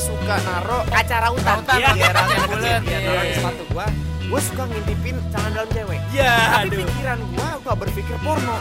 suka 0.00 0.36
naro 0.40 0.80
acara. 0.90 1.28
Hutan, 1.28 1.60
Iya, 1.76 1.92
iya, 1.92 2.08
bulat, 2.48 2.80
biar 2.80 2.88
iya, 2.88 2.98
naro 3.04 3.20
di 3.20 3.28
iya. 3.28 3.36
sepatu 3.36 3.62
gua. 3.68 3.86
Gua 4.26 4.40
suka 4.40 4.62
ngintipin 4.64 5.16
celana 5.28 5.48
dalam 5.52 5.68
cewek. 5.70 6.00
Ya, 6.10 6.34
Tapi 6.56 6.66
aduh. 6.72 6.86
pikiran 6.88 7.18
gua 7.30 7.48
gua 7.60 7.74
berpikir 7.76 8.16
porno. 8.24 8.56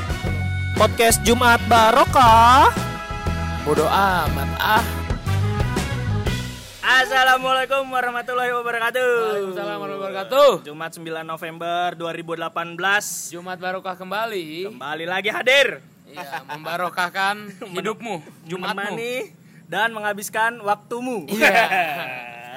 Podcast 0.75 1.17
Jumat 1.23 1.63
Barokah. 1.65 2.75
Bodoh 3.63 3.88
amat 3.88 4.49
ah. 4.59 4.83
Assalamualaikum 6.81 7.85
warahmatullahi 7.85 8.51
wabarakatuh. 8.51 9.11
Waalaikumsalam 9.29 9.77
warahmatullahi 9.77 10.15
wabarakatuh. 10.19 10.49
Jumat 10.65 10.91
9 10.91 11.23
November 11.23 11.85
2018. 11.95 13.31
Jumat 13.31 13.57
barokah 13.57 13.95
kembali. 13.95 14.73
Kembali 14.73 15.05
lagi 15.05 15.29
hadir. 15.29 15.79
Iya, 16.09 16.41
membarokahkan 16.49 17.35
hidupmu, 17.77 18.25
Jumatmu. 18.43 18.73
Menemani 18.97 19.13
dan 19.70 19.93
menghabiskan 19.93 20.57
waktumu. 20.59 21.30
Iya. 21.30 21.53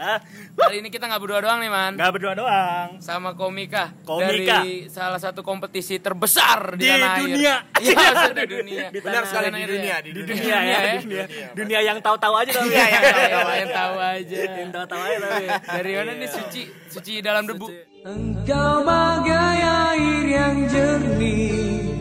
Kali 0.59 0.83
ini 0.83 0.91
kita 0.91 1.07
nggak 1.07 1.23
berdua 1.23 1.39
doang 1.39 1.63
nih, 1.63 1.71
Man. 1.71 1.95
Gak 1.95 2.11
berdua 2.11 2.35
doang. 2.35 2.99
Sama 2.99 3.39
Komika, 3.39 3.95
Komika. 4.03 4.67
dari 4.67 4.91
salah 4.91 5.17
satu 5.17 5.47
kompetisi 5.47 6.03
terbesar 6.03 6.75
di, 6.75 6.83
Di 6.83 6.91
tanah 6.91 7.07
air. 7.07 7.21
dunia. 7.23 7.55
Iya, 7.79 8.07
di 8.35 8.45
dunia. 8.51 8.85
Di 8.91 8.99
Benar 8.99 9.23
sekali 9.31 9.49
di 9.49 9.63
ya. 9.63 9.69
dunia, 9.71 9.97
di 10.03 10.11
dunia. 10.11 10.27
dunia 10.27 10.59
ya, 10.59 10.59
Dunia 10.59 10.75
ya. 10.75 10.83
di 10.83 10.99
dunia. 11.07 11.25
Dunia 11.55 11.79
yang 11.87 11.99
tahu-tahu 12.03 12.35
aja 12.35 12.51
tapi. 12.51 12.69
Iya, 12.69 12.83
yang 12.83 13.03
tahu-tahu 13.07 13.53
Yang 13.55 13.71
tahu 13.71 13.95
aja. 14.03 14.37
Yang 14.43 14.71
tahu-tahu 14.75 15.01
aja 15.01 15.17
tapi. 15.23 15.45
Dari 15.71 15.91
mana 15.95 16.13
nih 16.19 16.31
suci? 16.35 16.63
Suci 16.91 17.13
dalam 17.23 17.45
debu. 17.47 17.67
Engkau 18.03 18.83
bagai 18.83 19.59
air 19.63 20.25
yang 20.27 20.57
jernih 20.67 21.92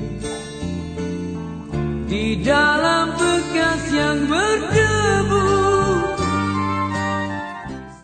Di 2.12 2.36
dalam 2.44 3.16
bekas 3.16 3.88
yang 3.90 4.28
berdebu 4.28 5.48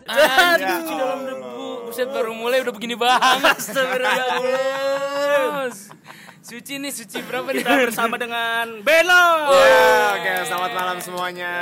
Aduh, 0.08 0.64
suci 0.80 0.94
dalam 0.96 1.20
debu. 1.22 1.84
Buset 1.84 2.08
baru 2.08 2.32
mulai 2.32 2.64
udah 2.64 2.72
begini 2.72 2.96
banget. 2.96 3.52
Astagfirullah. 3.52 5.68
Suci 6.40 6.80
nih, 6.80 6.88
suci 6.88 7.20
berapa 7.20 7.44
nih? 7.46 7.60
Kita 7.60 7.76
bersama 7.78 8.16
dengan 8.18 8.80
Beno. 8.80 9.52
Ya, 9.52 10.16
oke, 10.16 10.32
selamat 10.48 10.72
malam 10.72 10.96
semuanya. 10.98 11.52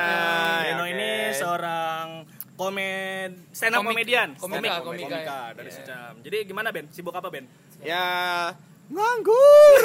Beno 0.62 0.86
Oke. 0.86 0.94
ini 0.94 1.10
seorang 1.34 2.22
komed 2.54 3.50
stand 3.50 3.74
up 3.74 3.82
Komik- 3.82 3.98
komedian, 3.98 4.28
komika, 4.38 4.56
Stand 4.56 4.70
up 4.70 4.80
komika, 4.80 5.10
komika 5.10 5.18
ya. 5.18 5.42
dari 5.52 5.68
Secam. 5.68 6.14
Jadi 6.22 6.38
gimana 6.46 6.70
Ben? 6.70 6.86
Sibuk 6.88 7.12
apa 7.12 7.26
Ben? 7.26 7.50
Ya 7.82 8.54
nganggur. 8.86 9.80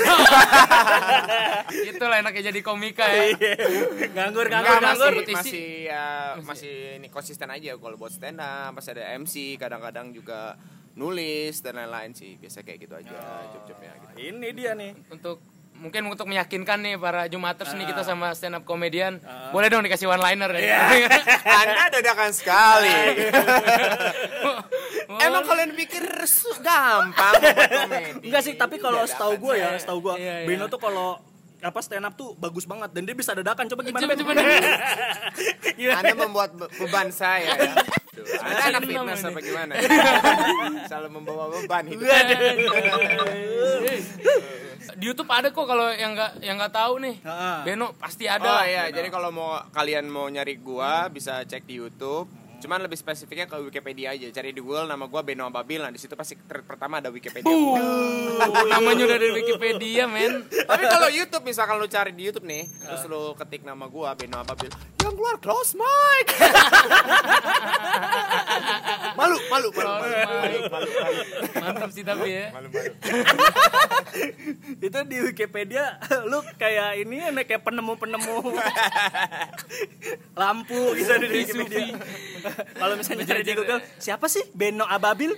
Itulah 1.89 2.21
enaknya 2.21 2.53
jadi 2.53 2.59
komika 2.61 3.05
ya. 3.09 3.33
nganggur, 4.13 4.45
Enggak, 4.47 4.61
nganggur, 4.61 4.77
masih, 4.77 4.85
nganggur. 4.85 5.13
masih 5.33 5.69
ya 5.89 6.05
masih 6.41 6.75
ini 7.02 7.07
konsisten 7.09 7.49
aja 7.49 7.73
kalau 7.77 7.97
buat 7.97 8.13
stand 8.13 8.38
up, 8.41 8.77
pas 8.77 8.85
ada 8.89 9.03
MC, 9.17 9.57
kadang-kadang 9.57 10.13
juga 10.13 10.53
nulis 10.94 11.59
dan 11.66 11.81
lain-lain 11.81 12.13
sih. 12.13 12.38
Biasa 12.38 12.61
kayak 12.61 12.79
gitu 12.85 12.94
aja 12.97 13.17
job-jobnya 13.57 13.91
gitu. 13.97 14.13
Ini 14.31 14.47
dia 14.53 14.72
nih. 14.77 14.91
Untuk 15.09 15.41
mungkin 15.82 16.06
untuk 16.06 16.30
meyakinkan 16.30 16.78
nih 16.78 16.96
para 16.96 17.26
Jumaters 17.26 17.74
nih 17.74 17.90
kita 17.90 18.06
sama 18.06 18.32
stand 18.32 18.54
up 18.54 18.64
komedian. 18.64 19.18
Boleh 19.50 19.68
dong 19.68 19.82
dikasih 19.82 20.06
one 20.06 20.22
liner 20.22 20.54
ya. 20.54 20.94
Anda 21.62 21.90
dadakan 21.90 22.30
sekali. 22.32 22.94
Emang 25.26 25.44
kalian 25.44 25.74
pikir 25.74 26.06
gampang 26.62 27.34
komedi? 27.42 28.30
Enggak 28.30 28.42
sih, 28.46 28.54
tapi 28.54 28.78
kalau 28.78 29.02
setahu 29.04 29.42
gue 29.42 29.54
ya, 29.58 29.74
setahu 29.76 30.00
gue 30.00 30.14
Iya, 30.16 30.36
iya. 30.44 30.48
Beno 30.48 30.70
tuh 30.70 30.78
kalau 30.78 31.18
apa 31.62 31.78
stand 31.78 32.02
up 32.04 32.14
tuh 32.16 32.34
bagus 32.36 32.66
banget 32.66 32.90
dan 32.90 33.02
dia 33.04 33.14
bisa 33.14 33.34
dadakan. 33.34 33.66
Coba 33.66 33.82
gimana 33.82 34.02
Coba, 34.02 34.14
coba, 34.16 34.32
coba. 34.34 34.54
Anda 35.98 36.14
membuat 36.16 36.50
be- 36.54 36.72
beban 36.78 37.09
saya. 37.09 37.50
ya. 37.50 37.74
Anda 38.46 38.64
anak 38.70 38.82
fitness 38.84 39.24
apa 39.24 39.40
gimana? 39.40 39.74
Selalu 40.86 41.09
membawa 41.09 41.50
beban 41.50 41.84
hidup. 41.90 42.06
Di 44.97 45.03
YouTube 45.07 45.31
ada 45.31 45.50
kok 45.52 45.66
kalau 45.66 45.88
yang 45.94 46.16
nggak 46.16 46.31
yang 46.44 46.56
nggak 46.59 46.74
tahu 46.74 46.94
nih. 47.00 47.16
Heeh. 47.24 47.57
Beno 47.63 47.94
pasti 47.96 48.25
ada. 48.28 48.44
Oh 48.44 48.56
lah. 48.59 48.66
iya, 48.68 48.84
jadi 48.91 49.07
kalau 49.07 49.29
mau 49.31 49.59
kalian 49.72 50.07
mau 50.12 50.28
nyari 50.28 50.57
gua 50.59 51.07
bisa 51.07 51.44
cek 51.44 51.63
di 51.63 51.79
YouTube. 51.79 52.28
Cuman 52.62 52.78
lebih 52.78 52.94
spesifiknya 52.94 53.50
ke 53.50 53.57
Wikipedia 53.57 54.13
aja. 54.13 54.29
Cari 54.29 54.53
di 54.53 54.62
Google 54.62 54.85
nama 54.85 55.09
gua 55.09 55.25
Beno 55.25 55.50
Ababil. 55.50 55.81
Nah, 55.81 55.90
di 55.90 55.97
situ 55.97 56.13
pasti 56.13 56.38
ter- 56.46 56.62
pertama 56.62 57.02
ada 57.02 57.09
Wikipedia. 57.09 57.50
Uh, 57.50 58.38
namanya 58.69 59.09
udah 59.09 59.18
dari 59.18 59.34
Wikipedia, 59.34 60.06
men. 60.06 60.46
Tapi 60.46 60.85
kalau 60.85 61.09
YouTube 61.09 61.41
misalkan 61.41 61.81
lu 61.81 61.90
cari 61.90 62.13
di 62.13 62.29
YouTube 62.29 62.46
nih, 62.46 62.69
terus 62.69 63.09
lu 63.09 63.34
ketik 63.34 63.66
nama 63.66 63.90
gua 63.90 64.13
Beno 64.13 64.38
Ababil, 64.46 64.69
yang 65.02 65.18
keluar 65.18 65.41
close 65.41 65.73
mic. 65.73 66.28
malu, 69.22 69.38
malu, 69.54 69.68
malu, 69.70 69.70
malu, 69.70 70.02
Close 70.02 70.18
malu, 70.26 70.42
mic. 70.42 70.62
malu, 70.74 70.90
malu, 70.90 71.22
Mantap 71.62 71.90
sih 71.94 72.02
tapi 72.02 72.28
ya. 72.34 72.46
malu, 72.50 72.68
malu. 72.74 72.92
itu 74.86 75.00
di 75.06 75.18
Wikipedia 75.22 76.02
lu 76.26 76.42
kayak 76.58 76.98
ini 76.98 77.22
ya 77.22 77.30
kayak 77.46 77.62
penemu-penemu 77.62 78.36
lampu 80.34 80.98
gitu 80.98 81.14
di 81.22 81.28
Wikipedia. 81.30 82.02
Kalau 82.76 82.94
misalnya 82.98 83.26
cari 83.30 83.42
di 83.46 83.54
Google, 83.54 83.82
siapa 84.02 84.26
sih 84.26 84.42
Beno 84.58 84.90
Ababil? 84.90 85.38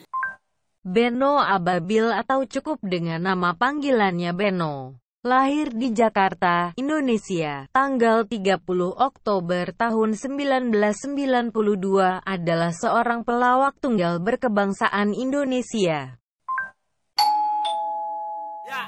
Beno 0.84 1.40
Ababil 1.40 2.08
atau 2.12 2.48
cukup 2.48 2.80
dengan 2.84 3.20
nama 3.20 3.52
panggilannya 3.56 4.32
Beno. 4.32 5.03
Lahir 5.24 5.72
di 5.72 5.96
Jakarta, 5.96 6.76
Indonesia, 6.76 7.64
tanggal 7.72 8.28
30 8.28 8.60
Oktober 8.92 9.72
tahun 9.72 10.20
1992 10.20 10.76
adalah 12.28 12.76
seorang 12.76 13.24
pelawak 13.24 13.80
tunggal 13.80 14.20
berkebangsaan 14.20 15.16
Indonesia. 15.16 16.20
Ya, 18.68 18.84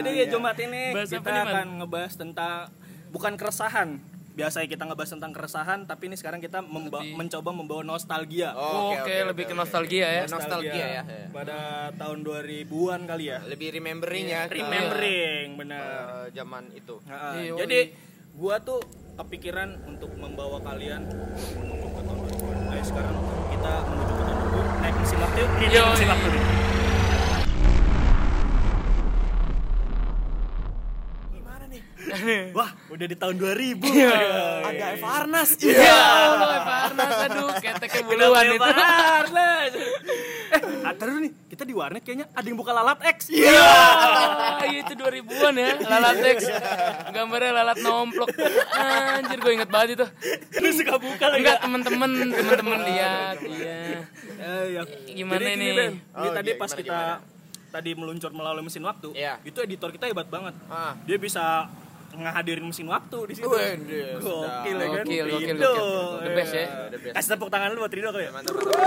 jadi 0.00 0.24
ya 0.24 0.26
Jumat 0.32 0.56
ini 0.56 0.96
Bahas 0.96 1.12
apa 1.12 1.20
kita 1.20 1.40
akan 1.52 1.66
ngebahas 1.84 2.12
tentang 2.16 2.72
bukan 3.12 3.36
keresahan. 3.36 4.00
Biasanya 4.34 4.66
kita 4.66 4.82
ngebahas 4.82 5.10
tentang 5.12 5.30
keresahan, 5.30 5.86
tapi 5.86 6.10
ini 6.10 6.18
sekarang 6.18 6.38
kita 6.38 6.58
memba- 6.58 6.98
Lebih- 6.98 7.14
mencoba 7.14 7.50
membawa 7.50 7.82
nostalgia. 7.84 8.50
Oh, 8.52 8.90
Oke, 8.92 9.14
lebih 9.22 9.46
ke 9.46 9.54
nostalgia 9.54 10.10
ya. 10.12 10.22
Nostalgia 10.26 10.86
ya. 10.92 11.02
Pada 11.30 11.58
tahun 11.94 12.18
2000-an 12.20 13.06
kali 13.06 13.30
ya. 13.30 13.38
Lebih 13.44 13.70
remembering 13.72 14.26
ya. 14.26 14.42
ke, 14.44 14.58
Remembering, 14.58 15.54
benar. 15.54 15.82
eh, 16.26 16.34
zaman 16.34 16.66
itu. 16.74 16.98
Nah, 17.04 17.38
Iya, 17.38 17.54
jadi 17.56 17.94
gua 18.34 18.58
tuh 18.58 18.82
kepikiran 19.14 19.86
untuk 19.86 20.10
membawa 20.14 20.58
kalian 20.60 21.06
menuju 21.06 21.86
ke 21.88 22.02
tahun 22.02 22.18
2000-an. 22.20 22.58
Ayo 22.68 22.82
sekarang 22.82 23.14
kita 23.48 23.72
menuju 23.86 24.12
ke 24.12 24.24
tahun 24.24 24.38
2000 24.42 24.82
naik 24.82 24.94
mesin 24.98 25.18
waktu 25.20 25.40
Yo, 25.70 25.82
mesin 25.88 26.08
waktu 26.08 26.26
nih. 26.28 26.42
Gimana 31.30 31.64
nih? 31.66 31.82
Wah, 32.52 32.70
udah 32.88 33.06
di 33.06 33.14
tahun 33.14 33.34
2000. 33.36 33.84
Ada 34.64 34.84
Eva 34.94 35.08
Arnas. 35.20 35.50
Ya 35.60 35.94
Allah, 35.94 36.58
Farnas, 36.62 37.14
aduh, 37.26 37.48
keteknya 37.56 38.02
buluan 38.02 38.44
itu. 38.46 38.60
Barnes. 38.60 39.72
eh, 40.54 40.60
ah, 40.82 40.92
taruh 40.94 41.18
nih, 41.18 41.32
kita 41.46 41.62
di 41.62 41.74
warnet 41.74 42.00
kayaknya 42.00 42.26
ada 42.30 42.46
yang 42.46 42.56
buka 42.56 42.70
lalat 42.70 42.98
X. 43.10 43.28
Iya, 43.28 43.66
itu 44.80 44.92
2000-an 44.94 45.54
ya, 45.54 45.70
lalat 45.82 46.16
X. 46.32 46.38
Gambarnya 47.10 47.52
lalat 47.54 47.78
nomplok. 47.80 48.30
Anjir, 48.72 49.38
gue 49.38 49.52
inget 49.52 49.68
banget 49.68 49.88
itu. 49.94 50.06
Lu 50.58 50.68
suka 50.70 50.94
buka 50.96 51.24
lagi. 51.28 51.40
Enggak, 51.42 51.58
temen-temen, 51.60 52.10
temen-temen 52.30 52.78
lihat, 52.84 53.36
iya. 53.44 53.78
Eh, 54.34 54.64
ya. 54.72 54.82
Gimana 55.06 55.40
Jadi 55.40 55.50
gini, 55.50 55.64
ini? 55.64 55.76
Ben, 55.76 55.90
ini 55.92 56.00
Oh, 56.14 56.32
tadi 56.32 56.50
iya, 56.50 56.56
pas 56.56 56.70
gimana, 56.70 56.80
kita 56.80 57.00
tadi 57.70 57.90
meluncur 57.92 58.30
melalui 58.30 58.62
mesin 58.62 58.82
waktu, 58.82 59.10
Iya. 59.12 59.42
itu 59.42 59.58
editor 59.58 59.90
kita 59.90 60.06
hebat 60.06 60.30
banget. 60.30 60.54
Ah. 60.68 60.94
Dia 61.02 61.18
bisa 61.18 61.66
ngehadirin 62.14 62.64
mesin 62.64 62.86
waktu 62.86 63.18
di 63.28 63.34
situ. 63.34 63.48
Gokil 63.50 64.76
ya 64.76 64.86
kan? 64.88 65.04
Gokil, 65.04 65.24
gokil, 65.28 65.56
gokil. 65.56 65.88
The 66.22 66.30
best 66.32 66.52
ya. 66.54 66.66
The 66.90 66.98
best. 67.02 67.14
Kasih 67.18 67.30
tepuk 67.36 67.50
tangan 67.50 67.68
lu 67.74 67.80
buat 67.82 67.92
Rido 67.92 68.10
kali 68.10 68.24
ya. 68.26 68.32
Mantap, 68.32 68.54
mantap. 68.54 68.80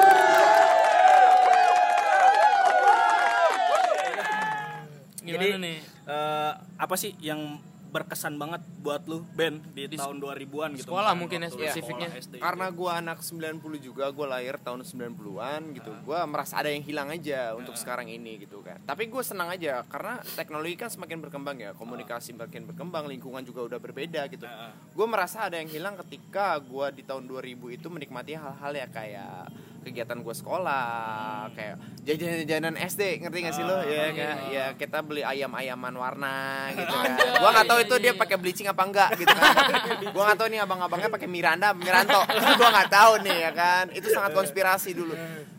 Gimana 5.27 5.44
Jadi, 5.44 5.47
nih? 5.59 5.77
eh, 6.07 6.51
apa 6.79 6.95
sih 6.95 7.12
yang 7.19 7.59
berkesan 7.88 8.36
banget 8.36 8.62
buat 8.84 9.04
lu 9.07 9.24
Ben 9.34 9.63
di, 9.72 9.88
tahun 9.95 10.19
2000-an 10.19 10.69
gitu. 10.75 10.92
sekolah 10.92 11.13
mungkin 11.16 11.48
ya, 11.48 11.50
spesifiknya. 11.50 12.07
sekolah, 12.12 12.24
SD. 12.28 12.36
Karena 12.44 12.68
gua 12.69 12.92
anak 13.00 13.24
90 13.24 13.63
juga, 13.80 14.06
gua 14.12 14.38
lahir 14.38 14.60
tahun 14.60 14.84
90-an 14.84 15.62
gitu. 15.74 15.92
Gua 16.04 16.28
merasa 16.28 16.60
ada 16.60 16.69
yang 16.69 16.84
hilang 16.84 17.10
aja 17.10 17.56
untuk 17.56 17.80
sekarang 17.80 18.12
ini 18.12 18.44
gitu 18.44 18.60
kan. 18.62 18.78
Tapi 18.84 19.07
gue 19.07 19.24
senang 19.24 19.50
aja 19.51 19.81
karena 19.88 20.19
teknologi 20.36 20.75
kan 20.75 20.89
semakin 20.92 21.18
berkembang 21.24 21.57
ya, 21.57 21.72
komunikasi 21.74 22.36
makin 22.36 22.68
berkembang, 22.68 23.07
lingkungan 23.07 23.42
juga 23.48 23.63
udah 23.66 23.80
berbeda 23.80 24.28
gitu. 24.28 24.45
Gue 24.94 25.07
merasa 25.07 25.48
ada 25.48 25.57
yang 25.57 25.72
hilang 25.72 25.95
ketika 26.06 26.60
gua 26.62 26.92
di 26.92 27.01
tahun 27.01 27.25
2000 27.25 27.78
itu 27.78 27.88
menikmati 27.88 28.36
hal-hal 28.36 28.74
ya 28.75 28.88
kayak 28.92 29.50
kegiatan 29.88 30.19
gue 30.19 30.36
sekolah 30.36 31.48
kayak 31.56 31.75
jajanan-jajanan 32.04 32.75
SD 32.75 33.24
ngerti 33.24 33.38
gak 33.48 33.56
sih 33.56 33.63
lo? 33.63 33.80
Ya 33.88 34.12
kayak 34.12 34.38
ya 34.51 34.66
kita 34.75 35.00
beli 35.00 35.24
ayam-ayaman 35.24 35.94
warna 35.95 36.68
gitu 36.75 36.92
kan. 36.92 37.12
Gue 37.16 37.50
nggak 37.56 37.68
tahu 37.68 37.80
iya, 37.80 37.88
itu 37.88 37.95
dia 38.04 38.12
iya. 38.12 38.19
pakai 38.19 38.38
bleaching 38.38 38.68
apa 38.68 38.84
enggak 38.84 39.10
gitu 39.16 39.31
kan. 39.31 39.56
Gue 40.13 40.24
nggak 40.24 40.38
tahu 40.38 40.48
nih 40.51 40.60
abang-abangnya 40.63 41.10
pakai 41.10 41.30
Miranda 41.31 41.72
Miranto. 41.72 42.22
Gue 42.60 42.69
nggak 42.69 42.89
tahu 42.92 43.12
nih 43.24 43.38
ya 43.48 43.51
kan. 43.56 43.86
Itu 43.95 44.07
sangat 44.12 44.31
konspirasi 44.36 44.92
dulu 44.92 45.16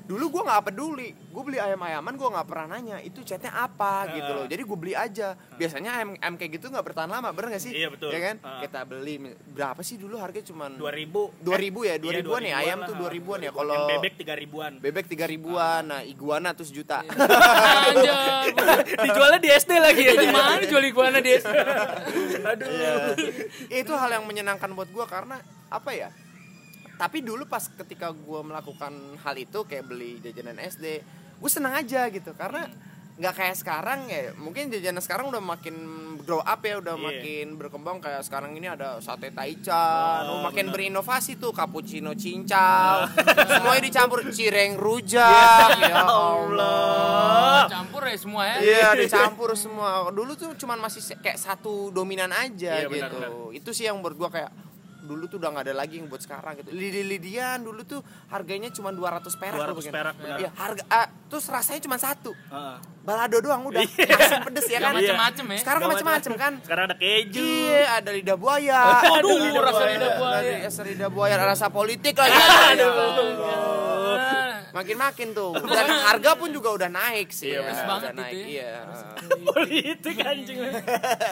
dulu 0.09 0.25
gue 0.31 0.43
nggak 0.43 0.63
peduli 0.65 1.09
gue 1.13 1.43
beli 1.45 1.61
ayam-ayaman 1.61 2.11
gue 2.11 2.29
nggak 2.29 2.47
pernah 2.47 2.67
nanya 2.71 2.97
itu 2.99 3.21
catnya 3.23 3.53
apa 3.53 4.09
gitu 4.11 4.31
loh 4.33 4.45
jadi 4.45 4.63
gue 4.65 4.79
beli 4.79 4.95
aja 4.97 5.29
biasanya 5.55 5.91
ayam, 5.95 6.09
ayam 6.17 6.35
kayak 6.35 6.57
gitu 6.57 6.67
nggak 6.67 6.81
bertahan 6.83 7.07
lama 7.07 7.29
bener 7.31 7.53
gak 7.53 7.61
sih 7.61 7.77
Iya, 7.77 7.89
betul. 7.89 8.09
ya 8.09 8.21
kan 8.23 8.37
Ah. 8.41 8.59
kita 8.59 8.81
beli 8.83 9.15
berapa 9.47 9.81
sih 9.81 9.95
dulu 9.95 10.17
harganya 10.17 10.49
cuman 10.49 10.71
2000 10.75 11.45
2000 11.45 11.45
ya, 11.85 11.95
Iya, 11.95 12.25
2000-an 12.25 12.43
ya, 12.43 12.55
ayam 12.59 12.79
tuh 12.83 12.95
2000-an 12.97 13.41
ya. 13.43 13.51
Kalau- 13.53 13.85
bebek 13.87 14.13
3000-an. 14.17 14.73
bebek 14.81 15.05
tiga 15.07 15.25
ribuan 15.25 15.83
nah 15.85 16.01
iguana 16.01 16.51
tuh 16.53 16.65
sejuta 16.65 17.05
Anjay, 17.05 18.49
bener. 18.51 18.79
Dijualnya 18.99 19.39
di 19.39 19.51
SD 19.51 19.71
lagi 19.77 20.03
ya. 20.03 20.15
Di 20.15 20.29
mana 20.29 20.63
jual 20.63 20.83
iguana 20.83 21.19
dia? 21.19 21.39
Aduh. 21.39 22.69
Ya, 23.69 23.77
itu 23.77 23.93
hal 23.93 24.11
yang 24.11 24.25
menyenangkan 24.25 24.71
buat 24.73 24.89
gua 24.89 25.05
karena 25.05 25.37
apa 25.69 25.91
ya 25.93 26.09
tapi 26.99 27.23
dulu 27.23 27.47
pas 27.47 27.63
ketika 27.65 28.11
gua 28.11 28.43
melakukan 28.43 28.91
hal 29.17 29.35
itu 29.35 29.63
kayak 29.63 29.87
beli 29.87 30.19
jajanan 30.19 30.59
SD 30.59 30.87
gue 31.39 31.47
senang 31.47 31.71
aja 31.73 32.11
gitu 32.11 32.35
karena 32.35 32.67
nggak 33.15 33.35
kayak 33.35 33.57
sekarang 33.57 34.07
ya 34.07 34.31
mungkin 34.35 34.67
jajanan 34.69 34.99
sekarang 34.99 35.27
udah 35.27 35.39
makin 35.39 35.75
grow 36.23 36.39
up 36.39 36.59
ya 36.61 36.79
udah 36.79 36.95
Iya. 36.95 37.03
makin 37.05 37.47
berkembang 37.55 37.99
kayak 37.99 38.23
sekarang 38.23 38.55
ini 38.55 38.67
ada 38.67 38.99
sate 38.99 39.31
taichan 39.31 40.23
Oh, 40.25 40.39
makin 40.41 40.67
benar. 40.67 40.75
berinovasi 40.77 41.35
tuh 41.35 41.51
cappuccino 41.51 42.15
cincau 42.15 43.07
semuanya 43.51 43.83
dicampur 43.85 44.23
cireng 44.29 44.75
rujak 44.75 45.71
ya 45.79 46.03
Allah 46.03 47.67
Campur 47.69 48.03
ya 48.03 48.17
semua 48.17 48.43
ya. 48.47 48.57
Iya 48.59 48.89
dicampur 49.03 49.51
semua. 49.53 50.09
Dulu 50.09 50.33
tuh 50.33 50.55
cuman 50.57 50.79
masih 50.81 51.03
kayak 51.19 51.37
satu 51.37 51.91
dominan 51.91 52.31
aja 52.31 52.81
Iya, 52.81 52.89
benar, 52.89 53.11
gitu. 53.11 53.17
benar. 53.19 53.31
Itu 53.53 53.71
sih 53.73 53.85
yang 53.85 53.99
gua 54.01 54.31
kayak 54.31 54.51
dulu 55.09 55.25
tuh 55.25 55.41
udah 55.41 55.51
nggak 55.57 55.65
ada 55.73 55.75
lagi 55.75 55.97
yang 55.97 56.07
buat 56.13 56.21
sekarang 56.21 56.61
gitu. 56.61 56.71
Lidi-lidian 56.77 57.65
dulu 57.65 57.81
tuh 57.89 58.05
harganya 58.29 58.69
cuma 58.69 58.93
200 58.93 59.25
perak 59.41 59.57
200 59.57 59.65
loh 59.65 59.77
mungkin. 59.81 59.93
perak, 59.97 60.15
benar. 60.21 60.39
Iya, 60.39 60.51
harga 60.53 60.83
ah, 60.93 61.09
terus 61.33 61.45
rasanya 61.49 61.81
cuma 61.81 61.97
satu. 61.97 62.37
Heeh. 62.37 62.77
Balado 63.09 63.41
doang 63.41 63.65
udah. 63.65 63.81
Asin 63.89 64.41
pedes 64.45 64.69
ya 64.69 64.79
kan. 64.85 64.93
Macem-macem 64.93 65.45
ya. 65.49 65.59
Sekarang 65.65 65.81
kan 65.81 65.89
macem-macem 65.97 66.33
kan. 66.37 66.53
Sekarang 66.61 66.85
ada 66.93 66.97
keju. 67.01 67.41
Iya, 67.41 68.05
ada 68.05 68.11
lidah 68.13 68.37
buaya. 68.37 68.81
Aduh, 69.17 69.33
Ada 69.33 69.61
rasa 69.65 69.85
lidah 69.89 70.13
buaya. 70.21 70.37
Ada 70.45 70.61
rasa 70.69 70.83
lidah 70.85 71.09
buaya, 71.09 71.33
ada 71.41 71.47
rasa 71.49 71.67
politik 71.73 72.15
lagi. 72.21 72.37
Nah, 72.37 72.77
Makin-makin 74.69 75.33
tuh. 75.33 75.57
Dan 75.65 75.89
harga 75.91 76.31
pun 76.37 76.53
juga 76.53 76.69
udah 76.77 76.89
naik 76.93 77.33
sih. 77.33 77.57
Iya, 77.57 77.65
ya. 77.65 77.73
Udah 77.73 77.85
banget 77.89 78.13
naik. 78.15 78.33
itu 78.33 78.49
Iya. 78.53 78.73
Politik 79.49 80.17
anjing. 80.21 80.59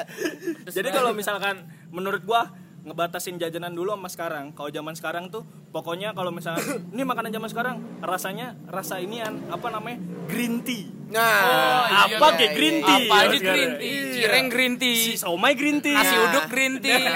Jadi 0.77 0.89
kalau 0.91 1.11
misalkan 1.13 1.63
menurut 1.93 2.25
gua 2.25 2.49
ngebatasin 2.87 3.35
jajanan 3.37 3.75
dulu 3.75 3.93
sama 3.93 4.07
sekarang. 4.07 4.55
Kalau 4.55 4.71
zaman 4.71 4.95
sekarang 4.95 5.25
tuh 5.27 5.43
pokoknya 5.69 6.15
kalau 6.15 6.31
misalnya 6.31 6.63
ini 6.95 7.03
makanan 7.03 7.35
zaman 7.35 7.51
sekarang 7.51 7.77
rasanya 7.99 8.55
rasa 8.65 9.03
inian 9.03 9.43
apa 9.51 9.67
namanya? 9.69 9.99
green 10.27 10.63
tea. 10.63 10.87
Nah, 11.07 11.23
Oh, 11.23 11.83
iya, 11.87 12.19
apa 12.19 12.27
iya, 12.29 12.37
kayak 12.37 12.53
green 12.53 12.77
iya. 12.77 12.83
tea? 12.85 12.99
apa 13.01 13.15
aja 13.21 13.39
green 13.39 13.73
tea, 13.77 13.87
Iya. 13.87 14.11
cireng 14.17 14.47
green 14.49 14.75
Si 14.75 14.81
tea, 14.81 15.15
somai 15.17 15.53
green 15.55 15.79
tea. 15.79 15.95
nasi 15.95 16.15
uduk 16.17 16.45
green 16.47 16.75
tea. 16.79 16.99
ya. 16.99 17.11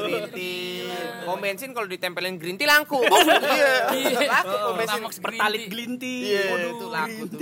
green 0.00 0.24
tea. 0.30 0.64
Pom 1.26 1.36
bensin 1.36 1.74
kalau 1.74 1.84
ditempelin 1.84 2.36
green 2.36 2.56
tea 2.56 2.64
laku. 2.64 3.00
Iya. 3.92 4.20
Laku 4.22 4.54
pom 4.54 4.74
bensin. 4.74 5.00
Pertamax 5.00 5.14
green 5.18 5.36
Pertalik 5.36 5.60
tea. 5.60 5.68
green 5.68 5.92
tea. 5.96 6.20
Iya, 6.22 6.42
itu 6.70 6.86
laku 6.86 7.22
tuh. 7.26 7.40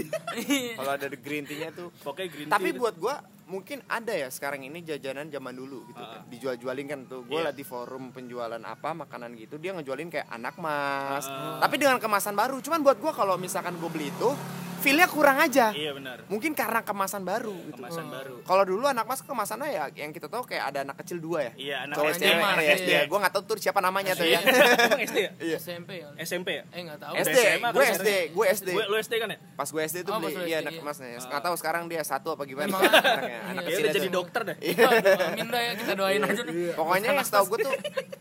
Kalau 0.75 0.91
ada 0.91 1.07
green 1.13 1.45
tea-nya 1.45 1.69
tuh. 1.71 1.89
Pokoknya 1.97 2.29
green 2.29 2.47
Tapi 2.49 2.69
tea. 2.71 2.79
buat 2.79 2.95
gua 2.97 3.15
mungkin 3.45 3.85
ada 3.85 4.11
ya 4.11 4.29
sekarang 4.29 4.63
ini 4.63 4.81
jajanan 4.81 5.29
zaman 5.29 5.53
dulu 5.53 5.85
gitu 5.87 5.99
kan. 5.99 6.25
Dijual-jualin 6.27 6.87
kan 6.87 7.01
tuh. 7.05 7.23
Gua 7.23 7.41
Iya. 7.41 7.45
liat 7.49 7.57
di 7.57 7.65
forum 7.65 8.11
penjualan 8.11 8.59
apa 8.59 8.93
makanan 8.95 9.35
gitu 9.35 9.57
dia 9.57 9.73
ngejualin 9.73 10.09
kayak 10.09 10.29
anak 10.29 10.57
mas. 10.57 11.25
Tapi 11.59 11.75
dengan 11.77 11.97
kemasan 11.97 12.33
baru. 12.33 12.59
Cuman 12.59 12.81
buat 12.81 12.97
gua 12.97 13.13
kalau 13.13 13.37
misalkan 13.37 13.77
gua 13.77 13.89
beli 13.89 14.09
itu 14.09 14.31
feel-nya 14.75 15.09
kurang 15.09 15.41
aja. 15.41 15.73
Iya 15.73 15.97
benar. 15.97 16.29
Mungkin 16.29 16.53
karena 16.53 16.85
kemasan 16.85 17.25
baru 17.25 17.57
gitu. 17.65 17.81
Kemasan 17.81 18.05
baru. 18.05 18.45
Kalau 18.45 18.69
dulu 18.69 18.85
anak 18.85 19.09
mas 19.09 19.25
kemasannya 19.25 19.73
ya 19.73 19.85
yang 19.97 20.13
kita 20.13 20.29
tahu 20.29 20.45
kayak 20.45 20.69
ada 20.69 20.85
anak 20.85 21.01
kecil 21.01 21.25
dua 21.25 21.41
ya. 21.41 21.53
Iya, 21.57 21.77
anak 21.89 21.97
Cowok 21.97 22.13
SD, 22.13 22.25
anak 22.29 22.45
anak 22.45 22.65
SD. 22.69 22.73
SD. 22.85 22.91
Gue 23.09 23.19
gak 23.19 23.33
tahu 23.33 23.43
tuh 23.49 23.57
siapa 23.57 23.81
namanya 23.81 24.13
tuh 24.13 24.29
ya. 24.29 24.41
Emang 24.45 25.01
SD 25.01 25.17
ya? 25.17 25.31
Iya. 25.41 25.57
SMP 25.57 25.91
ya. 26.05 26.09
SMP 26.21 26.49
ya? 26.61 26.65
Eh 26.69 26.85
nggak 26.85 27.01
tahu. 27.01 27.13
SD, 27.17 27.39
gue 27.65 27.85
SD, 27.97 28.09
gue 28.29 28.45
SD. 28.47 28.69
Gue 28.77 28.85
lu 28.85 28.97
SD 29.01 29.15
kan 29.17 29.29
ya? 29.33 29.39
Pas 29.57 29.69
gue 29.73 29.83
SD 29.83 29.99
tuh 30.05 30.13
Oh, 30.13 30.21
beli 30.21 30.37
iya 30.45 30.61
SD, 30.61 30.63
anak 30.69 30.73
iya. 30.77 30.83
masnya. 30.85 31.17
Nggak 31.17 31.43
tahu 31.43 31.55
sekarang 31.57 31.83
dia 31.89 32.03
satu 32.05 32.29
apa 32.37 32.45
gimana. 32.45 32.77
Emang. 33.37 33.51
anaknya, 33.51 33.51
anak 33.51 33.63
Iya, 33.65 33.71
Ya 33.75 33.79
kecil 33.81 33.97
jadi 33.97 34.09
dokter 34.09 34.41
dah. 34.43 34.57
Aduh, 34.57 35.27
Amin 35.29 35.47
dah 35.49 35.61
ya 35.61 35.73
kita 35.75 35.93
doain 35.95 36.23
aja 36.23 36.41
deh. 36.41 36.55
Pokoknya 36.73 37.09
yang 37.11 37.21
setahu 37.21 37.45
gue 37.51 37.59
tuh 37.63 37.75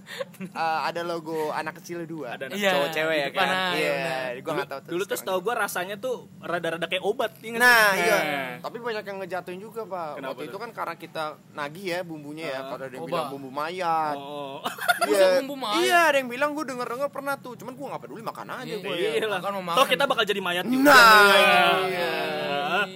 eh, 0.63 0.79
ada 0.83 1.01
logo 1.01 1.37
anak 1.51 1.73
kecil 1.77 1.97
dua. 2.03 2.35
Ada 2.35 2.43
anak 2.49 2.57
Iya, 2.57 2.71
cowok 2.73 2.89
cewek 2.91 3.17
ya 3.17 3.27
kan. 3.31 3.47
Iya, 3.73 3.93
gue 4.35 4.51
nggak 4.51 4.69
tahu 4.69 4.79
tuh. 4.81 4.89
Dulu 4.91 5.03
tuh 5.05 5.17
setahu 5.17 5.39
gue 5.39 5.53
rasanya 5.55 5.95
tuh 5.95 6.15
rada-rada 6.39 6.85
kayak 6.85 7.03
obat. 7.03 7.31
ingat 7.39 7.59
Nah, 7.59 7.89
iya. 7.93 8.17
Nah. 8.17 8.51
Tapi 8.61 8.77
banyak 8.77 9.03
yang 9.03 9.17
ngejatuhin 9.19 9.59
juga, 9.59 9.81
Pak. 9.83 10.09
Kenapa 10.17 10.31
Waktu 10.31 10.43
tuh? 10.43 10.49
itu 10.49 10.57
kan 10.57 10.69
karena 10.71 10.95
kita 10.95 11.23
nagih 11.51 11.85
ya 11.85 11.99
bumbunya 12.01 12.45
ya. 12.49 12.59
Ah, 12.59 12.69
Pada 12.69 12.83
ada 12.85 12.95
yang 12.95 13.05
bilang 13.05 13.27
bumbu 13.29 13.49
mayat. 13.49 14.15
Oh. 14.15 14.59
Iya, 15.03 15.43
bumbu 15.43 15.55
mayat? 15.57 15.83
iya 15.83 15.99
ada 16.07 16.17
yang 16.17 16.29
bilang 16.29 16.49
gue 16.53 16.63
denger 16.63 16.87
denger 16.87 17.09
pernah 17.09 17.35
tuh, 17.35 17.53
cuman 17.53 17.73
gue 17.73 17.85
nggak 17.85 18.01
peduli 18.01 18.21
makan 18.21 18.47
aja 18.55 18.63
Iya, 18.65 18.77
gue. 18.79 18.95
Iya 18.95 19.25
lah. 19.27 19.39
Makan 19.39 19.51
mau 19.53 19.63
makan. 19.65 19.77
Toh 19.77 19.87
kita 19.89 20.03
bakal 20.05 20.23
jadi 20.23 20.39
mayat 20.39 20.65
juga. 20.65 20.87
Nah, 20.87 21.23
Iya. 21.27 21.63
iya. 21.83 22.11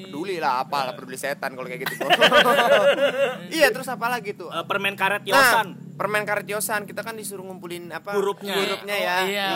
peduli 0.03 0.35
lah 0.37 0.63
apa 0.63 0.77
lah 0.83 0.93
peduli 0.93 1.15
setan 1.15 1.51
kalau 1.51 1.65
kayak 1.65 1.83
gitu. 1.83 2.06
iya 3.57 3.67
terus 3.69 3.87
apa 3.87 4.07
lagi 4.07 4.33
tuh? 4.33 4.49
Eh, 4.49 4.65
permen 4.65 4.93
karet 4.93 5.23
Nah, 5.23 5.31
yosan. 5.31 5.67
permen 5.95 6.23
karet 6.23 6.45
yosan 6.45 6.85
kita 6.85 7.01
kan 7.01 7.13
disuruh 7.13 7.43
ngumpulin 7.43 7.89
apa? 7.89 8.13
Hurufnya. 8.13 8.55
Hurufnya 8.55 8.95
ya. 8.95 9.15
Oh, 9.17 9.27
iya. 9.27 9.47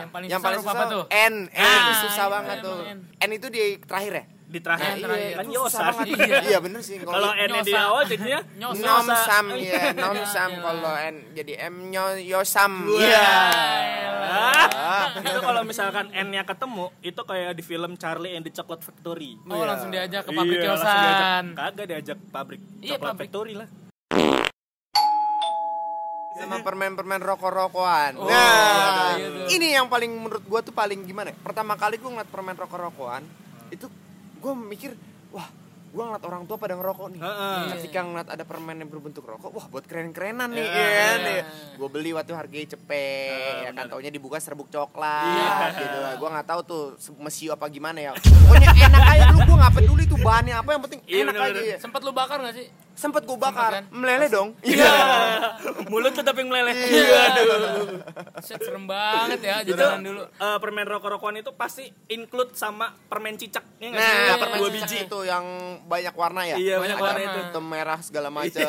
Yang 0.00 0.10
paling 0.12 0.28
susah 0.28 0.50
huruf 0.52 0.66
apa 0.68 0.84
tuh? 0.86 1.02
N, 1.08 1.34
N 1.48 1.58
Ah, 1.58 1.76
itu 1.80 1.92
susah 2.04 2.24
iya, 2.24 2.32
banget 2.32 2.56
tuh. 2.60 2.78
N. 2.84 2.98
N 3.18 3.30
itu 3.32 3.46
di 3.48 3.62
terakhir 3.80 4.12
ya? 4.14 4.24
Di 4.48 4.64
terakhir. 4.64 4.96
Nah, 4.96 5.12
terakhir. 5.12 5.32
Kan 5.36 5.44
itu 5.44 5.60
susah 5.60 5.60
yosan. 5.60 5.92
banget. 5.92 6.06
Iya. 6.18 6.38
Iya 6.40 6.58
bener 6.58 6.80
sih. 6.80 6.96
Kalau 6.98 7.30
N 7.30 7.50
di 7.60 7.72
awal 7.72 8.02
jadinya 8.04 8.40
nom 8.56 8.72
sam 9.14 9.44
ya, 9.54 9.82
nom 9.92 10.16
Iya, 10.16 10.24
sam 10.24 10.50
iya. 10.50 10.60
kalau 10.64 10.92
N 10.96 11.14
jadi 11.32 11.52
M 11.68 11.74
nyo 11.88 12.04
yosam. 12.16 12.72
Iya. 12.88 13.28
Iya. 14.24 14.48
Itu 15.20 15.40
kalau 15.40 15.62
misalkan 15.62 16.08
N-nya 16.10 16.42
ketemu, 16.42 16.88
itu 17.00 17.20
kayak 17.20 17.52
di 17.52 17.62
film 17.62 17.92
Charlie 17.94 18.32
and 18.32 18.44
the 18.44 18.50
Chocolate 18.50 18.80
Factory. 18.80 19.36
Oh 19.44 19.62
langsung 19.62 19.88
diajak 19.88 20.24
ke 20.24 20.32
pabrik 20.32 20.56
Iya, 20.58 20.68
langsung 20.70 20.88
diajak. 20.88 21.12
yosan. 21.12 21.44
Kagak 21.52 21.86
diajak 21.86 22.18
pabrik 22.28 22.60
Iya, 22.78 22.94
Chocolate 22.94 23.04
pabrik. 23.04 23.28
Factory 23.28 23.54
lah. 23.54 23.68
sama 26.38 26.62
permen-permen 26.62 27.18
rokok-rokokan. 27.18 28.14
Oh, 28.14 28.30
nah, 28.30 29.18
iya 29.18 29.50
ini 29.50 29.74
yang 29.74 29.90
paling 29.90 30.06
menurut 30.08 30.46
gua 30.46 30.62
tuh 30.62 30.70
paling 30.70 31.02
gimana? 31.02 31.28
ya? 31.28 31.36
Pertama 31.36 31.74
kali 31.74 31.98
gua 31.98 32.14
ngeliat 32.14 32.30
permen 32.30 32.54
rokok-rokokan, 32.54 33.26
itu 33.68 33.90
gua 34.38 34.52
mikir, 34.54 34.94
wah, 35.28 35.48
gua 35.88 36.02
ngeliat 36.06 36.24
orang 36.24 36.42
tua 36.44 36.56
pada 36.56 36.74
ngerokok 36.74 37.06
nih. 37.10 37.20
Heeh. 37.20 37.60
Ketika 37.74 37.98
ngeliat 38.00 38.28
ada 38.28 38.42
permen 38.42 38.76
yang 38.76 38.86
berbentuk 38.86 39.22
rokok, 39.22 39.50
wah 39.50 39.66
buat 39.66 39.82
keren-kerenan 39.82 40.50
nih, 40.50 40.60
Iya. 40.60 40.84
ya 40.84 40.92
kan? 40.94 41.18
Ya. 41.22 41.42
Gua 41.74 41.88
beli 41.88 42.10
waktu 42.12 42.32
harganya 42.32 42.68
cepet, 42.70 43.54
ya 43.64 43.70
kan 43.72 43.84
taunya 43.86 44.08
dibuka 44.08 44.36
serbuk 44.36 44.68
coklat, 44.68 45.34
Iya. 45.72 45.80
gitu 45.80 45.98
lah. 45.98 46.12
Gua 46.16 46.28
nggak 46.30 46.46
tahu 46.46 46.60
tuh 46.62 46.82
mesio 47.18 47.52
apa 47.52 47.66
gimana 47.68 47.98
ya. 48.00 48.12
Pokoknya 48.14 48.68
enak 48.74 49.02
aja 49.06 49.24
dulu, 49.30 49.40
gua 49.44 49.56
nggak 49.58 49.74
peduli 49.74 50.04
tuh 50.04 50.18
bahannya 50.18 50.54
apa, 50.54 50.68
yang 50.70 50.82
penting 50.82 51.00
Iya, 51.04 51.18
enak 51.22 51.34
benar, 51.34 51.46
aja. 51.46 51.52
benar. 51.54 51.70
Ya. 51.70 51.76
Sempet 51.78 52.00
lu 52.02 52.12
bakar 52.12 52.38
gak 52.40 52.54
sih? 52.54 52.66
Sempet 52.98 53.22
gua 53.22 53.38
Sempet 53.38 53.46
bakar, 53.46 53.70
kan? 53.72 53.84
meleleh 53.92 54.26
dong. 54.28 54.48
Iya. 54.60 54.90
Mulut 55.86 56.10
tetap 56.12 56.34
yang 56.34 56.48
meleleh. 56.48 56.74
Iya. 56.74 57.22
Set 58.40 58.58
serem 58.58 58.84
banget 58.84 59.38
ya 59.40 59.56
Itu 59.60 59.72
jajanan 59.72 60.02
dulu. 60.02 60.22
eh, 60.26 60.58
permen 60.58 60.82
rokok-rokokan 60.84 61.36
itu 61.38 61.50
pasti 61.52 61.86
include 62.08 62.52
sama 62.52 62.90
permen 63.06 63.34
cicak. 63.34 63.62
Iya 63.78 63.88
nggak 63.88 64.00
sih? 64.00 64.10
Nah, 64.10 64.18
Iya, 64.20 64.34
permen 64.36 64.58
dua 64.58 64.70
biji. 64.72 64.96
itu 65.00 65.18
yang 65.22 65.44
banyak 65.84 66.10
warna 66.12 66.42
ya. 66.44 66.56
Iya, 66.56 66.74
banyak 66.76 66.96
Ada 66.96 67.04
warna 67.04 67.20
itu. 67.22 67.38
hitam, 67.40 67.64
merah 67.64 67.98
segala 68.00 68.28
macam. 68.28 68.66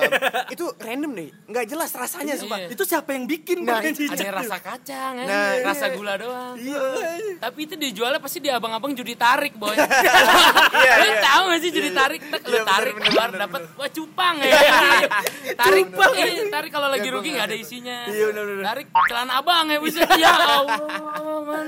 itu 0.49 0.65
random 0.77 1.11
deh, 1.11 1.29
nggak 1.45 1.65
jelas 1.65 1.89
rasanya 1.91 2.33
Iya. 2.35 2.39
sumpah. 2.39 2.57
Itu 2.69 2.83
siapa 2.83 3.09
yang 3.11 3.25
bikin 3.25 3.57
Nah, 3.59 3.79
permen 3.79 3.93
cicak? 3.95 4.13
Ada 4.13 4.23
yang 4.23 4.37
rasa 4.37 4.57
kacang, 4.59 5.13
ya. 5.15 5.25
Nah, 5.25 5.45
rasa 5.65 5.85
gula 5.91 6.13
doang. 6.15 6.53
Iya. 6.55 6.81
Tapi 7.39 7.59
itu 7.63 7.75
dijualnya 7.75 8.19
pasti 8.19 8.37
di 8.37 8.49
abang-abang 8.49 8.93
judi 8.93 9.15
tarik, 9.15 9.55
boy. 9.55 9.73
Iya, 10.79 10.93
Lu 10.95 11.07
iya. 11.07 11.19
tahu 11.19 11.41
gak 11.49 11.59
sih 11.59 11.71
judi 11.71 11.89
tarik? 11.91 12.21
Tek, 12.21 12.41
Iya, 12.41 12.61
bener, 12.61 12.67
tarik 12.67 12.93
bener, 12.93 13.05
keluar 13.05 13.29
bener, 13.29 13.41
dapat 13.41 13.61
wah 13.75 13.89
cupang 14.19 14.35
ya. 14.43 14.51
tarik, 15.55 15.85
iya, 15.95 16.43
tarik 16.51 16.71
kalau 16.75 16.87
lagi 16.91 17.07
Iya, 17.07 17.11
gua 17.15 17.19
rugi 17.23 17.29
nggak 17.31 17.47
ada 17.47 17.55
isinya. 17.57 17.97
Iya. 18.11 18.27
Tarik 18.67 18.87
celana 19.07 19.33
abang 19.39 19.65
ya 19.71 19.79
bisa. 19.79 20.03
Ya 20.19 20.35
Allah, 20.35 21.39
man. 21.47 21.67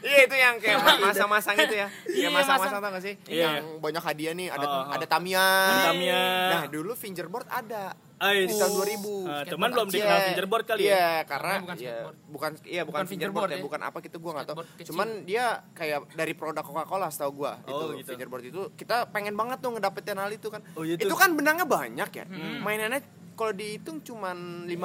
Iya 0.00 0.18
itu 0.24 0.34
yang 0.34 0.54
kayak 0.56 0.78
masang-masang 1.06 1.56
itu 1.58 1.74
ya. 1.76 1.88
Iya, 2.04 2.26
Yang 2.26 2.32
masang-masang 2.34 2.72
masang. 2.72 2.82
tau 2.82 2.96
gak 2.96 3.04
sih? 3.04 3.14
Iya. 3.26 3.48
Yang 3.52 3.66
banyak 3.78 4.02
hadiah 4.02 4.32
nih, 4.32 4.48
ada 4.48 4.64
Oh, 4.64 4.72
oh. 4.80 4.84
ada 4.90 5.06
Tamiya. 5.06 5.46
Tamiya. 5.86 6.22
Nah, 6.48 6.62
dulu 6.66 6.92
fingerboard 6.94 7.46
ada. 7.46 7.92
Ais. 8.20 8.52
di 8.52 8.54
tahun 8.54 8.72
2000 8.76 9.00
Ah, 9.24 9.42
cuman 9.48 9.68
belum 9.72 9.88
dikenal 9.88 10.12
Iya, 10.12 10.26
fingerboard 10.28 10.64
kali 10.68 10.82
ya. 10.84 10.92
Iya, 10.92 11.12
karena 11.24 11.52
bukan 11.56 11.76
ya, 11.80 11.94
bukan 12.28 12.50
iya 12.68 12.82
bukan, 12.84 13.00
Bukan 13.00 13.04
fingerboard 13.08 13.48
ya, 13.48 13.56
ya. 13.56 13.64
bukan 13.64 13.80
apa 13.80 13.96
gitu 13.98 14.16
gua 14.20 14.32
nggak 14.36 14.46
tahu. 14.46 14.56
Cuman 14.92 15.08
dia 15.24 15.44
kayak 15.72 16.04
dari 16.12 16.36
produk 16.36 16.60
Coca-Cola 16.60 17.08
setahu 17.08 17.32
gua 17.34 17.56
Oh, 17.64 17.88
itu 17.88 18.04
gitu. 18.04 18.12
fingerboard 18.12 18.44
itu 18.44 18.60
kita 18.76 19.08
pengen 19.08 19.32
banget 19.32 19.64
tuh 19.64 19.72
ngedapetin 19.72 20.20
hal 20.20 20.28
itu 20.28 20.52
kan. 20.52 20.60
Oh, 20.76 20.84
gitu. 20.84 21.00
Itu 21.00 21.16
kan 21.16 21.32
benangnya 21.32 21.64
banyak 21.64 22.10
ya. 22.12 22.24
Hmm. 22.28 22.60
Mainannya 22.60 23.00
kalau 23.40 23.52
dihitung 23.52 23.98
cuman 23.98 24.36
15 24.68 24.76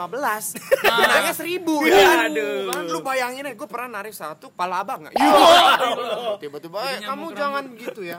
benangnya 0.82 1.34
1000 1.34 1.60
ya 1.84 1.92
Ya, 1.92 2.12
aduh. 2.26 2.72
kan 2.72 2.84
lu 2.86 3.00
bayangin 3.02 3.44
ya 3.44 3.54
gue 3.54 3.68
pernah 3.68 3.90
narik 3.94 4.12
satu 4.12 4.48
pala 4.50 4.80
abang 4.80 5.04
nggak 5.04 5.14
Iya. 5.14 5.32
tiba-tiba 6.38 6.78
eh, 6.86 7.00
kamu 7.02 7.26
jangan 7.34 7.64
gitu 7.74 8.02
ya 8.02 8.16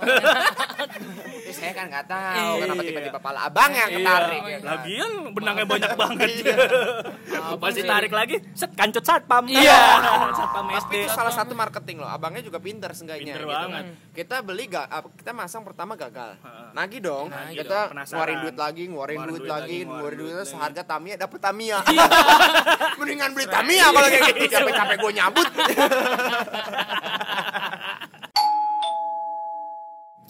Eh, 1.39 1.55
saya 1.57 1.73
kan 1.73 1.89
nggak 1.89 2.05
tahu 2.07 2.53
kenapa 2.59 2.77
Iya. 2.77 2.89
tiba-tiba 2.91 3.19
pala 3.19 3.41
abang 3.47 3.71
yang 3.71 3.89
ketarik 3.91 4.43
ya 4.43 4.59
kan? 4.59 4.69
Lagian 4.69 5.11
benangnya 5.31 5.65
banyak 5.65 5.91
banget. 5.95 6.29
Pasti 7.57 7.81
tarik 7.83 8.13
lagi, 8.13 8.37
set 8.53 8.73
kancut 8.73 9.01
satpam. 9.03 9.45
Iya. 9.47 9.81
satpam 10.39 10.67
SD. 10.69 10.77
Tapi 10.87 10.97
itu 10.99 11.09
salah 11.09 11.31
satu 11.31 11.53
marketing 11.55 12.03
loh. 12.03 12.11
Abangnya 12.11 12.43
juga 12.43 12.59
pinter 12.59 12.91
seenggaknya. 12.91 13.33
Pinter 13.33 13.43
gitu. 13.43 13.53
banget. 13.53 13.85
Kita 14.13 14.37
beli 14.43 14.65
ga, 14.67 14.85
ap- 14.85 15.15
kita 15.15 15.31
masang 15.33 15.63
pertama 15.63 15.95
gagal. 15.95 16.37
Nagih 16.73 17.01
dong. 17.01 17.27
Kita 17.31 17.95
ngeluarin 17.95 18.39
duit 18.43 18.57
lagi, 18.57 18.83
ngeluarin 18.87 19.21
duit 19.25 19.47
lagi, 19.47 19.79
ngeluarin 19.83 20.19
duit 20.19 20.26
duit 20.27 20.35
lagi. 20.35 20.43
lagi. 20.43 20.53
Seharga 20.59 20.83
Tamiya 20.83 21.15
dapet 21.15 21.39
Tamiya. 21.39 21.79
Mendingan 22.99 23.31
beli 23.31 23.47
Tamiya 23.47 23.87
kalau 23.95 24.09
kayak 24.11 24.35
gitu. 24.35 24.51
Capek-capek 24.51 24.97
gue 24.99 25.13
nyabut. 25.15 25.49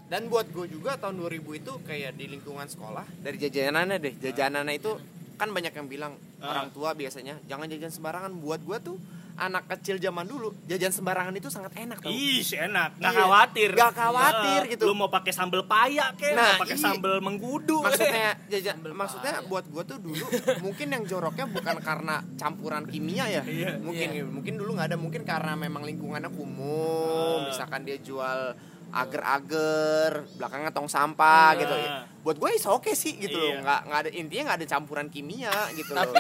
Dan 0.06 0.30
buat 0.30 0.46
gue 0.54 0.70
juga 0.70 0.94
tahun 0.94 1.18
2000 1.18 1.42
itu 1.58 1.72
kayak 1.82 2.14
di 2.14 2.30
lingkungan 2.30 2.70
sekolah 2.70 3.02
dari 3.18 3.42
jajanannya 3.42 3.98
deh. 3.98 4.14
Jajanannya 4.14 4.78
itu 4.78 4.94
kan 5.34 5.50
banyak 5.50 5.74
yang 5.74 5.90
bilang 5.90 6.14
orang 6.38 6.70
tua 6.70 6.94
biasanya 6.94 7.42
jangan 7.50 7.66
jajan 7.66 7.90
sembarangan. 7.90 8.30
Buat 8.38 8.62
gue 8.62 8.78
tuh 8.86 8.96
anak 9.36 9.68
kecil 9.68 9.96
zaman 9.96 10.24
dulu 10.24 10.48
jajan 10.64 10.88
sembarangan 10.88 11.32
itu 11.32 11.46
sangat 11.46 11.76
enak 11.76 12.00
tau. 12.00 12.08
Ih, 12.08 12.40
enak. 12.40 12.96
Nggak 12.96 13.12
Iya. 13.12 13.20
khawatir. 13.20 13.70
Nggak 13.72 13.92
khawatir 13.94 14.60
Nah, 14.60 14.70
gitu. 14.72 14.84
Lu 14.84 14.94
mau 14.94 15.08
pakai 15.08 15.30
sambal 15.30 15.62
paya 15.62 16.08
kek, 16.14 16.32
Nah, 16.32 16.56
mau 16.56 16.62
pakai 16.62 16.74
iya. 16.74 16.84
sambal 16.84 17.14
menggudu. 17.20 17.78
maksudnya 17.78 18.30
jajan 18.52 18.76
maksudnya 18.82 19.32
buat 19.44 19.64
gue 19.64 19.82
tuh 19.84 19.98
dulu 19.98 20.24
mungkin 20.60 20.88
yang 20.88 21.04
joroknya 21.04 21.46
bukan 21.46 21.76
karena 21.78 22.18
campuran 22.34 22.84
kimia 22.84 23.28
ya 23.30 23.42
Iya. 23.42 23.76
mungkin 23.78 24.08
mungkin 24.32 24.54
dulu 24.56 24.70
nggak 24.74 24.88
ada 24.90 24.98
mungkin 24.98 25.22
karena 25.22 25.52
memang 25.54 25.84
lingkungannya 25.84 26.28
kumuh 26.28 27.44
Ah. 27.44 27.46
misalkan 27.46 27.82
dia 27.82 27.98
jual 27.98 28.56
ager-ager 28.88 30.24
belakangnya 30.34 30.70
tong 30.70 30.86
sampah 30.86 31.52
Ah. 31.52 31.56
gitu 31.56 31.74
buat 32.22 32.36
gue 32.36 32.50
is 32.52 32.64
oke 32.64 32.90
sih 32.92 33.14
gitu 33.14 33.36
loh 33.36 33.52
Iya. 33.52 33.62
nggak 33.62 33.80
nggak 33.84 33.98
ada 34.00 34.10
intinya 34.10 34.42
nggak 34.46 34.58
ada 34.58 34.68
campuran 34.68 35.06
kimia 35.06 35.52
gitu 35.72 35.92
loh 35.92 36.10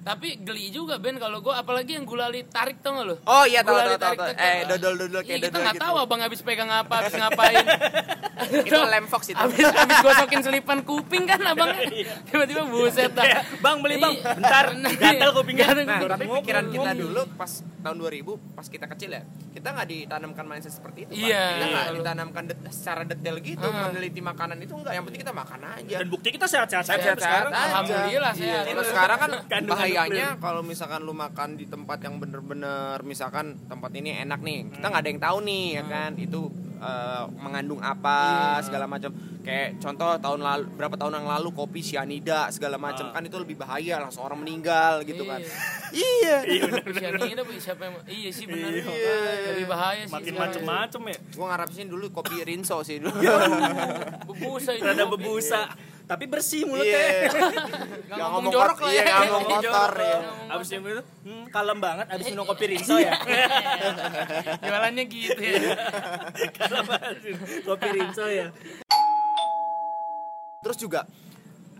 Tapi 0.00 0.40
geli 0.40 0.68
juga 0.68 0.96
Ben 0.96 1.16
kalau 1.16 1.38
gua 1.38 1.60
apalagi 1.60 1.92
yang 1.92 2.02
gulali 2.02 2.40
tarik 2.42 2.80
tau 2.80 2.94
gak 2.94 3.06
lo? 3.06 3.16
oh 3.20 3.44
iya 3.44 3.60
tahu 3.60 3.76
tahu 3.76 3.96
tahu 3.96 4.14
eh 4.22 4.32
kayak- 4.32 4.64
dodol 4.70 4.94
dodol 4.96 5.20
Iya, 5.20 5.28
kayak 5.28 5.38
kita 5.38 5.48
dodol 5.50 5.60
nggak 5.60 5.74
gitu 5.74 5.84
tahu 5.84 5.94
abang 5.98 6.20
habis 6.20 6.40
pegang 6.40 6.70
apa, 6.70 6.94
habis 6.96 7.14
ngapain. 7.14 7.56
itu 8.40 8.80
lem 8.80 9.04
fox 9.04 9.22
itu 9.28 9.36
Habis 9.36 9.60
habis 9.62 9.98
gosokin 10.00 10.40
selipan 10.40 10.78
kuping 10.80 11.24
kan 11.24 11.40
abang 11.44 11.68
tiba-tiba 12.26 12.62
buset 12.64 13.12
dah. 13.12 13.22
Iya, 13.22 13.40
Bang, 13.60 13.76
beli, 13.78 13.96
Bang. 13.96 14.16
Iya. 14.16 14.32
Bentar, 14.32 14.64
gatel 15.02 15.30
kupingnya. 15.32 15.66
Nah, 15.78 16.00
tapi 16.08 16.24
pikiran 16.26 16.64
kita 16.66 16.90
dulu 16.96 17.20
pas 17.36 17.52
tahun 17.80 17.96
2000 17.96 18.56
pas 18.56 18.66
kita 18.66 18.86
kecil 18.88 19.10
ya, 19.10 19.22
kita 19.50 19.68
nggak 19.70 19.86
ditanamkan 19.86 20.44
mindset 20.44 20.72
seperti 20.72 21.04
itu. 21.06 21.28
Iya, 21.28 21.44
Kita 21.50 21.66
nggak 21.66 21.86
iya. 21.86 21.96
ditanamkan 21.96 22.42
det- 22.46 22.60
secara 22.70 23.02
detail 23.04 23.36
gitu, 23.38 23.66
meneliti 23.66 24.20
makanan 24.20 24.56
itu 24.58 24.72
enggak. 24.74 24.92
Yang 24.92 25.04
penting 25.06 25.20
kita 25.20 25.34
makan 25.34 25.60
aja. 25.70 25.96
Dan 25.98 26.08
bukti 26.08 26.28
kita 26.30 26.46
sehat-sehat 26.46 26.84
saja 26.86 26.96
Sehat-sehat 27.02 27.20
sekarang. 27.20 27.52
aja. 27.52 27.64
Alhamdulillah 27.68 28.32
Iya. 28.32 28.42
sehat. 28.56 28.64
Terus 28.66 28.86
sekarang 28.88 29.18
kan 29.18 29.30
Kandungan 29.42 29.88
bahayanya 29.90 30.38
kalau 30.38 30.62
misalkan 30.62 31.02
lu 31.02 31.10
makan 31.10 31.58
di 31.58 31.66
tempat 31.66 31.98
yang 32.06 32.22
bener-bener 32.22 33.02
misalkan 33.02 33.58
tempat 33.66 33.90
ini 33.98 34.14
enak 34.22 34.40
nih, 34.40 34.70
kita 34.70 34.86
nggak 34.86 35.02
ada 35.02 35.10
yang 35.10 35.22
tahu 35.22 35.38
nih 35.42 35.64
ya 35.76 35.84
kan 35.90 36.10
itu 36.14 36.40
eh, 36.78 37.24
mengandung 37.42 37.82
apa 37.82 38.58
segala 38.62 38.86
macam. 38.86 39.10
Kayak 39.40 39.80
contoh 39.80 40.20
tahun 40.20 40.44
lalu 40.44 40.64
berapa 40.76 41.00
tahun 41.00 41.16
yang 41.16 41.28
lalu 41.32 41.48
kopi 41.56 41.80
cyanida 41.80 42.52
segala 42.52 42.76
macam 42.76 43.08
kan 43.08 43.24
itu 43.24 43.40
lebih 43.40 43.56
bahaya 43.56 43.96
langsung 43.96 44.28
orang 44.28 44.44
meninggal 44.44 45.00
gitu 45.08 45.24
kan. 45.24 45.40
Iya. 45.96 46.44
Cyanida 46.92 47.40
Bu, 47.40 47.56
siapa 47.56 47.88
yang 47.88 48.04
iya 48.04 48.28
sih 48.28 48.44
benar. 48.44 48.68
Iya. 48.68 49.16
Lebih 49.56 49.66
bahaya 49.66 50.04
sih. 50.04 50.12
Makin 50.12 50.34
macem-macem 50.36 51.00
ya. 51.08 51.18
Gua 51.32 51.46
ngarap 51.56 51.72
sih 51.72 51.88
dulu 51.88 52.12
kopi 52.12 52.44
Rinso 52.44 52.84
sih 52.84 53.00
dulu. 53.00 53.16
Bebusa 54.28 54.76
itu. 54.76 54.84
Rada 54.84 55.08
bebusa. 55.08 55.72
Tapi 56.10 56.24
bersih 56.26 56.60
Iya. 56.60 56.68
mulutnya. 56.70 57.06
Nggak 58.10 58.28
ngomong 58.28 58.50
jorok 58.50 58.78
lah 58.80 58.90
Iya, 58.90 58.98
ya. 58.98 59.04
nggak 59.06 59.28
ngomong 59.30 59.50
Jorok. 59.56 59.70
kotor 59.70 59.92
ya. 59.96 60.18
Abis 60.50 60.68
itu, 60.68 61.02
hmm, 61.22 61.44
kalem 61.48 61.78
banget. 61.78 62.06
Abis 62.10 62.24
minum 62.26 62.44
kopi 62.44 62.64
rinso 62.66 62.96
ya. 62.98 63.12
Jualannya 64.66 65.04
gitu 65.06 65.38
ya. 65.40 65.54
kalem 66.52 66.84
banget. 66.84 67.14
Kopi 67.62 67.88
rinso 67.88 68.24
ya. 68.26 68.46
Terus 70.60 70.76
juga 70.76 71.06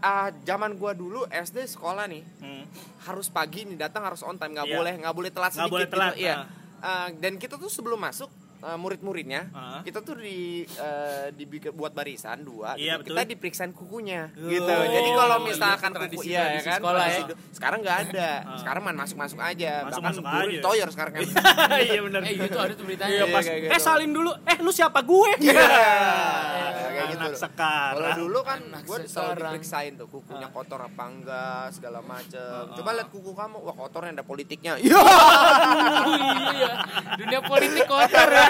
ah 0.00 0.32
zaman 0.40 0.80
gua 0.80 0.96
dulu 0.96 1.28
SD 1.28 1.68
sekolah 1.68 2.08
nih 2.08 2.24
Hmm. 2.40 2.64
harus 3.04 3.28
pagi 3.28 3.68
nih 3.68 3.76
datang 3.78 4.00
harus 4.02 4.24
on 4.24 4.40
time 4.40 4.56
nggak 4.56 4.64
Iya. 4.64 4.76
boleh 4.80 4.92
nggak 4.96 5.12
boleh 5.12 5.28
telat 5.28 5.52
sedikit 5.52 5.74
boleh 5.76 5.84
telat, 5.86 6.16
gitu. 6.16 6.24
Iya. 6.24 6.34
nah. 6.38 6.48
Ah, 6.80 7.08
dan 7.12 7.36
kita 7.36 7.60
tuh 7.60 7.68
sebelum 7.68 8.00
masuk 8.00 8.32
ah, 8.62 8.76
murid-muridnya 8.76 9.48
Ah. 9.50 9.80
kita 9.80 10.00
tuh 10.00 10.16
di 10.16 10.62
eh, 10.64 11.26
dibikin 11.30 11.72
buat 11.72 11.90
barisan 11.90 12.40
dua 12.40 12.74
Iya, 12.74 12.96
gitu. 12.96 13.00
betul. 13.02 13.08
kita 13.10 13.22
diperiksain 13.26 13.72
kukunya 13.72 14.28
Oh. 14.32 14.46
gitu 14.46 14.68
jadi 14.68 15.10
kalau 15.12 15.36
Iya, 15.38 15.46
misalkan 15.46 15.90
itu 15.90 15.94
kuku 15.94 16.02
tradisi- 16.02 16.30
iya 16.30 16.44
ya 16.50 16.60
kan 16.62 16.78
sekolah 16.78 17.04
ya. 17.04 17.20
sekarang 17.50 17.78
nggak 17.80 17.98
ada 18.06 18.30
sekarang 18.56 18.82
man 18.82 18.96
masuk 18.96 19.16
masuk 19.16 19.38
aja 19.38 19.72
Masuk-masuk 19.82 20.22
bahkan 20.22 20.36
guru 20.36 20.46
aja. 20.46 20.54
ditoyor 20.56 20.88
sekarang 20.90 21.12
kan 21.12 21.22
Iya 21.82 22.00
benar. 22.02 22.20
Eh 22.22 22.32
itu 22.36 22.58
ada 22.58 22.72
tuh 22.72 22.84
beritanya. 22.84 23.12
Iya 23.12 23.24
Eh 23.26 23.42
gitu. 23.66 23.80
salin 23.80 24.10
dulu. 24.10 24.30
Eh 24.44 24.56
lu 24.60 24.70
siapa 24.70 25.00
gue? 25.00 25.30
Iya, 27.00 27.06
kayak 27.06 27.14
gitu 27.16 27.24
Anak 27.24 27.32
loh. 27.32 27.40
sekarang. 27.40 27.96
Kalau 27.96 28.20
dulu 28.20 28.38
kan 28.44 28.60
Anak 28.60 28.82
gue 28.84 28.96
selalu 29.06 29.32
diperiksain 29.32 29.92
tuh 29.96 30.06
kukunya 30.06 30.48
kotor 30.50 30.80
apa 30.80 31.04
enggak 31.08 31.64
segala 31.72 31.98
macem. 32.04 32.62
Ah, 32.68 32.76
Coba 32.76 32.90
lihat 32.92 33.08
kuku 33.08 33.32
kamu, 33.32 33.56
wah 33.58 33.74
kotornya 33.74 34.12
ada 34.12 34.24
politiknya. 34.24 34.72
Iya. 34.76 35.00
Iya. 36.50 36.72
Dunia 37.16 37.40
politik 37.40 37.84
kotor 37.86 38.28
ya. 38.28 38.46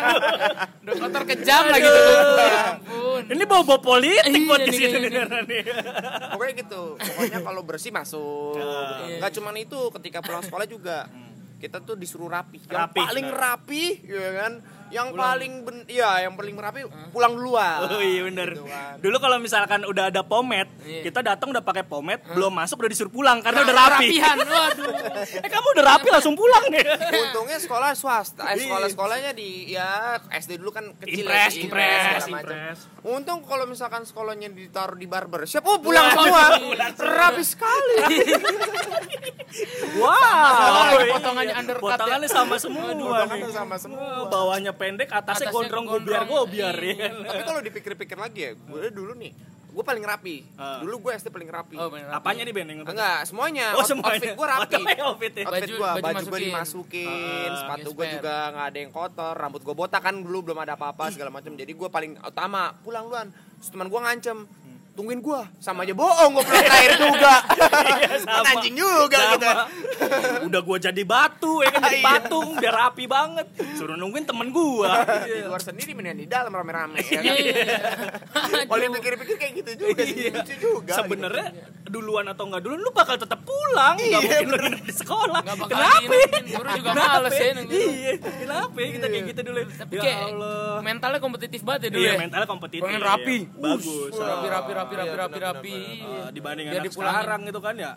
Udah 0.83 0.95
kotor 0.97 1.23
kejam 1.25 1.62
lah 1.64 1.78
gitu. 1.78 2.02
Ya 2.40 2.62
ampun. 2.75 3.23
Ini 3.30 3.42
bawa 3.45 3.62
bawa 3.62 3.80
politik 3.80 4.33
Iya, 4.33 4.49
buat 4.49 4.61
di 4.61 4.73
sini 4.73 4.99
nih. 5.07 5.62
Pokoknya 6.35 6.52
gitu. 6.59 6.83
Pokoknya 6.97 7.38
kalau 7.40 7.62
bersih 7.62 7.92
masuk. 7.92 8.57
Iya. 8.59 9.16
Enggak 9.21 9.30
cuman 9.37 9.54
itu, 9.57 9.80
ketika 10.00 10.19
pulang 10.21 10.42
sekolah 10.42 10.66
juga 10.66 11.07
kita 11.61 11.85
tuh 11.85 11.95
disuruh 11.95 12.26
rapi. 12.26 12.57
Yang 12.66 12.90
paling 12.97 13.26
rapi, 13.28 13.85
ya 14.09 14.28
kan? 14.40 14.52
Yang 14.90 15.09
paling 15.12 15.52
ben 15.62 15.76
iya, 15.87 16.11
yang 16.20 16.35
paling 16.35 16.52
rapi 16.52 16.82
pulang 17.09 17.32
duluan. 17.32 17.87
Oh 17.87 17.99
iya 17.99 18.26
bener. 18.26 18.49
Gitu 18.52 18.66
kan. 18.66 18.94
Dulu 18.99 19.16
kalau 19.16 19.37
misalkan 19.38 19.80
udah 19.82 20.11
ada 20.11 20.23
pomade, 20.23 20.66
Iya. 20.82 21.06
kita 21.06 21.23
datang 21.23 21.50
udah 21.50 21.61
pakai 21.61 21.82
pomade, 21.82 22.23
belum 22.28 22.50
masuk 22.52 22.78
udah 22.78 22.90
disuruh 22.90 23.09
pulang 23.09 23.38
karena 23.38 23.62
udah 23.62 23.70
Nah, 23.70 23.87
rapi. 23.88 24.06
Rapihan. 24.11 24.37
Waduh. 24.50 24.92
eh 25.38 25.49
kamu 25.49 25.66
udah 25.73 25.85
rapi 25.87 26.09
langsung 26.09 26.35
pulang 26.35 26.64
nih. 26.68 26.85
Untungnya 27.23 27.59
sekolah 27.59 27.90
swasta, 27.92 28.42
eh, 28.44 28.54
Iya. 28.56 28.62
sekolah-sekolahnya 28.66 29.30
di 29.32 29.49
ya 29.70 29.88
SD 30.28 30.59
dulu 30.59 30.70
kan 30.70 30.90
kecil 30.97 31.23
Impres, 31.23 31.52
ya, 31.52 31.62
impres, 31.62 32.23
impres. 32.26 32.78
Untung 33.00 33.40
kalau 33.42 33.64
misalkan 33.64 34.02
sekolahnya 34.02 34.50
ditaruh 34.50 34.94
di 34.94 35.06
barber 35.06 35.47
shop, 35.47 35.62
oh 35.64 35.78
pulang 35.78 36.11
semua, 36.11 36.59
rapi 36.99 37.42
sekali. 37.42 37.94
Wow. 39.92 40.14
Oh, 40.70 40.94
potongannya 41.11 41.54
undercut 41.56 41.82
ya. 41.85 41.97
Potongannya 41.97 42.28
sama 42.28 42.56
semua. 42.56 42.90
Potongannya 42.90 43.37
nih. 43.42 43.52
sama 43.52 43.76
semua. 43.76 43.99
Wah, 44.00 44.28
Bawahnya 44.30 44.73
pendek, 44.81 45.09
atasnya, 45.09 45.47
Atasnya 45.47 45.53
gondrong 45.53 45.85
gondrong. 45.85 46.25
gobiar 46.25 46.73
gobiar 46.73 46.77
ya. 46.81 46.95
Iya. 46.97 47.29
Tapi 47.29 47.43
kalau 47.45 47.61
dipikir-pikir 47.61 48.17
lagi 48.17 48.41
ya, 48.41 48.51
gue 48.57 48.89
dulu 48.89 49.13
nih, 49.15 49.33
gue 49.71 49.85
paling 49.85 50.03
rapi. 50.03 50.37
Ah. 50.57 50.81
Dulu 50.81 50.97
gue 50.99 51.13
SD 51.15 51.29
paling 51.29 51.47
rapi. 51.47 51.77
Oh, 51.77 51.87
bener. 51.87 52.09
Apanya 52.11 52.43
nih 52.43 52.51
Ben? 52.51 52.67
yang 52.67 52.81
untuk- 52.81 52.91
Enggak, 52.91 53.23
semuanya. 53.23 53.77
Oh, 53.77 53.85
semuanya. 53.85 54.17
Outfit 54.17 54.33
gue 54.35 54.47
rapi. 54.49 54.75
Outfit 54.99 55.33
ya. 55.33 55.45
Outfit 55.45 55.45
Baju- 55.47 55.77
gue, 55.77 55.79
baju 55.79 56.01
baju 56.01 56.01
gue 56.01 56.17
masukin. 56.17 56.49
dimasukin, 56.49 57.09
Ah, 57.47 57.57
sepatu 57.57 57.89
gue 57.93 58.07
juga 58.11 58.35
nggak 58.51 58.67
ada 58.67 58.79
yang 58.79 58.91
kotor, 58.91 59.35
rambut 59.37 59.61
gue 59.61 59.75
botak 59.77 60.01
kan 60.01 60.15
dulu 60.17 60.39
belum 60.43 60.59
ada 60.59 60.73
apa-apa 60.75 61.05
segala 61.11 61.31
macam. 61.31 61.53
Jadi 61.53 61.71
gue 61.71 61.89
paling 61.89 62.17
utama, 62.19 62.73
pulang 62.81 63.05
duluan. 63.05 63.29
Terus 63.61 63.71
teman 63.71 63.87
gue 63.87 64.01
ngancem, 64.01 64.39
tungguin 64.92 65.18
gue, 65.18 65.40
sama 65.59 65.82
aja 65.82 65.92
bohong 65.92 66.30
gue 66.32 66.44
pulang 66.44 66.70
air 66.70 66.92
juga. 66.97 67.35
Iya, 67.80 68.06
Kan 68.11 68.20
sama. 68.23 68.50
anjing 68.52 68.75
juga 68.75 69.18
gitu. 69.32 69.47
Sama. 69.47 69.64
Udah 70.49 70.61
gua 70.61 70.76
jadi 70.78 71.02
batu 71.02 71.61
ya 71.61 71.68
kan 71.70 71.80
jadi 71.82 71.99
Iya. 72.00 72.06
patung 72.06 72.49
biar 72.56 72.75
rapi 72.76 73.04
banget. 73.06 73.47
Suruh 73.75 73.94
nungguin 73.94 74.25
temen 74.25 74.49
gua. 74.50 75.04
Di 75.23 75.42
luar 75.42 75.61
sendiri 75.61 75.92
mendingan 75.92 76.18
di 76.18 76.26
dalam 76.26 76.50
rame-rame 76.50 77.00
ya 77.00 77.18
kan. 77.18 77.35
Iya. 77.35 77.54
Kalau 78.64 78.80
dipikir-pikir 78.82 79.37
kayak 79.37 79.52
gitu 79.56 79.70
juga, 79.78 80.02
sih, 80.02 80.16
Iya. 80.18 80.30
lucu 80.35 80.54
juga. 80.56 80.92
Sebenarnya 80.94 81.47
duluan 81.90 82.25
atau 82.25 82.47
enggak 82.47 82.62
duluan 82.62 82.78
lu 82.78 82.90
bakal 82.90 83.14
tetap 83.14 83.40
pulang, 83.40 83.94
enggak 83.94 84.06
Iya, 84.06 84.18
mungkin 84.23 84.47
lu 84.47 84.56
nginep 84.61 84.82
di 84.82 84.94
sekolah. 84.94 85.40
Nggak 85.42 85.59
bakal 85.59 85.75
Kenapa? 85.75 85.99
diingetin. 86.00 86.44
Guru 86.47 86.68
juga 86.73 86.90
Kenapa? 86.90 87.12
males 87.12 87.35
ya 87.35 87.49
nungguin. 87.52 87.90
Iya, 87.90 88.12
kenapa 88.16 88.76
ya 88.76 88.88
kita 88.90 89.06
kayak 89.06 89.25
gitu 89.26 89.40
dulu? 89.42 89.61
Tapi 89.68 89.92
ya 89.92 90.00
kayak 90.00 90.20
Allah. 90.25 90.75
mentalnya 90.80 91.18
kompetitif 91.18 91.61
banget 91.61 91.80
ya 91.80 91.90
dulu 91.90 92.00
Iya, 92.00 92.09
ya. 92.09 92.18
mentalnya 92.18 92.49
kompetitif. 92.49 92.82
Pengen 92.82 93.02
rapi. 93.02 93.38
Bagus. 93.52 94.12
Rapi 94.12 94.47
rapi 94.49 94.70
rapi 94.73 94.94
rapi 94.97 95.16
rapi 95.16 95.38
rapi. 95.38 95.76
Eh, 96.00 96.28
dibanding 96.30 96.66
anak 96.68 96.88
sekarang 96.88 97.40
gitu 97.44 97.61
kan 97.61 97.75
ya. 97.75 97.92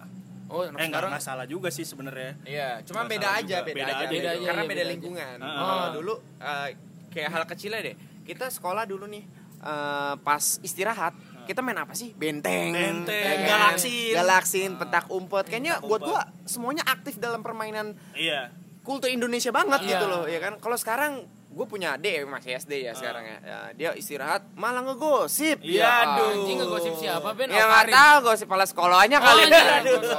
Oh, 0.46 0.62
Eh 0.62 0.70
enggak, 0.70 0.86
sekarang. 0.86 1.10
enggak 1.10 1.24
salah 1.24 1.46
juga 1.46 1.70
sih 1.70 1.82
sebenarnya. 1.82 2.38
Iya, 2.44 2.70
cuma 2.84 3.02
Nggak 3.02 3.12
beda 3.12 3.30
aja, 3.34 3.58
beda, 3.60 3.74
Beda 3.74 3.86
aja, 3.88 3.96
aja, 3.96 4.06
beda 4.08 4.30
iya, 4.32 4.46
karena 4.46 4.62
iya, 4.62 4.70
beda 4.70 4.82
aja. 4.82 4.92
lingkungan. 4.92 5.38
Ah. 5.40 5.50
Kalau 5.56 5.88
dulu 5.96 6.14
eh, 6.40 6.68
kayak 7.10 7.30
hal 7.32 7.44
kecilnya 7.48 7.80
deh. 7.82 7.96
Kita 8.22 8.46
sekolah 8.48 8.84
dulu 8.84 9.06
nih 9.08 9.24
eh, 9.60 10.14
pas 10.20 10.44
istirahat 10.60 11.14
kita 11.44 11.60
main 11.60 11.78
apa 11.78 11.92
sih? 11.92 12.12
Benteng, 12.12 12.72
Benteng, 12.72 13.38
ya 13.38 13.48
galaksin. 13.48 14.14
galaksin, 14.14 14.70
petak 14.76 15.06
umpet. 15.08 15.46
Kayaknya 15.46 15.74
Petak 15.76 15.88
buat 15.88 16.02
gua 16.02 16.22
semuanya 16.44 16.84
aktif 16.84 17.16
dalam 17.16 17.40
permainan 17.40 17.94
Iya. 18.12 18.52
kultur 18.82 19.08
Indonesia 19.08 19.50
banget 19.50 19.80
Iya. 19.82 19.90
gitu 19.94 20.06
loh, 20.06 20.24
ya 20.26 20.40
kan? 20.40 20.58
Kalau 20.58 20.76
sekarang 20.76 21.12
gue 21.50 21.66
punya 21.66 21.94
adik 21.94 22.26
masih 22.26 22.58
SD 22.58 22.82
ya 22.82 22.92
sekarang 22.92 23.22
ya. 23.24 23.38
Ya, 23.40 23.60
Dia 23.72 23.90
istirahat 23.94 24.42
malah 24.54 24.82
ngegosip. 24.82 25.62
Iya, 25.62 25.80
Ya, 25.80 25.92
aduh. 26.10 26.34
Anjing 26.36 26.58
ngegosip 26.58 26.94
siapa 26.98 27.30
Ben? 27.32 27.46
Ya 27.48 27.64
nggak 27.64 27.88
tahu 27.90 28.18
gosip 28.26 28.46
kepala 28.46 28.66
sekolahnya 28.66 29.18
kali. 29.18 29.44
Oh, 29.44 29.48
iya. 29.48 29.62
Aduh. 29.78 29.94
gitu. 29.96 30.18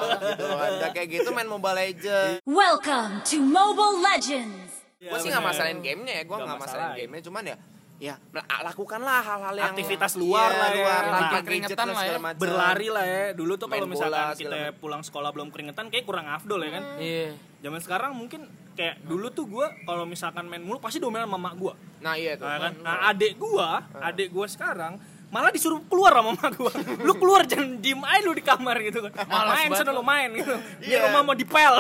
Udah 0.78 0.90
kayak 0.90 1.08
gitu 1.10 1.28
main 1.30 1.44
Mobile 1.44 1.74
Legends. 1.74 2.38
Welcome 2.44 3.18
to 3.24 3.36
Mobile 3.40 3.98
Legends. 4.00 4.70
gue 4.96 5.18
sih 5.20 5.28
nggak 5.28 5.44
masalahin 5.44 5.80
gamenya 5.80 6.14
ya 6.16 6.24
gue 6.24 6.32
Nggak 6.32 6.56
masalahin. 6.56 6.96
gamenya 6.96 7.22
cuman 7.28 7.42
ya 7.44 7.56
ya 7.96 8.18
mel- 8.28 8.42
lakukanlah 8.44 9.22
hal-hal 9.22 9.54
yang 9.54 9.70
Aktivitas 9.70 10.12
luar 10.14 10.48
Iya, 10.48 10.58
lah 10.58 10.68
ya. 10.68 10.76
luar 10.76 10.92
Nah, 10.94 11.04
tanpa 11.06 11.26
gadget 11.30 11.44
keringetan 11.46 11.86
lah 11.88 12.02
ya. 12.02 12.18
macam 12.18 12.36
Berlari 12.36 12.88
lah 12.88 13.04
ya. 13.04 13.22
Dulu 13.32 13.52
tuh 13.54 13.66
kalau 13.66 13.80
Main 13.80 13.92
misalkan 13.92 14.12
bola, 14.12 14.24
segala 14.26 14.34
kita 14.36 14.56
macam. 14.60 14.78
pulang 14.78 15.02
sekolah 15.02 15.30
belum 15.30 15.48
keringetan 15.48 15.86
kayak 15.88 16.04
kurang 16.04 16.26
afdol 16.26 16.60
ya 16.60 16.70
kan. 16.72 16.84
Iya. 16.96 17.28
Zaman 17.60 17.80
sekarang 17.80 18.10
mungkin 18.12 18.40
kayak 18.74 18.94
dulu 19.00 19.26
tuh 19.30 19.46
gua 19.46 19.66
kalau 19.80 20.04
misalkan 20.04 20.44
main 20.44 20.60
mulu 20.60 20.78
pasti 20.78 20.98
domelin 20.98 21.24
sama 21.24 21.38
mak 21.40 21.54
gua. 21.54 21.74
nah 21.96 22.12
iya 22.12 22.34
tuh 22.34 22.44
Nah, 22.44 22.58
kan? 22.60 22.72
nah 22.82 23.08
adik 23.08 23.32
gua, 23.34 23.80
adik 24.02 24.28
gua 24.28 24.44
sekarang 24.44 24.98
malah 25.34 25.50
disuruh 25.50 25.82
keluar 25.84 26.14
sama 26.14 26.30
mak 26.32 26.54
gua. 26.54 26.70
Lu 27.00 27.12
keluar 27.14 27.42
jangan 27.42 27.74
diem 27.76 27.98
aja 27.98 28.22
lu 28.22 28.30
di 28.30 28.42
kamar 28.42 28.78
gitu 28.80 29.02
kan. 29.04 29.26
Main 29.26 29.74
sana 29.74 29.90
lu. 29.90 30.00
main 30.00 30.30
gitu. 30.32 30.54
Biar 30.78 30.86
Iya. 30.94 31.04
rumah 31.04 31.22
mau 31.24 31.34
dipel. 31.34 31.74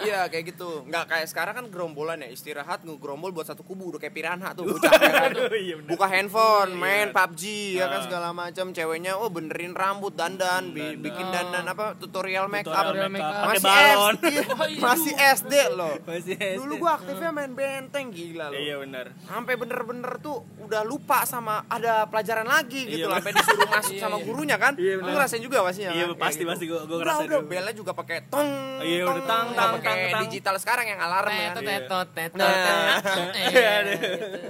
iya 0.00 0.24
kayak 0.26 0.44
gitu 0.48 0.86
nggak 0.86 1.04
kayak 1.04 1.26
sekarang 1.26 1.52
kan 1.52 1.66
gerombolan 1.66 2.18
ya 2.18 2.28
istirahat 2.28 2.80
ngegerombol 2.80 3.30
buat 3.30 3.44
satu 3.44 3.60
kubu 3.60 3.90
udah 3.90 4.00
kayak 4.00 4.14
piranha 4.14 4.50
tuh 4.52 4.64
bocah 4.66 4.88
kan? 4.88 5.30
Iya, 5.52 5.76
bener. 5.76 5.88
buka 5.88 6.06
handphone 6.06 6.72
main 6.72 7.10
PUBG 7.10 7.42
ya 7.76 7.86
kan 7.86 7.98
Ah. 7.98 8.02
segala 8.02 8.28
macam 8.30 8.70
ceweknya 8.70 9.12
oh 9.14 9.28
benerin 9.28 9.72
rambut 9.72 10.14
dandan 10.14 10.70
bi- 10.70 10.80
Dandan. 10.90 11.02
bikin 11.02 11.26
dandan 11.28 11.64
apa 11.66 11.92
tutorial 11.94 12.46
make 12.46 12.64
up 12.64 12.72
Tutorial 12.86 13.10
make 13.10 13.20
up. 13.20 13.34
Pakai 13.42 13.50
masih 13.52 13.66
balon. 13.66 14.14
SD 14.14 14.26
Oh, 14.60 14.66
iya, 14.66 14.80
masih 14.80 15.12
SD 15.16 15.54
loh 15.72 15.94
Masih 16.02 16.34
SD. 16.34 16.56
dulu 16.56 16.72
gua 16.78 16.92
aktifnya 16.94 17.30
main 17.30 17.50
benteng 17.50 18.06
gila 18.08 18.46
loh 18.46 18.56
Iya 18.56 18.74
benar. 18.78 19.06
sampai 19.22 19.54
bener-bener 19.54 20.12
tuh 20.18 20.38
udah 20.60 20.82
lupa 20.82 21.24
sama 21.24 21.66
ada 21.66 22.06
pelajaran 22.06 22.46
lagi 22.46 22.69
gitu 22.72 22.96
Iya, 22.96 23.06
sampai 23.10 23.32
disuruh 23.32 23.68
masuk 23.68 23.92
Iya, 23.92 24.00
sama 24.00 24.16
iya. 24.16 24.24
gurunya 24.24 24.56
kan 24.56 24.72
Iya, 24.74 24.94
lu 24.96 25.10
ngerasain 25.10 25.42
juga 25.42 25.58
pastinya 25.60 25.90
Iya, 25.90 26.04
kan? 26.06 26.16
Pasti, 26.16 26.38
gitu. 26.38 26.50
pasti. 26.50 26.64
Gua- 26.66 26.84
gua 26.84 26.96
ngerasain 26.98 27.26
udah 27.26 27.40
belnya 27.42 27.74
juga 27.74 27.92
pakai 27.92 28.18
tong 28.26 28.50
Iya, 28.80 29.04
udah 29.04 29.24
tang, 29.24 29.46
tang, 29.50 29.70
pakai 29.76 29.90
tang, 29.90 30.00
tang. 30.10 30.22
digital 30.24 30.54
sekarang 30.56 30.86
yang 30.86 31.00
alarm 31.00 31.30
ya 31.30 31.48
Tetot 31.50 31.62
Iya. 31.62 31.78
tetot 31.80 32.08
tetot. 32.12 32.38
Nah. 32.38 32.96
tetot. 32.96 33.32
Iya. 33.34 33.72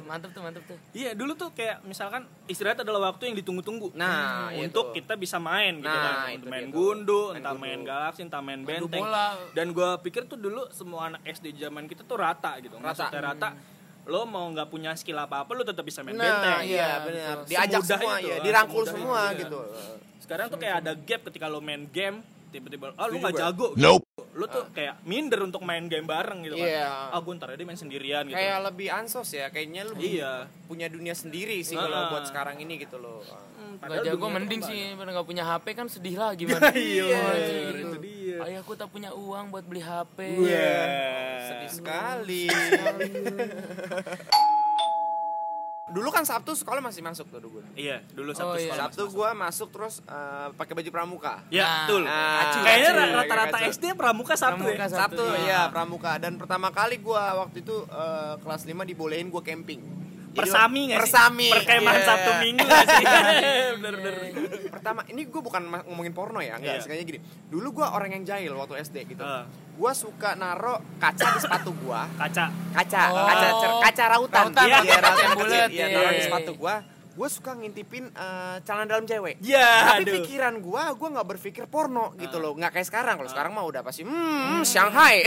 Mantep 0.02 0.30
tuh, 0.30 0.40
mantep 0.40 0.62
tuh. 0.64 0.78
Iya 0.92 1.10
dulu 1.12 1.32
tuh 1.34 1.50
kayak 1.50 1.82
misalkan 1.82 2.22
istirahat 2.46 2.78
adalah 2.78 3.10
waktu 3.10 3.28
yang 3.28 3.36
ditunggu-tunggu. 3.36 3.92
Nah, 3.92 4.50
Hmm, 4.50 4.64
untuk 4.64 4.90
kita 4.90 5.14
bisa 5.14 5.36
main 5.36 5.78
gitu 5.78 5.86
Nah, 5.86 6.26
kan. 6.26 6.40
main 6.42 6.66
gundu, 6.68 7.32
entah 7.32 7.54
main 7.54 7.80
galaksi, 7.80 8.20
entah 8.20 8.38
main 8.38 8.60
benteng. 8.60 9.02
Dan 9.52 9.70
gua 9.70 9.96
pikir 9.96 10.26
tuh 10.26 10.36
dulu 10.36 10.68
semua 10.70 11.08
anak 11.08 11.22
SD 11.24 11.56
zaman 11.56 11.84
kita 11.84 12.02
tuh 12.02 12.16
rata 12.16 12.58
gitu. 12.58 12.76
Rata. 12.76 13.06
Rata. 13.10 13.48
Lo 14.10 14.26
mau 14.26 14.44
nggak 14.46 14.66
punya 14.66 14.90
skill 14.92 15.16
apa-apa 15.16 15.50
lo 15.52 15.62
tetap 15.62 15.82
bisa 15.82 16.02
main 16.02 16.12
nah 16.12 16.26
benteng. 16.26 16.66
iya 16.66 16.74
Iya, 16.74 16.90
benar 17.00 17.36
diajak 17.46 17.80
Semudah 17.80 17.90
semua 17.96 18.14
itu, 18.16 18.26
ya 18.26 18.34
ah, 18.34 18.40
dirangkul 18.42 18.84
semua 18.84 19.20
itu, 19.22 19.30
iya. 19.30 19.40
gitu 19.40 19.58
Sekarang 20.20 20.46
tuh 20.46 20.58
kayak 20.58 20.76
ada 20.80 20.92
gap 20.94 21.20
ketika 21.24 21.46
lo 21.46 21.58
main 21.58 21.86
game 21.86 22.18
tiba-tiba 22.50 22.90
ah 22.92 23.06
lu 23.06 23.16
nggak 23.16 23.34
jago 23.36 23.66
gitu. 23.72 24.02
Lo 24.30 24.46
tuh 24.46 24.66
kayak 24.70 25.02
minder 25.02 25.38
untuk 25.40 25.58
main 25.60 25.86
game 25.86 26.02
bareng 26.02 26.42
gitu 26.42 26.54
kan. 26.54 26.66
Iya. 26.66 26.86
Ah 27.08 27.18
gue 27.18 27.32
ntar 27.32 27.50
aja 27.50 27.62
main 27.62 27.74
sendirian 27.74 28.26
gitu. 28.26 28.34
kayak 28.34 28.58
lebih 28.64 28.88
ansos 28.88 29.26
ya 29.28 29.46
kayaknya 29.48 29.86
lu 29.86 29.94
Iya. 29.96 30.50
punya 30.66 30.86
dunia 30.86 31.14
sendiri 31.14 31.62
sih 31.62 31.74
Ah. 31.74 31.82
kalau 31.84 32.00
buat 32.10 32.24
sekarang 32.26 32.58
ini 32.58 32.78
gitu 32.78 32.98
loh 32.98 33.22
Hmm, 33.60 33.76
Gak 33.76 33.86
padahal 33.86 34.04
jago 34.08 34.26
mending 34.26 34.60
sih, 34.60 34.80
gak 34.92 35.22
punya 35.22 35.44
HP 35.44 35.66
kan 35.72 35.86
sedih 35.86 36.16
lah 36.16 36.34
gimana. 36.40 36.72
Iya, 36.72 37.06
Anjing, 37.12 37.62
itu 37.62 37.76
gitu. 37.76 37.96
dia. 38.00 38.19
Ayahku 38.42 38.72
tak 38.72 38.88
punya 38.88 39.10
uang 39.10 39.48
buat 39.48 39.62
beli 39.62 39.80
HP. 39.80 40.18
Iya. 40.40 40.78
sedih 41.42 41.70
sekali 41.72 42.44
dulu 45.90 46.06
kan 46.08 46.22
Sabtu 46.22 46.54
sekolah 46.54 46.78
masih 46.78 47.02
masuk 47.02 47.26
tuh 47.26 47.42
dulu 47.42 47.58
Iya, 47.74 47.98
dulu 48.08 48.30
Oh, 48.30 48.36
Sabtu 48.54 48.56
iya. 48.56 48.70
sekolah. 48.70 48.78
Sabtu 48.86 49.02
gua 49.10 49.30
masuk 49.34 49.68
terus 49.70 49.98
eh, 50.00 50.48
pakai 50.54 50.72
baju 50.72 50.86
pramuka 50.88 51.42
Ya, 51.50 51.66
Nah, 51.66 51.78
betul. 51.82 52.02
Ah, 52.06 52.62
Kayaknya 52.62 52.86
kacu, 52.86 52.94
ra- 52.94 53.14
rata-rata. 53.18 53.58
SD 53.66 53.84
pramuka 53.94 54.34
Sabtu 54.34 54.62
Pramuka 54.62 54.70
ya. 54.76 54.86
Sabtu. 54.88 55.18
Sabtu 55.18 55.22
Sabtu, 55.26 55.42
iya 55.42 55.60
pramuka 55.66 56.12
dan 56.16 56.38
pertama 56.38 56.70
kali 56.70 56.96
gua 56.96 57.34
waktu 57.36 57.60
itu 57.60 57.74
eh, 57.84 58.34
kelas 58.38 58.62
5 58.64 58.86
dibolehin 58.86 59.26
gua 59.28 59.42
camping. 59.42 59.82
Persami 60.30 60.80
nggak? 60.86 61.00
Persami. 61.00 61.48
Perkemahan 61.50 61.96
Iya. 61.96 62.06
Sabtu 62.06 62.30
Minggu 62.38 62.66
sih? 62.66 63.04
bener 63.76 63.94
bener. 63.96 64.14
Pertama 64.70 65.00
ini 65.06 65.26
gua 65.26 65.42
bukan 65.42 65.62
ngomongin 65.84 66.12
porno 66.12 66.38
ya, 66.38 66.54
enggak, 66.54 66.74
Iya. 66.76 66.82
sengaja 66.82 67.02
gini. 67.04 67.18
Dulu 67.46 67.68
gua 67.72 67.92
orang 67.92 68.10
yang 68.12 68.24
jahil 68.24 68.52
waktu 68.52 68.78
SD 68.80 68.96
gitu. 69.08 69.20
Ah. 69.20 69.44
Gua 69.74 69.90
suka 69.90 70.34
naro 70.34 70.78
kaca 70.96 71.24
di 71.34 71.40
sepatu 71.40 71.70
gua. 71.76 72.06
Kaca. 72.14 72.46
Kaca, 72.70 73.02
Oh. 73.08 73.26
kaca 73.26 73.48
cer- 73.56 73.78
kaca 73.82 74.04
rautan. 74.08 74.42
Rautan, 74.46 74.64
Iya, 74.64 74.78
rautan 74.78 75.28
rautan 75.28 75.48
Iya, 75.50 75.64
iya. 75.68 75.86
taruh 75.90 76.12
di 76.12 76.22
sepatu 76.22 76.52
gua. 76.54 76.74
Gua 77.20 77.28
suka 77.28 77.52
ngintipin 77.52 78.08
eh, 78.08 78.56
celana 78.64 78.88
dalam 78.88 79.04
cewek. 79.04 79.44
Ya, 79.44 79.92
Tapi 79.92 80.08
aduh. 80.08 80.14
pikiran 80.24 80.56
gua, 80.58 80.96
gua 80.96 81.08
nggak 81.12 81.28
berpikir 81.28 81.68
porno 81.68 82.16
gitu 82.16 82.32
Ah. 82.32 82.42
loh, 82.42 82.56
nggak 82.56 82.72
kayak 82.72 82.88
sekarang. 82.88 83.20
Kalau 83.20 83.28
sekarang 83.28 83.52
mah 83.52 83.60
udah 83.62 83.84
pasti, 83.84 84.02
hmm, 84.02 84.64
Shanghai. 84.72 85.20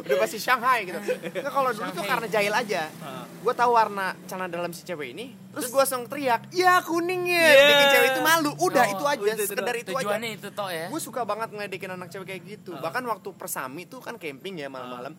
udah 0.00 0.16
pasti 0.18 0.38
Shanghai 0.38 0.88
gitu. 0.88 0.96
Nggak, 0.96 1.52
kalau 1.52 1.70
dulu 1.70 1.90
tuh 1.92 2.04
karena 2.04 2.26
jahil 2.26 2.54
aja. 2.54 2.88
Ah. 2.98 3.28
Gue 3.28 3.52
tahu 3.52 3.70
warna 3.70 4.16
celana 4.24 4.48
dalam 4.48 4.72
si 4.72 4.80
cewek 4.82 5.12
ini, 5.12 5.30
terus 5.52 5.68
gue 5.68 5.76
langsung 5.76 6.08
teriak, 6.08 6.48
ya 6.50 6.80
kuning 6.80 7.28
ya. 7.28 7.36
Yeah. 7.36 7.68
Bikin 7.68 7.86
cewek 7.92 8.08
itu 8.10 8.22
malu. 8.22 8.50
Udah 8.58 8.84
Oh, 8.88 8.94
itu 8.94 9.04
aja, 9.04 9.32
itu 9.36 9.44
sekedar 9.44 9.68
doang. 9.68 9.84
itu 9.84 9.90
aja. 9.90 10.00
Tujuannya 10.00 10.30
itu 10.32 10.48
toh 10.50 10.68
ya. 10.68 10.86
Gue 10.88 11.00
suka 11.00 11.22
banget 11.22 11.52
ngeledekin 11.52 11.90
anak 11.90 12.08
cewek 12.08 12.26
kayak 12.26 12.42
gitu. 12.46 12.72
Ah. 12.72 12.80
Bahkan 12.82 13.04
waktu 13.04 13.28
persami 13.34 13.84
tuh 13.84 14.00
kan 14.00 14.16
camping 14.16 14.56
ya 14.56 14.66
malam-malam. 14.66 15.12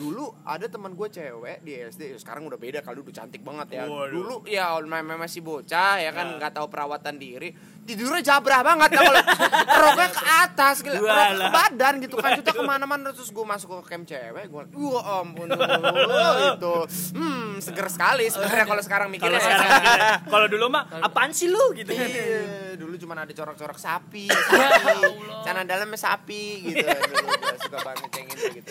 Dulu 0.00 0.24
ada 0.42 0.64
teman 0.64 0.96
gue 0.96 1.08
cewek 1.12 1.60
di 1.60 1.76
SD, 1.76 2.16
sekarang 2.16 2.48
udah 2.48 2.56
beda 2.56 2.80
kalau 2.80 3.04
udah 3.04 3.12
cantik 3.12 3.44
banget 3.44 3.76
ya. 3.76 3.84
Waduh. 3.84 4.08
Dulu 4.08 4.34
ya 4.48 4.72
masih 5.20 5.44
bocah 5.44 6.00
ya 6.00 6.10
kan 6.10 6.26
Ya. 6.26 6.36
nggak 6.40 6.56
tahu 6.56 6.72
perawatan 6.72 7.20
diri. 7.20 7.52
Tidurnya 7.90 8.22
jabrah 8.22 8.62
banget 8.62 8.88
ya 8.94 9.00
kalau 9.02 9.22
roknya 9.66 10.08
ke 10.08 10.22
atas, 10.22 10.76
gila. 10.80 10.98
rok 11.02 11.26
ke 11.34 11.46
badan 11.50 11.94
gitu 11.98 12.14
kan. 12.16 12.30
Kita 12.38 12.50
ke 12.54 12.62
mana-mana 12.62 13.10
terus 13.10 13.28
gue 13.28 13.42
masuk 13.42 13.82
ke 13.82 13.90
camp 13.90 14.06
cewek, 14.06 14.46
gue, 14.46 14.62
wah 14.78 15.20
ampun, 15.20 15.50
oh, 15.50 16.34
itu, 16.54 16.74
hmm 17.18 17.58
seger 17.58 17.90
sekali 17.90 18.24
sebenarnya 18.24 18.64
kalau 18.64 18.80
sekarang 18.80 19.08
Kalau 19.10 19.20
mikirnya. 19.20 19.40
sekarang 19.42 19.68
mikirnya, 19.74 20.10
kalau 20.30 20.46
dulu 20.46 20.64
mah 20.70 20.82
apaan 21.02 21.34
sih 21.34 21.50
lu 21.50 21.74
gitu. 21.74 21.90
Iya, 21.92 22.78
dulu 22.78 22.94
cuma 22.96 23.18
ada 23.18 23.28
corak-corak 23.28 23.76
sapi, 23.76 24.30
sapi, 24.30 25.00
celana 25.42 25.66
dalamnya 25.66 25.98
sapi 25.98 26.44
gitu. 26.64 26.80
Dulu 26.80 27.26
gua 27.26 27.56
suka 27.58 27.78
banget 27.84 28.08
kayak 28.08 28.26
gitu 28.30 28.44
gitu. 28.56 28.68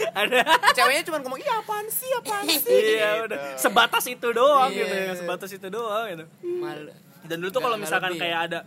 Ceweknya 0.73 1.03
cuma 1.05 1.17
ngomong, 1.19 1.37
"Iya, 1.37 1.53
apaan 1.59 1.85
sih? 1.85 2.09
Apaan 2.17 2.45
sih?" 2.47 2.65
Iya, 2.97 3.09
Gitu. 3.13 3.25
udah. 3.29 3.39
Sebatas 3.59 4.03
itu 4.07 4.27
doang 4.31 4.69
Iya. 4.71 4.79
gitu 4.81 4.95
ya, 4.95 5.13
sebatas 5.13 5.49
itu 5.51 5.67
doang 5.69 6.05
gitu. 6.09 6.25
Dan 7.19 7.35
dulu 7.37 7.49
tuh 7.51 7.61
kalau 7.61 7.77
misalkan 7.77 8.15
kayak 8.15 8.39
ada 8.49 8.59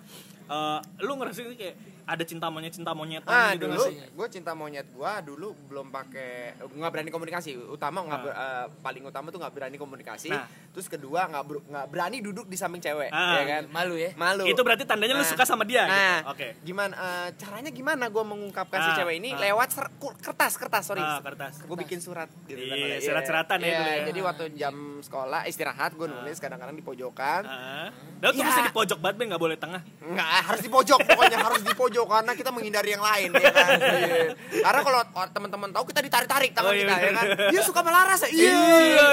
eh, 0.50 0.78
lu 1.04 1.12
ngerasain 1.18 1.54
kayak 1.54 1.76
ada 2.04 2.22
cinta 2.22 2.46
monyet 2.46 2.72
cinta 2.72 2.90
monyetan 2.90 3.30
Ah, 3.30 3.54
gitu 3.54 3.66
dulu 3.66 3.82
gue 3.88 4.26
cinta 4.28 4.52
monyet 4.52 4.86
gua 4.90 5.18
dulu 5.18 5.54
belum 5.64 5.88
pakai 5.88 6.54
nggak 6.58 6.90
berani 6.90 7.10
komunikasi. 7.10 7.54
Utama 7.56 8.02
nggak 8.02 8.20
ber- 8.20 8.34
eh, 8.34 8.66
paling 8.80 9.02
utama 9.02 9.26
tuh 9.28 9.38
nggak 9.38 9.52
berani 9.52 9.76
komunikasi. 9.76 10.28
Nah. 10.28 10.44
Terus 10.68 10.86
kedua 10.86 11.26
nggak 11.26 11.44
ber- 11.44 11.64
nggak 11.64 11.86
berani 11.88 12.18
duduk 12.18 12.44
di 12.44 12.54
samping 12.54 12.78
cewek, 12.78 13.08
Ah. 13.08 13.36
ya 13.36 13.44
kan? 13.46 13.62
Malu 13.68 13.94
ya. 13.94 14.10
Malu. 14.14 14.44
Itu 14.44 14.60
berarti 14.60 14.82
tandanya 14.82 15.12
lu 15.12 15.20
Nah. 15.20 15.28
suka 15.28 15.44
sama 15.44 15.62
dia 15.62 15.84
Nah, 15.84 15.94
gitu. 16.18 16.30
Oke. 16.32 16.48
gimana 16.62 16.94
eh, 16.94 17.28
caranya 17.36 17.70
gimana 17.70 18.04
gue 18.06 18.24
mengungkapkan 18.24 18.78
si 18.78 18.90
Ah, 18.90 18.96
cewek 18.98 19.14
ini 19.16 19.30
ah. 19.30 19.38
lewat 19.40 19.68
ser- 19.70 19.92
kertas 20.18 20.52
kertas 20.56 20.82
sorry 20.84 21.00
Ah, 21.00 21.20
kertas. 21.20 21.60
gue 21.60 21.76
bikin 21.78 21.98
surat 21.98 22.26
gitu 22.44 22.58
Iya, 22.58 22.96
Iya. 22.96 22.98
surat-suratan 23.00 23.58
ya 23.58 23.64
Iya, 23.64 23.76
dulu 23.76 23.90
ya. 23.90 24.04
jadi 24.08 24.20
waktu 24.22 24.44
jam 24.54 24.74
sekolah 25.00 25.40
istirahat 25.44 25.92
gue 25.92 26.06
nulis 26.06 26.36
kadang-kadang 26.36 26.74
di 26.74 26.82
pojokan 26.82 27.42
Ah. 27.44 27.88
Dan 28.16 28.32
tuh 28.32 28.38
Ya. 28.38 28.48
mesti 28.48 28.62
di 28.62 28.72
pojok 28.72 28.98
banget 28.98 29.16
nggak 29.24 29.42
boleh 29.42 29.56
tengah. 29.56 29.82
Nggak, 30.00 30.28
harus 30.46 30.62
di 30.62 30.70
pojok 30.70 30.98
pokoknya 31.04 31.38
harus 31.42 31.60
di 31.60 31.74
pojok 31.74 31.90
karena 32.02 32.32
kita 32.32 32.48
menghindari 32.48 32.90
yang 32.90 33.00
lain 33.00 33.30
ya 33.34 33.50
kan 33.50 33.68
Iya. 33.76 34.16
karena 34.60 34.80
kalau 34.80 35.00
teman-teman 35.28 35.68
tahu 35.70 35.84
kita 35.86 36.00
ditarik-tarik 36.00 36.50
tangan 36.50 36.68
Oh, 36.68 36.74
iya, 36.74 36.84
kita 36.86 36.96
ya 36.98 37.12
kan 37.12 37.26
dia 37.48 37.62
suka 37.62 37.80
melaras 37.80 38.20
ya 38.22 38.30
iya 38.30 38.56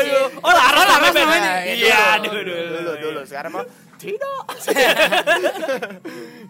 iya. 0.01 0.19
Oh, 0.37 0.49
laras 0.49 0.85
namanya 0.85 1.11
Ben. 1.11 1.23
namanya. 1.23 1.51
Iya, 1.65 2.03
dulu, 2.19 2.39
dulu 2.39 2.61
dulu. 2.61 2.67
dulu 2.71 2.91
dulu 2.97 3.19
sekarang 3.23 3.51
mah 3.51 3.65
tidak 3.95 4.43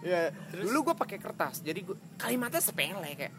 ya 0.02 0.20
dulu 0.54 0.78
gue 0.84 0.94
pakai 0.96 1.18
kertas 1.18 1.60
jadi 1.60 1.80
gua, 1.82 1.96
kalimatnya 2.16 2.60
sepele 2.60 3.10
kayak 3.14 3.34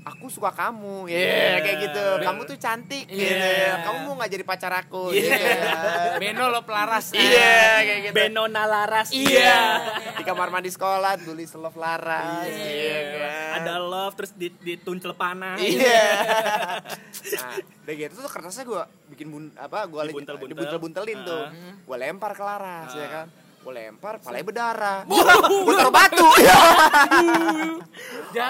aku 0.00 0.24
suka 0.26 0.48
kamu 0.50 1.04
ya 1.04 1.60
kayak 1.60 1.78
gitu 1.82 2.04
kamu 2.22 2.40
tuh 2.42 2.56
cantik 2.56 3.04
gitu 3.06 3.28
Iya. 3.28 3.84
kamu 3.84 3.98
mau 4.02 4.14
nggak 4.16 4.30
jadi 4.30 4.44
pacar 4.46 4.72
aku 4.74 5.12
Iya. 5.12 5.36
gitu. 5.36 6.16
Beno 6.18 6.48
lo 6.48 6.64
pelaras. 6.64 7.12
iya 7.12 7.84
kayak 7.84 8.00
gitu 8.08 8.14
Benona 8.16 8.64
Laras 8.64 9.12
Iya. 9.12 9.52
di 10.00 10.07
kamar 10.28 10.48
mandi 10.50 10.68
sekolah 10.68 11.12
tulis 11.18 11.50
love 11.54 11.74
Laras 11.74 12.46
iya 12.46 12.98
kan? 13.10 13.50
Ada 13.58 13.72
love 13.80 14.14
terus 14.14 14.30
di, 14.32 14.48
dituncel 14.54 15.12
panah 15.12 15.56
iya. 15.56 16.78
Nah 17.34 17.54
udah 17.82 17.94
gitu 17.94 18.12
tuh 18.14 18.28
kertasnya 18.28 18.62
gue 18.62 18.82
bikin 19.10 19.26
bun 19.26 19.44
apa 19.54 19.84
gue 19.84 20.00
Dibuntel-buntel. 20.06 20.50
dibuntel-buntelin 20.52 21.18
tuh. 21.22 21.42
Ah. 21.42 21.50
gue 21.80 21.96
lempar 21.98 22.30
ke 22.32 22.42
Laras 22.42 22.90
ya 22.92 23.08
kan? 23.08 23.26
Gue 23.58 23.72
lempar 23.74 24.18
palanya 24.18 24.44
berdarah. 24.44 24.98
Gue 25.66 25.74
taruh 25.74 25.90
batu. 25.90 26.24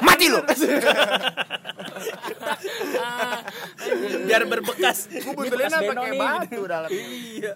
Mati 0.04 0.24
lu 0.28 0.38
biar 4.24 4.42
berbekas 4.44 4.98
gue 5.08 5.32
Beno 5.48 5.78
pakai 5.78 6.10
nih. 6.10 6.18
batu 6.18 6.60
dalam 6.64 6.90
Iya. 6.90 7.52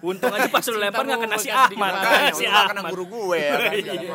untung 0.00 0.32
aja 0.32 0.48
pas 0.48 0.64
lu 0.64 0.76
lempar 0.76 1.02
nggak 1.02 1.20
kena 1.20 1.36
si 1.36 1.48
Ahmad 1.48 1.92
si 2.32 2.44
udah 2.44 2.64
kena 2.66 2.80
Ahmad 2.80 2.90
guru 2.90 3.04
gue 3.06 3.38
ya 3.38 3.52
kan 3.52 3.72
Iya. 3.72 4.12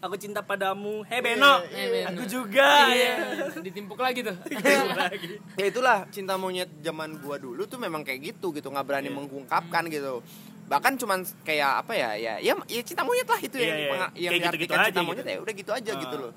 aku 0.00 0.14
cinta 0.16 0.40
padamu 0.40 1.02
hei 1.04 1.20
Beno 1.20 1.62
Eh, 1.68 1.86
Beno. 1.88 2.08
aku 2.12 2.22
juga 2.26 2.68
Iya. 2.88 3.14
Ditimpuk 3.58 3.98
lagi 3.98 4.22
tuh. 4.22 4.36
lagi 5.00 5.38
ya 5.54 5.64
itulah 5.66 6.06
cinta 6.08 6.34
monyet 6.34 6.70
zaman 6.78 7.18
gua 7.18 7.36
dulu 7.36 7.64
tuh 7.64 7.76
memang 7.76 8.02
kayak 8.02 8.20
gitu 8.28 8.50
gitu 8.50 8.68
nggak 8.68 8.84
berani 8.84 9.08
mengungkapkan 9.08 9.86
gitu 9.86 10.22
bahkan 10.64 10.94
cuman 10.94 11.24
kayak 11.42 11.80
apa 11.80 11.92
ya 11.92 12.10
ya 12.14 12.34
ya, 12.38 12.52
ya 12.62 12.80
cinta 12.82 13.00
monyet 13.00 13.24
lah 13.24 13.40
itu 13.40 13.56
Iya, 13.56 13.64
yang 13.64 13.72
iya. 13.72 13.82
dipenga- 13.82 14.12
yang 14.14 14.30
Kayak 14.30 14.44
gitu-gitu 14.44 14.68
diartikan 14.68 14.78
aja 14.78 14.86
cinta 14.86 15.00
gitu. 15.00 15.08
monyet 15.08 15.26
ya 15.26 15.38
udah 15.38 15.54
gitu 15.56 15.70
aja 15.72 15.90
Ah. 15.90 15.98
gitu 15.98 16.16
loh 16.18 16.32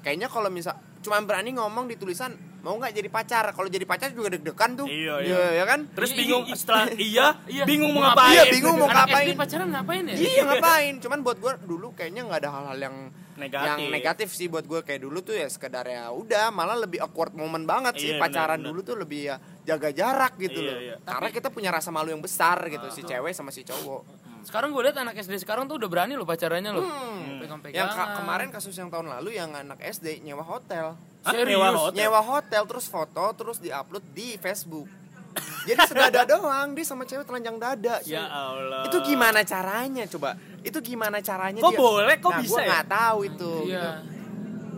kayaknya 0.00 0.26
kalau 0.26 0.48
misal 0.48 0.72
cuman 1.00 1.24
berani 1.24 1.52
ngomong 1.52 1.86
di 1.86 1.96
tulisan 1.96 2.32
mau 2.60 2.76
nggak 2.76 2.92
jadi 2.92 3.08
pacar 3.08 3.44
kalau 3.50 3.66
jadi 3.66 3.84
pacar 3.84 4.12
juga 4.12 4.28
deg-degan 4.30 4.76
tuh 4.76 4.84
Iya, 4.84 5.16
Ya, 5.18 5.32
iya. 5.32 5.48
ya 5.54 5.64
kan 5.64 5.88
terus 5.88 6.12
Iya, 6.12 6.18
bingung 6.18 6.44
iya. 6.44 6.54
setelah 6.54 6.84
iya 7.08 7.26
Iya. 7.46 7.64
bingung 7.64 7.90
mau 7.90 8.04
ngapain 8.04 8.34
Iya, 8.34 8.42
bingung 8.50 8.76
mau 8.76 8.84
ngapain. 8.86 9.26
SD 9.26 9.32
pacaran 9.34 9.68
ngapain 9.70 10.02
ya? 10.04 10.14
iya 10.14 10.42
ngapain 10.50 10.92
cuman 10.98 11.18
buat 11.20 11.38
gua 11.38 11.52
dulu 11.56 11.92
kayaknya 11.94 12.20
nggak 12.22 12.40
ada 12.40 12.50
hal-hal 12.50 12.78
yang 12.78 12.96
Negatif. 13.32 13.64
yang 13.64 13.80
negatif 13.88 14.28
sih 14.30 14.46
buat 14.46 14.68
gue 14.68 14.84
kayak 14.84 15.00
dulu 15.00 15.24
tuh 15.24 15.32
ya 15.32 15.48
sekedar 15.48 15.80
ya 15.82 16.12
udah 16.12 16.52
malah 16.52 16.76
lebih 16.76 17.00
awkward 17.00 17.32
moment 17.32 17.64
banget 17.64 17.96
sih 17.96 18.12
Iya, 18.12 18.20
pacaran 18.20 18.60
benar, 18.60 18.68
dulu 18.68 18.80
tuh 18.84 18.96
lebih 19.00 19.20
ya 19.24 19.36
jaga 19.64 19.88
jarak 19.90 20.36
gitu 20.36 20.60
Iya, 20.60 20.68
loh 20.68 20.76
iya. 20.78 20.94
karena 21.00 21.28
kita 21.30 21.48
punya 21.48 21.72
rasa 21.72 21.88
malu 21.88 22.12
yang 22.12 22.20
besar 22.20 22.60
gitu 22.66 22.84
si 22.90 23.00
cewek 23.00 23.32
sama 23.32 23.48
si 23.48 23.64
cowok 23.64 24.04
Sekarang 24.42 24.70
gue 24.70 24.82
lihat 24.82 24.96
anak 24.96 25.14
SD 25.16 25.36
sekarang 25.38 25.64
tuh 25.64 25.76
udah 25.76 25.86
berani 25.86 26.14
loh 26.14 26.24
pacarannya 26.24 26.70
loh. 26.70 26.82
Hmm. 26.82 27.38
Pegang-pegangan. 27.38 27.76
yang 27.76 27.88
ka- 27.88 28.10
kemarin 28.16 28.48
kasus 28.48 28.74
yang 28.74 28.88
tahun 28.88 29.08
lalu 29.10 29.34
yang 29.34 29.50
anak 29.50 29.80
SD 29.80 30.20
nyewa 30.20 30.42
hotel 30.42 30.94
Hah, 31.20 31.32
Serius? 31.32 31.52
nyewa 31.52 31.68
hotel? 31.74 31.96
nyewa 31.98 32.20
hotel 32.22 32.62
terus 32.64 32.86
foto 32.86 33.24
terus 33.32 33.56
diupload 33.58 34.04
di 34.10 34.36
Facebook 34.36 34.86
jadi 35.62 35.80
sedada 35.84 36.22
doang 36.30 36.72
dia 36.72 36.82
sama 36.82 37.02
cewek 37.02 37.22
telanjang 37.22 37.56
dada 37.56 37.96
ya 38.02 38.24
Allah 38.24 38.84
itu 38.84 38.98
gimana 39.02 39.40
caranya 39.42 40.04
coba 40.06 40.34
itu 40.60 40.78
gimana 40.80 41.18
caranya 41.20 41.58
Kok 41.58 41.70
dia 41.70 41.78
boleh? 41.78 42.14
Kok 42.18 42.28
nah, 42.28 42.40
bisa 42.40 42.52
gue 42.52 42.60
ya? 42.60 42.68
nggak 42.68 42.86
tahu 42.88 43.18
itu 43.24 43.52
Iya. 43.66 43.88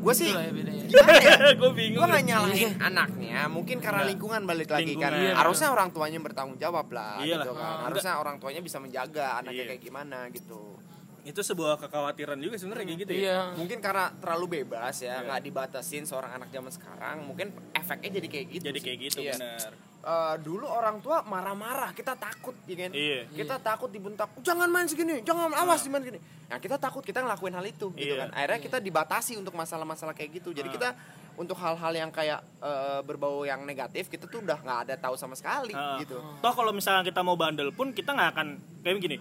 Gue 0.02 0.12
sih 0.12 0.28
ya 0.28 0.42
ya? 0.50 1.54
Gue 1.60 1.70
bingung. 1.72 2.02
Gue 2.02 2.10
gak 2.10 2.24
nyalahin 2.26 2.70
anaknya 2.90 3.46
mungkin 3.46 3.78
karena 3.78 4.02
lingkungan 4.04 4.42
balik 4.42 4.68
lagi 4.68 4.98
kan. 4.98 5.14
Iya, 5.14 5.38
harusnya 5.38 5.70
orang 5.70 5.88
tuanya 5.90 6.18
bertanggung 6.18 6.58
jawab 6.58 6.90
lah 6.90 7.22
Iyalah. 7.22 7.46
gitu 7.46 7.50
kan 7.54 7.76
harusnya 7.86 8.12
orang 8.18 8.36
tuanya 8.36 8.60
bisa 8.60 8.76
menjaga 8.76 9.38
anaknya 9.38 9.62
Iya. 9.62 9.70
kayak 9.72 9.82
gimana 9.82 10.18
gitu 10.28 10.76
itu 11.22 11.38
sebuah 11.38 11.78
kekhawatiran 11.78 12.34
juga 12.36 12.58
sebenarnya 12.58 12.84
kayak 12.84 13.00
gitu 13.00 13.12
ya 13.12 13.22
Iya. 13.22 13.38
mungkin 13.54 13.78
karena 13.78 14.10
terlalu 14.16 14.46
bebas 14.58 14.94
Iya. 14.98 15.06
ya 15.08 15.16
nggak 15.24 15.40
dibatasin 15.44 16.02
seorang 16.02 16.34
anak 16.34 16.50
zaman 16.50 16.68
sekarang 16.68 17.16
mungkin 17.22 17.46
efeknya 17.70 18.10
jadi 18.18 18.28
kayak 18.28 18.46
gitu 18.50 18.64
jadi 18.64 18.74
sih. 18.74 18.84
kayak 18.84 18.98
gitu 19.00 19.18
Iya. 19.22 19.34
benar 19.36 19.70
Eh, 20.02 20.36
dulu 20.42 20.66
orang 20.66 20.98
tua 20.98 21.22
marah-marah 21.22 21.94
kita 21.94 22.18
takut 22.18 22.58
ya 22.66 22.74
kan 22.74 22.90
Iya. 22.90 23.22
kita 23.30 23.54
takut 23.62 23.86
dibentak 23.86 24.34
jangan 24.42 24.66
main 24.66 24.90
segini 24.90 25.22
jangan 25.22 25.46
awas 25.54 25.86
main 25.86 26.02
gini 26.02 26.18
nah 26.44 26.58
kita 26.58 26.74
takut 26.74 27.06
kita 27.06 27.22
ngelakuin 27.22 27.54
hal 27.54 27.62
itu 27.62 27.86
gitu 27.92 28.10
Iya. 28.10 28.26
kan 28.26 28.28
akhirnya 28.34 28.60
kita 28.60 28.78
dibatasi 28.78 29.38
untuk 29.38 29.54
masalah-masalah 29.54 30.10
kayak 30.10 30.42
gitu 30.42 30.50
jadi 30.50 30.66
Ah. 30.66 30.74
kita 30.74 30.88
untuk 31.32 31.54
hal-hal 31.54 31.94
yang 31.94 32.10
kayak 32.10 32.42
eh, 32.58 33.00
berbau 33.00 33.46
yang 33.46 33.62
negatif 33.62 34.10
kita 34.10 34.26
tuh 34.26 34.42
udah 34.42 34.58
nggak 34.58 34.78
ada 34.84 34.94
tahu 34.98 35.14
sama 35.14 35.38
sekali 35.38 35.70
Ah. 35.70 35.94
gitu 35.96 36.18
toh 36.18 36.50
kalau 36.50 36.74
misalnya 36.74 37.06
kita 37.06 37.22
mau 37.22 37.38
bandel 37.38 37.70
pun 37.70 37.94
kita 37.94 38.10
nggak 38.10 38.30
akan 38.32 38.48
kayak 38.82 38.98
gini 38.98 39.16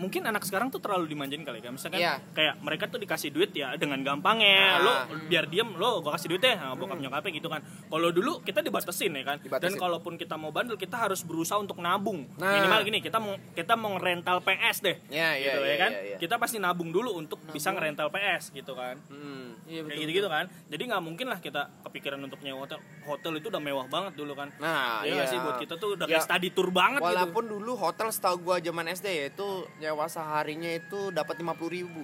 mungkin 0.00 0.24
anak 0.24 0.48
sekarang 0.48 0.72
tuh 0.72 0.80
terlalu 0.80 1.12
dimanjain 1.12 1.44
kali 1.44 1.60
kan 1.60 1.76
misalkan 1.76 2.00
Iya. 2.00 2.16
kayak 2.32 2.54
mereka 2.64 2.88
tuh 2.88 2.96
dikasih 2.96 3.28
duit 3.28 3.52
ya 3.52 3.76
dengan 3.76 4.00
gampangnya. 4.00 4.80
Ah. 4.80 4.80
lo 4.80 4.92
biar 5.28 5.44
diem 5.44 5.76
lo 5.76 6.00
gua 6.00 6.16
kasih 6.16 6.32
duit 6.32 6.40
ya 6.40 6.56
nah, 6.56 6.72
bokap 6.72 6.96
nyokapnya 6.96 7.30
gitu 7.36 7.52
kan. 7.52 7.60
Kalau 7.60 8.08
dulu 8.08 8.40
kita 8.40 8.64
dibatasin 8.64 9.12
ya 9.12 9.22
kan. 9.22 9.36
Dan 9.36 9.44
Dibatasin. 9.44 9.76
kalaupun 9.76 10.16
kita 10.16 10.40
mau 10.40 10.48
bandel 10.48 10.80
kita 10.80 10.96
harus 10.96 11.20
berusaha 11.20 11.60
untuk 11.60 11.76
nabung. 11.78 12.24
Nah. 12.40 12.56
minimal 12.56 12.80
gini 12.80 12.98
kita 13.04 13.20
mau 13.20 13.36
kita 13.52 13.76
mau 13.76 14.00
rental 14.00 14.40
PS 14.40 14.76
deh. 14.80 14.96
Ya, 15.12 15.36
iya, 15.36 15.52
gitu 15.52 15.60
iya, 15.60 15.68
ya 15.68 15.76
kan. 15.76 15.90
iya, 15.92 16.02
iya. 16.02 16.16
kita 16.16 16.34
pasti 16.40 16.56
nabung 16.56 16.88
dulu 16.88 17.20
untuk 17.20 17.36
bisa 17.52 17.68
ngerental 17.68 18.08
PS 18.08 18.56
gitu 18.56 18.72
kan. 18.72 18.96
Hmm. 19.12 19.60
Iya 19.68 19.84
kayak 19.84 19.92
betul. 19.92 20.00
gitu 20.00 20.12
gitu 20.24 20.28
kan. 20.32 20.44
Jadi 20.72 20.82
nggak 20.88 21.02
mungkin 21.04 21.26
lah 21.28 21.38
kita 21.38 21.62
kepikiran 21.84 22.20
untuk 22.24 22.40
nyewa 22.40 22.64
hotel. 22.64 22.80
Hotel 23.04 23.32
itu 23.36 23.52
udah 23.52 23.62
mewah 23.62 23.86
banget 23.86 24.16
dulu 24.16 24.32
kan. 24.32 24.48
Nah 24.56 25.04
Iya 25.04 25.12
iya. 25.12 25.14
nggak 25.20 25.28
sih? 25.28 25.38
Buat 25.38 25.56
kita 25.60 25.74
tuh 25.76 25.88
udah 25.94 26.06
Ya, 26.08 26.16
kayak 26.16 26.24
study 26.24 26.48
tour 26.50 26.72
banget 26.72 27.00
gitu. 27.04 27.10
Walaupun 27.12 27.44
dulu 27.46 27.72
hotel 27.76 28.08
setahu 28.08 28.36
gua 28.40 28.56
zaman 28.62 28.86
SD 28.88 29.06
ya 29.10 29.24
itu 29.28 29.48
nyewa 29.90 30.06
seharinya 30.06 30.70
itu 30.70 31.10
dapat 31.10 31.34
50.000 31.36 31.66
ribu. 31.68 32.02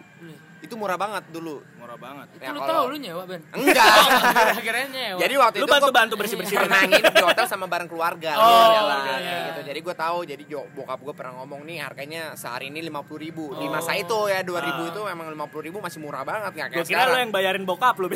Itu 0.56 0.74
murah 0.74 0.96
banget 0.96 1.22
dulu. 1.30 1.62
murah 1.76 1.94
banget 1.94 2.26
Itu 2.32 2.42
Ya, 2.42 2.50
lu 2.50 2.58
kalau- 2.58 2.72
tahu 2.82 2.84
lu 2.90 2.96
nyewa 2.98 3.22
Ben? 3.22 3.38
Enggak. 3.52 3.86
Akhirnya 4.58 4.86
nyewa. 4.88 5.18
Jadi 5.22 5.34
waktu 5.36 5.56
Lu 5.56 5.60
itu 5.60 5.68
gua 5.68 5.74
bantu-bantu 5.78 6.14
bersih-bersih. 6.16 6.56
pernah 6.58 6.80
nginep 6.82 7.14
di 7.14 7.22
hotel 7.22 7.46
sama 7.46 7.66
bareng 7.68 7.86
keluarga 7.86 8.30
Oh, 8.34 8.42
gitu, 8.42 8.82
lah, 8.82 8.98
iya. 8.98 9.14
kayak 9.22 9.40
gitu. 9.46 9.60
Jadi 9.62 9.78
gue 9.80 9.94
tahu 9.94 10.18
jadi 10.26 10.42
bokap 10.74 10.98
gue 10.98 11.14
pernah 11.14 11.32
ngomong 11.38 11.60
nih 11.62 11.78
harganya 11.78 12.22
sehari 12.34 12.66
ini 12.66 12.82
50.000 12.82 13.22
ribu 13.22 13.54
Di 13.54 13.66
masa 13.68 13.94
itu 13.94 14.18
ya 14.26 14.42
2000 14.42 14.50
Ah. 14.66 14.90
itu 14.90 15.00
emang 15.06 15.26
50.000 15.30 15.62
ribu 15.62 15.78
masih 15.78 16.00
murah 16.02 16.26
banget 16.26 16.50
nggak 16.52 16.68
kayak 16.74 16.86
kira 16.88 17.04
lo 17.04 17.16
yang 17.16 17.30
bayarin 17.30 17.62
bokap 17.62 17.94
lu. 17.96 18.10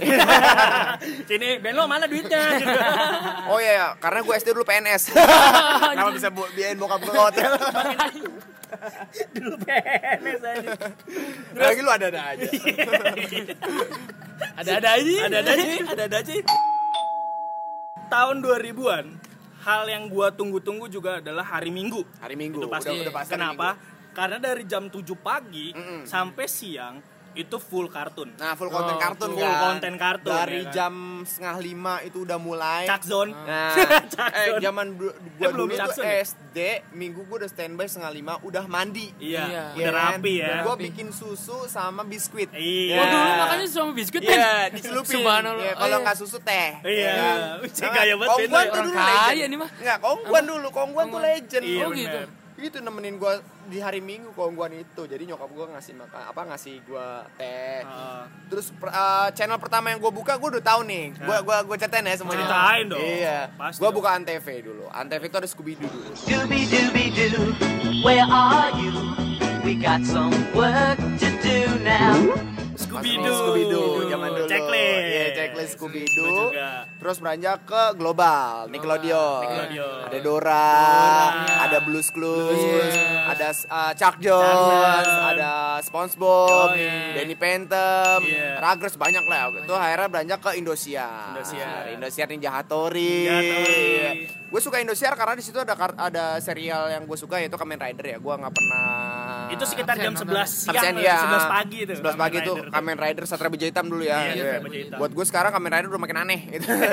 Sini, 1.31 1.63
Ben 1.63 1.73
lo 1.73 1.87
mana 1.87 2.11
duitnya? 2.11 2.59
Gitu. 2.59 2.75
Oh 3.47 3.59
iya, 3.59 3.73
iya, 3.73 3.87
karena 3.97 4.19
gue 4.21 4.35
SD 4.35 4.51
dulu 4.51 4.65
PNS. 4.65 5.15
Kenapa 5.15 6.11
bisa 6.11 6.29
bu- 6.29 6.51
biayain 6.51 6.75
bokap 6.75 6.99
gue 6.99 7.13
ke 7.13 7.21
hotel? 7.21 7.51
Dulu 9.37 9.55
PNS 9.63 10.43
aja. 10.43 10.71
Lagi 11.55 11.81
lu 11.83 11.91
ada-ada 11.91 12.21
aja. 12.35 12.45
Ada-ada 14.61 14.89
aja. 14.97 15.13
Ada-ada 15.29 15.51
aja, 15.53 15.73
ada-ada 15.93 16.17
aja. 16.21 16.33
Tahun 18.11 18.37
2000-an, 18.43 19.07
hal 19.65 19.83
yang 19.89 20.05
gua 20.09 20.33
tunggu-tunggu 20.33 20.89
juga 20.89 21.21
adalah 21.21 21.45
hari 21.45 21.71
Minggu. 21.73 22.05
Hari 22.21 22.37
Minggu. 22.37 22.65
Itu 22.65 22.69
pasti. 22.69 22.93
Udah, 22.93 23.03
udah 23.09 23.15
pasti 23.15 23.33
Kenapa? 23.37 23.69
Karena 24.11 24.43
dari 24.43 24.67
jam 24.67 24.91
7 24.91 25.07
pagi 25.21 25.71
Mm-mm. 25.71 26.03
sampai 26.03 26.47
siang 26.51 26.99
itu 27.33 27.57
full 27.57 27.87
kartun. 27.87 28.35
Nah, 28.35 28.53
full 28.53 28.67
konten 28.67 28.95
Oh, 28.95 28.99
kartun 28.99 29.31
full 29.31 29.41
kan. 29.41 29.61
konten 29.71 29.95
kartun, 29.95 30.35
Dari 30.35 30.51
ya 30.57 30.65
kan? 30.65 30.73
jam 30.73 30.95
setengah 31.23 31.57
lima 31.59 31.95
itu 32.01 32.19
udah 32.21 32.37
mulai. 32.37 32.83
Cak 32.85 33.03
Zone. 33.03 33.31
Nah, 33.31 33.75
Cak 34.13 34.31
eh 34.31 34.47
Zone. 34.49 34.61
zaman 34.61 34.87
Eh, 34.91 35.13
gua 35.39 35.49
belum 35.49 35.69
dulu 35.69 35.79
tuh 35.79 35.93
Zone 35.95 36.11
ya? 36.11 36.19
SD, 36.21 36.59
minggu 36.93 37.21
gua 37.23 37.37
udah 37.39 37.49
standby 37.49 37.85
setengah 37.85 38.13
lima, 38.13 38.35
udah 38.41 38.65
mandi. 38.67 39.15
Iya, 39.17 39.45
Iya. 39.47 39.65
udah 39.77 39.93
rapi 39.93 40.33
ya. 40.37 40.55
Gue 40.63 40.77
bikin 40.83 41.09
susu 41.11 41.65
sama 41.67 42.03
biskuit. 42.03 42.51
Iya. 42.51 42.97
Oh 42.97 43.07
dulu 43.07 43.31
makanya 43.37 43.65
sama 43.65 43.93
biskuit 43.93 44.21
Ben. 44.21 44.35
Iya, 44.35 44.53
dicelupin. 44.71 45.15
Subhanallah. 45.17 45.63
Iya, 45.63 45.73
Oh, 45.73 45.79
kalau 45.79 45.97
iya. 45.97 46.05
nggak 46.05 46.17
susu 46.17 46.39
teh. 46.41 46.71
Iya. 46.83 47.13
kan? 47.13 47.39
Wih, 47.61 47.71
gaya 47.71 48.15
banget, 48.17 48.31
Kongguan 48.33 48.67
tuh 48.67 48.83
dulu 48.83 48.91
kaya 48.93 49.15
legend. 49.31 49.49
nih 49.49 49.59
mah. 49.59 49.71
Enggak, 49.73 49.99
Kongguan 50.01 50.45
dulu. 50.45 50.69
Kongguan 50.71 51.07
tuh 51.09 51.21
legend. 51.21 51.63
Iya, 51.63 51.83
Oh, 51.83 51.93
gitu. 51.93 52.21
Itu 52.61 52.77
nemenin 52.79 53.17
gua 53.17 53.41
di 53.67 53.81
hari 53.81 53.99
Minggu 53.99 54.37
Kongguan 54.37 54.77
itu. 54.77 55.03
Jadi 55.03 55.25
nyokap 55.25 55.49
gua 55.51 55.67
ngasih 55.73 55.97
makan 55.97 56.23
apa 56.29 56.41
ngasih 56.45 56.75
gua 56.85 57.25
teh. 57.35 57.81
Heeh. 57.81 58.23
Terus 58.53 58.69
per- 58.71 58.93
eh, 58.93 59.29
channel 59.33 59.57
pertama 59.57 59.89
yang 59.89 59.99
gue 59.99 60.13
buka 60.13 60.37
gue 60.37 60.61
udah 60.61 60.65
tahu 60.65 60.85
nih. 60.85 61.17
Gue 61.17 61.37
gua 61.41 61.65
gua 61.65 61.77
ceritain 61.77 62.05
ya 62.05 62.15
semuanya. 62.15 62.45
Ceritain 62.45 62.85
dong. 62.87 63.01
Iya. 63.01 63.39
Pasti 63.57 63.81
Gue 63.81 63.91
buka 63.91 64.09
Antv 64.13 64.47
dulu. 64.61 64.85
Antv 64.93 65.23
itu 65.23 65.37
ada 65.41 65.49
Scooby 65.49 65.73
Doo 65.75 65.89
dulu. 65.89 66.11
Dooby 66.13 66.61
dooby 66.69 67.05
doo, 67.11 67.43
where 68.05 68.27
are 68.27 68.71
you? 68.77 68.93
We 69.65 69.77
got 69.77 70.05
some 70.05 70.33
work 70.53 71.01
to 71.01 71.29
do 71.41 71.59
now. 71.81 72.17
Scooby 72.77 73.21
Doo. 73.21 73.29
Scooby 73.29 73.63
Doo 73.69 74.09
zaman 74.09 74.29
dulu. 74.33 74.49
Checklist. 74.49 75.05
Iya, 75.05 75.27
checklist 75.33 75.73
Scooby 75.77 76.05
Doo. 76.11 76.49
Terus 77.01 77.17
beranjak 77.17 77.65
ke 77.65 77.97
global, 77.97 78.69
Nickelodeon. 78.69 79.41
Nickelodeon. 79.41 80.01
Ada 80.05 80.19
Dora, 80.21 80.77
ada 81.59 81.79
Blues 81.81 82.13
Clues, 82.13 82.93
ada 83.27 83.49
uh, 83.67 83.93
Chuck 83.95 84.21
Jones, 84.21 85.09
ada 85.09 85.81
SpongeBob, 85.81 86.77
Yoi. 86.77 87.17
Danny 87.17 87.35
Phantom, 87.35 88.21
Iya. 88.21 88.61
Rugrats 88.61 88.97
banyak 88.97 89.25
lah. 89.25 89.49
Itu 89.57 89.73
akhirnya 89.73 90.09
beranjak 90.09 90.39
ke 90.41 90.51
Indosiar. 90.55 91.33
Indosiar. 91.33 91.73
Dari 91.81 91.97
Indosiar 91.97 92.27
Ninja 92.29 92.51
Hattori. 92.53 93.25
Hattori. 93.25 93.89
Gue 94.51 94.59
suka 94.59 94.77
Indosiar 94.77 95.15
karena 95.15 95.33
di 95.33 95.41
situ 95.41 95.57
ada 95.57 95.73
ada 95.97 96.37
serial 96.37 96.91
yang 96.91 97.07
gue 97.07 97.15
suka 97.15 97.39
yaitu 97.39 97.55
Kamen 97.55 97.79
Rider 97.79 98.07
ya. 98.09 98.19
Gue 98.19 98.35
nggak 98.35 98.51
pernah 98.51 98.89
Ah, 99.41 99.49
Itu 99.49 99.63
sekitar 99.65 99.95
jam 99.95 100.13
absen, 100.13 100.27
11 100.27 100.69
absen. 100.69 100.75
siang, 100.75 100.97
iya. 100.97 101.17
11 101.23 101.47
pagi 101.49 101.79
tuh. 101.85 101.97
11 101.97 102.15
pagi 102.15 102.37
Rider 102.41 102.67
Kamen 102.69 102.97
Rider 102.99 103.25
Satria 103.25 103.49
Baja 103.49 103.65
Hitam 103.65 103.87
dulu 103.87 104.03
ya. 104.03 104.19
Iya, 104.29 104.59
Iya. 104.59 104.99
Buat 104.99 105.11
gue 105.11 105.25
sekarang 105.25 105.51
Kamen 105.51 105.71
Rider 105.71 105.89
udah 105.89 106.03
makin 106.03 106.19
aneh 106.19 106.41
gitu. 106.51 106.67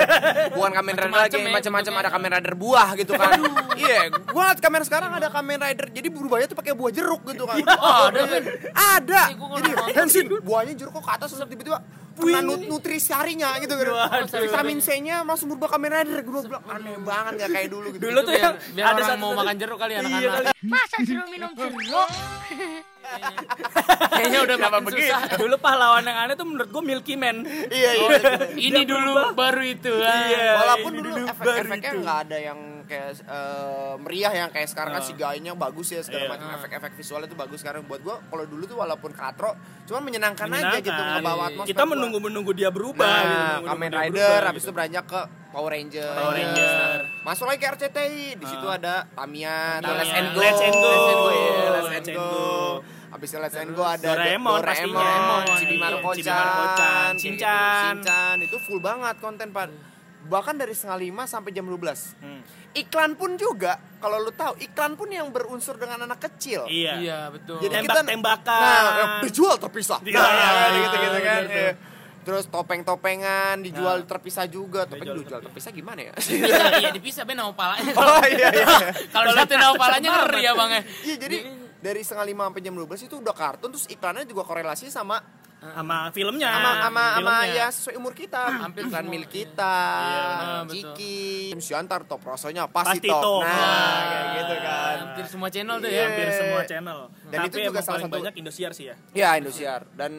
Bukan 0.54 0.70
Kamen 0.74 0.94
Rider 0.94 1.10
Macem-macem 1.10 1.38
lagi, 1.38 1.48
ya, 1.48 1.54
macam-macam 1.54 1.92
ada 1.98 2.10
Kamen 2.10 2.30
Rider 2.38 2.54
buah 2.54 2.88
gitu 2.98 3.12
kan. 3.14 3.38
Iya, 3.78 4.10
gua 4.34 4.50
liat 4.50 4.58
Kamen 4.58 4.82
sekarang 4.82 5.10
ada 5.14 5.30
Kamen 5.30 5.58
Rider 5.62 5.86
jadi 5.94 6.08
berubahnya 6.10 6.46
tuh 6.50 6.58
pakai 6.58 6.74
buah 6.74 6.90
jeruk 6.90 7.22
gitu 7.30 7.46
kan. 7.46 7.62
ada, 7.62 8.20
Ben. 8.26 8.44
Ada. 8.74 9.22
Gua 9.38 9.46
nggak 9.54 9.60
Jadi. 9.62 9.92
Henshin 9.94 10.26
buahnya 10.42 10.74
jeruk 10.74 10.98
kok 10.98 11.04
ke 11.06 11.10
atas 11.14 11.28
terus 11.30 11.46
tiba-tiba 11.46 11.78
kena 12.18 12.40
nut 12.40 12.60
nutrisi 12.64 13.10
harinya 13.10 13.54
gitu 13.58 13.74
kan. 13.74 14.26
Vitamin 14.26 14.78
C-nya 14.78 15.22
masuk 15.22 15.54
berubah 15.54 15.68
Kamen 15.72 15.90
Rider. 15.90 16.20
Gue 16.20 16.40
bilang 16.44 16.64
aneh 16.66 16.94
banget 16.98 17.32
gak 17.38 17.50
kayak 17.50 17.68
dulu 17.68 17.86
gitu. 17.90 18.02
Dulu 18.04 18.18
tuh 18.20 18.34
yang 18.34 18.54
biar 18.74 18.86
ada 18.88 19.02
orang 19.04 19.18
mau 19.18 19.32
makan 19.32 19.54
jeruk 19.54 19.78
kali 19.78 19.92
Iya 19.92 20.00
anak-anak. 20.00 20.32
kali. 20.34 20.48
Masa 20.64 20.96
suruh 21.00 21.28
minum 21.28 21.50
jeruk? 21.54 22.08
Kayaknya 24.10 24.38
udah 24.44 24.56
makin 24.58 24.80
begitu? 24.84 25.08
susah. 25.08 25.20
Dulu 25.38 25.56
pahlawan 25.56 26.04
yang 26.04 26.18
aneh 26.18 26.34
tuh 26.34 26.44
menurut 26.44 26.68
gue 26.68 26.82
Milky 26.84 27.14
Man. 27.14 27.36
Iya 27.46 27.90
iya. 27.94 28.08
Ini 28.52 28.80
dulu 28.84 29.32
baru 29.32 29.62
itu. 29.64 29.92
ah. 29.98 30.28
Iya. 30.28 30.50
Walaupun 30.56 30.92
ini 30.92 31.00
dulu 31.00 31.14
dulu 31.14 31.26
efek 31.26 31.44
baru 31.44 31.58
efeknya 31.64 31.90
itu. 31.90 31.98
nggak 32.02 32.18
ada 32.26 32.36
yang 32.38 32.58
kayak 32.88 33.20
eh, 33.20 33.94
meriah 33.98 34.32
yang 34.34 34.48
kayak 34.48 34.66
sekarang 34.66 34.90
kan 34.90 35.02
si 35.02 35.12
gayanya 35.12 35.52
bagus 35.52 35.88
ya 35.88 36.00
segala 36.00 36.24
Iya. 36.24 36.32
macam 36.32 36.48
efek-efek 36.56 36.92
visualnya 36.94 37.26
tuh 37.26 37.36
bagus 37.36 37.60
sekarang 37.60 37.84
buat 37.84 38.00
gua 38.00 38.16
kalau 38.22 38.42
dulu 38.42 38.64
tuh 38.64 38.74
walaupun 38.74 39.12
katro 39.12 39.52
cuman 39.84 40.02
menyenangkan, 40.02 40.46
aja 40.46 40.52
Menyenangkan. 40.74 40.82
gitu 40.82 41.02
ngebawa 41.14 41.42
atmosfer 41.46 41.68
Kita 41.68 41.82
gua. 41.82 41.90
menunggu-menunggu 41.92 42.50
dia 42.52 42.70
berubah 42.70 42.96
gitu, 42.98 43.04
Nah, 43.04 43.22
menunggu-nunggu 43.22 43.68
Kamen 43.70 43.88
dia 43.88 44.00
Rider 44.00 44.10
berubah, 44.10 44.48
habis 44.48 44.58
gitu. 44.58 44.66
itu 44.66 44.74
beranjak 44.74 45.04
ke 45.04 45.20
Power 45.48 45.70
Ranger. 45.70 46.12
Power 46.12 46.34
Ranger. 46.34 46.96
Masuk 47.22 47.44
lagi 47.44 47.58
ke 47.58 47.66
RCTI, 47.68 48.20
di 48.34 48.46
situ 48.46 48.66
ada 48.66 48.94
Tamiya, 49.10 49.56
ada 49.76 49.84
Tamiya. 49.86 49.96
Let's 49.96 50.12
and 50.12 50.28
Go. 50.28 50.40
Let's 50.40 50.60
and 50.60 50.74
Go. 50.74 50.88
Let's 50.88 51.08
and 51.08 51.18
Go, 51.18 51.28
iya, 51.30 51.68
Let's 51.70 51.90
and 51.90 52.08
Go. 52.10 52.28
Itu 53.08 53.36
Let's 53.36 53.56
and 53.56 53.72
Go 53.72 53.82
ada 53.82 54.04
Doraemon. 54.06 54.60
Doraemon, 54.60 55.42
Iya, 55.42 55.56
Chibi 55.56 55.76
Maruko-chan, 55.76 56.20
Chibi 56.20 56.30
Maruko-chan, 56.30 57.10
kayak 57.10 57.34
gitu. 57.34 57.42
Shinchan. 57.42 58.36
itu 58.38 58.56
full 58.60 58.78
banget 58.78 59.14
konten 59.18 59.48
Pak. 59.48 59.68
Bahkan 60.28 60.54
dari 60.54 60.72
setengah 60.72 60.98
lima 61.00 61.22
sampai 61.24 61.50
jam 61.50 61.64
12 61.64 62.14
Hmm. 62.18 62.40
Iklan 62.70 63.16
pun 63.16 63.34
juga, 63.34 63.80
kalau 63.96 64.20
lu 64.20 64.30
tahu, 64.30 64.54
iklan 64.60 64.92
pun 64.92 65.08
yang 65.08 65.32
berunsur 65.32 65.74
dengan 65.74 66.04
anak 66.04 66.20
kecil. 66.22 66.68
Iya. 66.68 66.94
Iya, 67.00 67.18
betul. 67.32 67.58
Jadi 67.58 67.74
kita 67.80 68.04
Tembak-tembakan. 68.04 68.60
Nah, 68.60 68.84
eh, 68.84 69.08
dijual 69.24 69.56
terpisah. 69.56 69.98
Iya, 70.04 70.20
Nah, 70.20 70.28
iya, 70.28 70.78
gitu-gitu 70.78 71.18
kan. 71.18 71.42
bener 71.42 71.42
tuh. 71.42 71.56
Iya. 71.58 71.72
Terus 72.20 72.44
topeng-topengan 72.46 73.56
dijual 73.64 73.96
Nah. 73.96 74.06
terpisah 74.06 74.44
juga. 74.46 74.84
Topeng 74.84 75.00
Dijual 75.00 75.16
dijual 75.18 75.40
terpisah 75.42 75.70
gimana 75.72 76.00
ya? 76.02 76.12
Bisa, 76.12 76.28
iya 76.84 76.90
dipisah 76.92 77.24
Ben 77.24 77.34
nama 77.34 77.50
palanya. 77.50 77.88
oh 77.98 78.24
iya 78.28 78.48
iya. 78.52 78.66
Kalau 79.16 79.30
satu 79.32 79.52
nama 79.54 79.74
palanya 79.74 80.08
ngeri 80.22 80.40
ya 80.44 80.52
Bang 80.52 80.70
ya. 80.70 80.82
Iya 81.02 81.16
jadi 81.18 81.36
dari 81.78 82.00
setengah 82.04 82.26
lima 82.26 82.42
sampai 82.44 82.60
jam 82.60 82.74
12 82.74 83.06
itu 83.06 83.16
udah 83.16 83.32
kartun 83.32 83.70
terus 83.70 83.86
iklannya 83.88 84.26
juga 84.26 84.42
korelasi 84.42 84.92
sama 84.92 85.22
sama 85.58 86.08
filmnya. 86.10 86.48
sama 86.48 86.70
sama 86.80 87.04
sama 87.14 87.34
ya 87.44 87.66
sesuai 87.68 87.94
umur 87.96 88.12
kita. 88.12 88.42
Hampir 88.62 88.86
kan 88.86 89.04
milik 89.04 89.26
kita. 89.28 89.78
benar, 89.98 90.62
betul. 90.64 90.94
Ciki, 90.94 91.18
Siantar 91.58 92.02
top 92.04 92.22
rasanya 92.22 92.66
pasti, 92.66 93.02
Pasti 93.02 93.08
top. 93.08 93.22
top. 93.22 93.42
Nah, 93.42 93.98
kayak 94.00 94.26
gitu 94.34 94.54
kan. 94.60 94.96
Hampir 95.02 95.24
semua 95.26 95.48
channel 95.48 95.76
tuh 95.76 95.88
Iya. 95.88 95.98
ya. 95.98 96.04
hampir 96.06 96.28
semua 96.32 96.62
channel. 96.64 96.98
Dan 97.24 97.36
Tapi 97.36 97.46
itu 97.48 97.58
juga 97.64 97.80
salah 97.80 98.00
satu- 98.00 98.14
banyak 98.14 98.34
Indosiar 98.34 98.70
sih 98.72 98.84
ya. 98.86 98.96
Ya 99.12 99.30
Indosiar 99.34 99.82
dan 99.92 100.12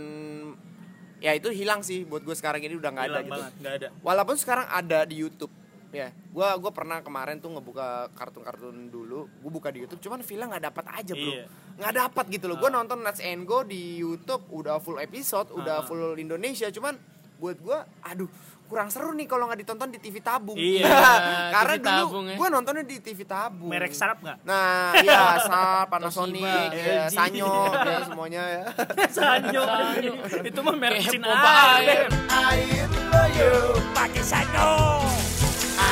ya 1.19 1.31
itu 1.33 1.51
hilang 1.51 1.81
sih 1.81 2.03
buat 2.03 2.21
gue 2.21 2.31
sekarang 2.31 2.59
ini 2.59 2.75
udah 2.75 2.89
nggak 2.89 3.05
ada 3.05 3.19
gitu. 3.21 3.41
nggak 3.59 3.73
ada. 3.75 3.87
Walaupun 3.99 4.35
sekarang 4.35 4.67
ada 4.67 5.03
di 5.03 5.15
YouTube 5.17 5.51
ya 5.91 6.07
gua 6.29 6.53
gua 6.55 6.69
pernah 6.69 6.99
kemarin 6.99 7.37
tuh 7.37 7.49
ngebuka 7.49 8.13
kartun-kartun 8.13 8.87
dulu 8.87 9.25
gua 9.39 9.51
buka 9.51 9.69
di 9.69 9.81
YouTube 9.81 9.97
cuman 9.99 10.21
villa 10.21 10.45
nggak 10.47 10.63
dapat 10.63 10.85
aja 10.93 11.13
bro 11.13 11.31
Iya. 11.31 11.45
nggak 11.75 11.93
dapat 11.97 12.25
gitu 12.29 12.45
loh 12.45 12.57
gua 12.57 12.69
nonton 12.71 12.99
Let's 12.99 13.17
and 13.19 13.43
Go 13.43 13.63
di 13.63 13.97
YouTube 13.97 14.45
udah 14.49 14.77
full 14.77 14.97
episode 14.97 15.49
udah 15.51 15.81
full 15.81 16.13
Indonesia 16.15 16.69
cuman 16.69 16.93
buat 17.35 17.57
gua 17.57 17.87
aduh 18.01 18.29
kurang 18.69 18.85
seru 18.87 19.09
nih 19.11 19.25
kalau 19.25 19.49
nggak 19.49 19.65
ditonton 19.65 19.89
di 19.89 19.97
TV 19.97 20.19
tabung 20.19 20.53
Iya, 20.53 20.85
karena 21.55 21.73
TV 21.73 21.81
dulu 21.81 22.05
tabung 22.05 22.25
ya. 22.27 22.35
gua 22.37 22.47
nontonnya 22.51 22.83
di 22.83 22.97
TV 22.99 23.19
tabung 23.23 23.65
Merek 23.65 23.89
sarap 23.89 24.19
nggak? 24.19 24.37
nah 24.43 24.93
iya 24.95 25.19
Sharp 25.41 25.89
Panasonic 25.89 26.69
ya. 26.69 27.09
Sanyo 27.09 27.49
ya, 27.73 27.97
semuanya 28.05 28.43
ya 28.45 28.63
Sanyo. 29.09 29.63
Itu 30.43 30.59
mah 30.61 30.75
merek 30.75 31.01
Cina. 31.01 31.33
air. 31.81 32.05
air 32.29 32.85
loyo 33.09 33.73
pakai 33.89 34.21
sanyo 34.21 34.69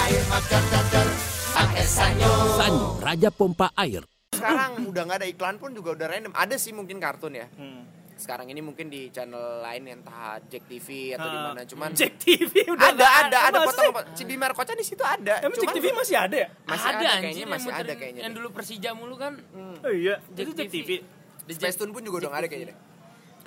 air 0.08 0.24
makan 0.26 0.64
dadar 0.68 1.08
pakai 1.52 1.84
sanyo 1.86 2.32
Sanyo, 2.56 2.88
Raja 2.98 3.30
Pompa 3.30 3.68
Air. 3.76 4.04
sekarang 4.30 4.86
udah 4.86 5.02
nggak 5.04 5.18
ada 5.18 5.28
iklan 5.28 5.56
pun 5.58 5.74
juga 5.74 5.90
udah 5.94 6.08
random 6.08 6.32
ada 6.32 6.56
sih 6.56 6.72
mungkin 6.72 6.98
kartun 6.98 7.34
ya 7.34 7.48
Hmm. 7.52 7.84
sekarang 8.14 8.48
ini 8.48 8.62
mungkin 8.62 8.88
di 8.88 9.10
channel 9.10 9.38
lain 9.60 9.84
entah 9.92 10.40
Jack 10.44 10.66
TV 10.66 11.14
atau 11.14 11.28
di 11.28 11.38
Ah, 11.38 11.44
mana 11.48 11.62
cuman 11.64 11.90
Jack 11.92 12.18
TV 12.18 12.50
udah 12.68 12.90
ada 12.90 13.08
ada 13.24 13.38
ada 13.46 13.58
sih? 13.60 13.68
potong 13.68 13.94
Cibi 14.14 14.36
Markoca 14.36 14.74
di 14.74 14.82
situ 14.82 15.04
ada 15.04 15.38
Emang 15.40 15.54
Jack 15.56 15.70
TV 15.72 15.86
masih 15.92 16.16
ada 16.18 16.36
ya? 16.36 16.48
masih 16.64 16.88
ada, 16.88 16.98
ada 16.98 17.10
kayaknya 17.20 17.46
masih 17.46 17.68
yang 17.68 17.78
ada 17.78 17.94
kayaknya 17.94 18.22
Yang 18.24 18.34
dulu 18.34 18.48
Persija 18.50 18.90
mulu 18.94 19.16
kan. 19.16 19.34
Oh 19.80 19.92
iya, 19.92 20.18
Jack 20.32 20.44
itu 20.44 20.54
Jack 20.56 20.70
TV. 20.72 20.90
The 21.44 21.54
Space 21.54 21.76
Tune 21.76 21.92
pun 21.92 22.02
juga 22.02 22.18
udah 22.20 22.30
nggak 22.32 22.42
ada 22.42 22.50
kayaknya 22.50 22.68
deh 22.68 22.78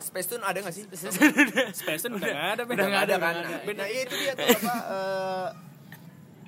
Space 0.00 0.28
Tune 0.28 0.42
ada 0.42 0.58
nggak 0.58 0.72
sih? 0.72 0.84
Space 1.80 2.00
Tune 2.00 2.14
udah 2.14 2.28
nggak 2.28 2.50
ada. 2.52 2.62
Udah 2.64 2.86
nggak 2.86 3.02
ada 3.04 3.14
kan? 3.16 3.34
Nah 3.68 3.86
iya 3.86 4.00
itu 4.02 4.14
dia 4.16 4.32
tuh 4.32 4.46
apa 4.46 4.74
eh, 4.88 5.48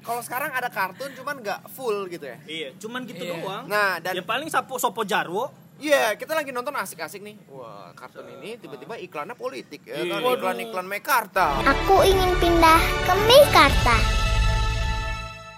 kalau 0.02 0.20
sekarang 0.20 0.50
ada 0.50 0.66
kartun 0.66 1.14
cuman 1.14 1.38
nggak 1.38 1.60
full 1.70 2.10
gitu 2.10 2.26
ya. 2.26 2.38
Iya, 2.44 2.68
cuman 2.76 3.06
gitu 3.06 3.22
Iya. 3.22 3.38
doang. 3.38 3.64
Nah 3.70 4.02
dan 4.02 4.18
Ya 4.18 4.22
paling 4.22 4.50
Sapo 4.50 4.76
Sopo 4.76 5.06
Jarwo. 5.06 5.48
Iya, 5.82 6.14
kita 6.14 6.34
lagi 6.34 6.54
nonton 6.54 6.70
asik-asik 6.74 7.22
nih. 7.22 7.34
Wah, 7.50 7.90
kartun 7.94 8.22
ini 8.38 8.54
tiba-tiba 8.54 8.94
iklannya 8.98 9.34
politik 9.34 9.82
ya 9.82 9.98
kan? 9.98 10.06
Iya. 10.06 10.38
Iklan-iklan 10.38 10.86
Mekarta. 10.86 11.58
Aku 11.58 12.06
ingin 12.06 12.30
pindah 12.38 12.78
ke 13.02 13.14
Mekarta. 13.26 13.96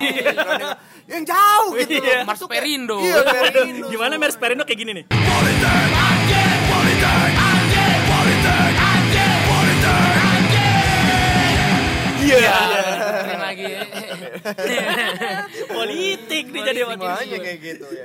Iklan 0.01 0.61
yang 1.05 1.23
jauh 1.25 1.77
gitu. 1.77 2.01
Iya. 2.01 2.25
Mars 2.25 2.41
Perindo. 2.45 3.01
Iya, 3.01 3.21
Perindo. 3.21 3.87
Gimana 3.89 4.17
Mers 4.17 4.37
Perindo 4.41 4.65
kayak 4.65 4.81
gini 4.81 4.93
nih? 4.97 5.05
Iya. 5.13 6.04
Politik 15.75 16.45
nih 16.51 16.63
jadi 16.63 16.81
wakil 16.85 17.11
kayak 17.39 17.59
gitu 17.59 17.87
ya. 17.89 18.05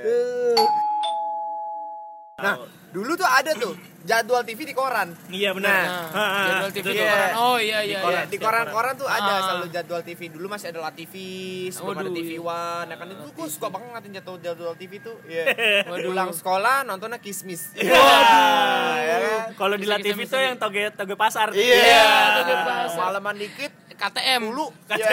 Nah, 2.40 2.56
dulu 2.90 3.12
tuh 3.14 3.28
ada 3.28 3.52
tuh 3.52 3.76
jadwal 4.00 4.40
TV 4.40 4.64
di 4.64 4.72
koran. 4.72 5.12
Iya 5.28 5.52
benar. 5.52 5.76
Nah, 5.84 6.08
Ah, 6.08 6.24
ah, 6.24 6.44
Jadwal 6.48 6.72
TV 6.72 6.86
di 6.86 6.96
tuh. 6.96 7.04
koran. 7.04 7.30
Oh 7.36 7.58
iya 7.60 7.78
iya. 7.84 8.00
Di- 8.00 8.08
iya. 8.08 8.22
di 8.24 8.36
koran-koran 8.40 8.96
tuh 8.96 9.04
ada 9.04 9.28
Ah. 9.30 9.40
selalu 9.44 9.66
jadwal 9.68 10.00
TV. 10.00 10.20
Dulu 10.32 10.46
masih 10.48 10.72
ada 10.72 10.80
La 10.80 10.88
TV, 10.90 11.14
sebelum 11.68 11.92
ada 11.94 12.08
Waduh, 12.08 12.16
TV 12.16 12.30
iya. 12.32 12.40
One. 12.40 12.88
Ya 12.88 12.96
kan 12.96 13.06
itu 13.12 13.24
gue 13.28 13.46
suka 13.46 13.68
banget 13.68 13.88
ngatin 13.92 14.10
jadwal 14.16 14.36
jadwal 14.40 14.72
TV 14.74 14.92
tuh. 14.98 15.16
Iya. 15.22 15.44
Waduh. 15.84 16.08
Pulang 16.08 16.30
sekolah 16.32 16.76
nontonnya 16.82 17.20
Kismis. 17.20 17.62
Waduh. 17.76 17.92
ya 18.98 19.16
kan? 19.20 19.40
Kalau 19.54 19.76
di 19.76 19.84
La 19.84 20.00
Bisa, 20.00 20.06
TV 20.06 20.18
tuh 20.24 20.40
yang 20.40 20.56
toge 20.56 20.82
toge 20.90 21.14
pasar. 21.14 21.52
Iya, 21.52 22.08
Toge 22.40 22.54
pasar. 22.56 22.96
Malaman 22.96 23.36
dikit 23.36 23.72
KTM. 24.00 24.40
dulu. 24.42 24.66
Iya. 24.88 25.08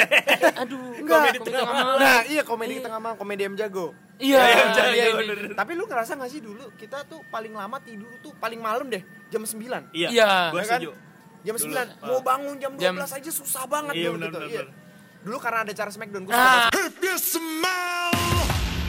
Aduh. 0.58 0.96
Enggak. 0.96 1.20
komedi 1.20 1.40
tengah 1.44 1.66
malam. 1.68 1.96
Nah, 1.98 2.20
iya 2.24 2.42
komedi 2.42 2.76
tengah 2.80 3.00
malam, 3.00 3.16
komedi 3.16 3.42
M 3.44 3.56
Jago. 3.56 3.92
Iya, 4.18 4.40
Iya, 4.40 4.50
iya, 4.50 4.66
jago, 4.74 4.96
iya. 4.96 5.06
bener. 5.14 5.38
Tapi 5.54 5.72
lu 5.74 5.86
ngerasa 5.86 6.16
gak 6.16 6.26
sih 6.28 6.42
dulu 6.42 6.74
kita 6.74 7.06
tuh 7.06 7.22
paling 7.28 7.54
lama 7.54 7.78
tidur 7.78 8.10
tuh 8.18 8.34
paling 8.34 8.58
malam 8.58 8.88
deh, 8.88 9.04
jam 9.28 9.40
9. 9.40 9.94
Iya. 9.94 10.10
Iya. 10.10 10.32
Gua 10.50 10.58
Ya 10.58 10.66
kan? 10.66 10.80
setuju. 10.80 10.92
Jam 11.40 11.56
Dulu, 11.56 11.70
9 11.70 12.02
mau 12.02 12.20
bangun 12.20 12.56
jam 12.58 12.72
12 12.74 12.82
Jam- 12.82 12.98
aja 12.98 13.30
susah 13.32 13.64
banget 13.66 13.94
Iya, 13.94 14.10
benar, 14.10 14.28
gitu. 14.28 14.38
benar, 14.38 14.50
Iya. 14.50 14.62
benar. 14.66 14.76
Dulu 15.20 15.38
karena 15.38 15.60
ada 15.62 15.74
cara 15.74 15.90
Smackdown 15.90 16.24
gue 16.24 16.34
Ah, 16.34 16.68
If 16.74 16.96
you 16.98 17.16
smell 17.16 18.12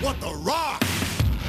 what 0.01 0.17
the 0.17 0.33
rock 0.41 0.81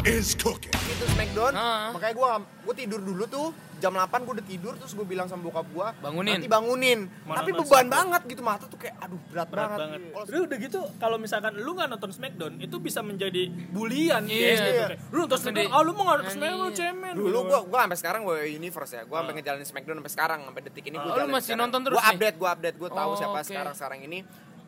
is 0.04 0.32
cooking. 0.34 0.72
itu 0.72 1.06
Smackdown. 1.10 1.54
Ah. 1.54 1.92
Makanya 1.92 2.14
gue 2.14 2.30
gue 2.62 2.76
tidur 2.78 3.00
dulu 3.00 3.24
tuh 3.26 3.48
jam 3.78 3.92
8 3.92 4.12
gue 4.22 4.34
udah 4.34 4.46
tidur 4.46 4.74
terus 4.76 4.92
gue 4.92 5.04
bilang 5.04 5.26
sama 5.26 5.40
bokap 5.42 5.64
gue 5.66 5.88
Bangunin. 6.00 6.36
nanti 6.36 6.48
bangunin. 6.48 7.00
Mau 7.24 7.32
Tapi 7.34 7.52
beban 7.54 7.64
Smackdown. 7.64 7.88
banget 7.90 8.22
gitu 8.28 8.42
mata 8.42 8.66
tuh 8.66 8.76
kayak 8.78 8.96
aduh 8.98 9.20
berat, 9.26 9.48
Berat 9.48 9.68
banget. 9.70 9.80
banget. 9.80 10.00
Kalau 10.10 10.26
Terus 10.26 10.42
udah 10.42 10.58
gitu 10.60 10.80
kalau 10.98 11.18
misalkan 11.18 11.52
lu 11.56 11.72
nggak 11.74 11.90
nonton 11.90 12.12
Smackdown 12.12 12.54
itu 12.58 12.76
bisa 12.78 13.00
menjadi 13.02 13.44
bulian 13.70 14.24
Iya. 14.26 14.48
SD 14.50 14.68
tuh 14.68 14.74
kayak, 14.86 15.00
Lu 15.06 15.18
nonton 15.18 15.30
Terus 15.30 15.42
Smackdown, 15.46 15.70
ah 15.70 15.82
lu 15.82 15.92
mau 15.92 16.04
nggak 16.06 16.18
nonton. 16.18 16.34
Smackdown 16.34 16.60
lu 16.60 16.72
cemen. 16.74 17.14
Dulu 17.16 17.38
gua 17.46 17.60
gua 17.66 17.80
sampai 17.82 17.98
sekarang 17.98 18.22
gua 18.24 18.36
universe 18.42 18.92
ya. 18.94 19.04
Gua 19.04 19.18
sampai 19.20 19.34
ngejalanin 19.36 19.68
Smackdown 19.68 19.96
sampai 19.98 20.14
sekarang 20.14 20.40
sampai 20.44 20.62
detik 20.62 20.86
ini 20.86 20.98
gua 20.98 21.10
Oh, 21.10 21.16
lu 21.18 21.28
masih 21.30 21.44
sekarang. 21.46 21.60
nonton 21.66 21.80
terus 21.82 21.96
Gua 21.96 22.04
nih? 22.04 22.12
update, 22.14 22.36
gua 22.38 22.50
update, 22.52 22.76
gua 22.78 22.90
tahu 22.90 23.10
Oh, 23.10 23.18
siapa 23.18 23.40
sekarang 23.42 23.74
sekarang 23.74 24.00
ini. 24.02 24.20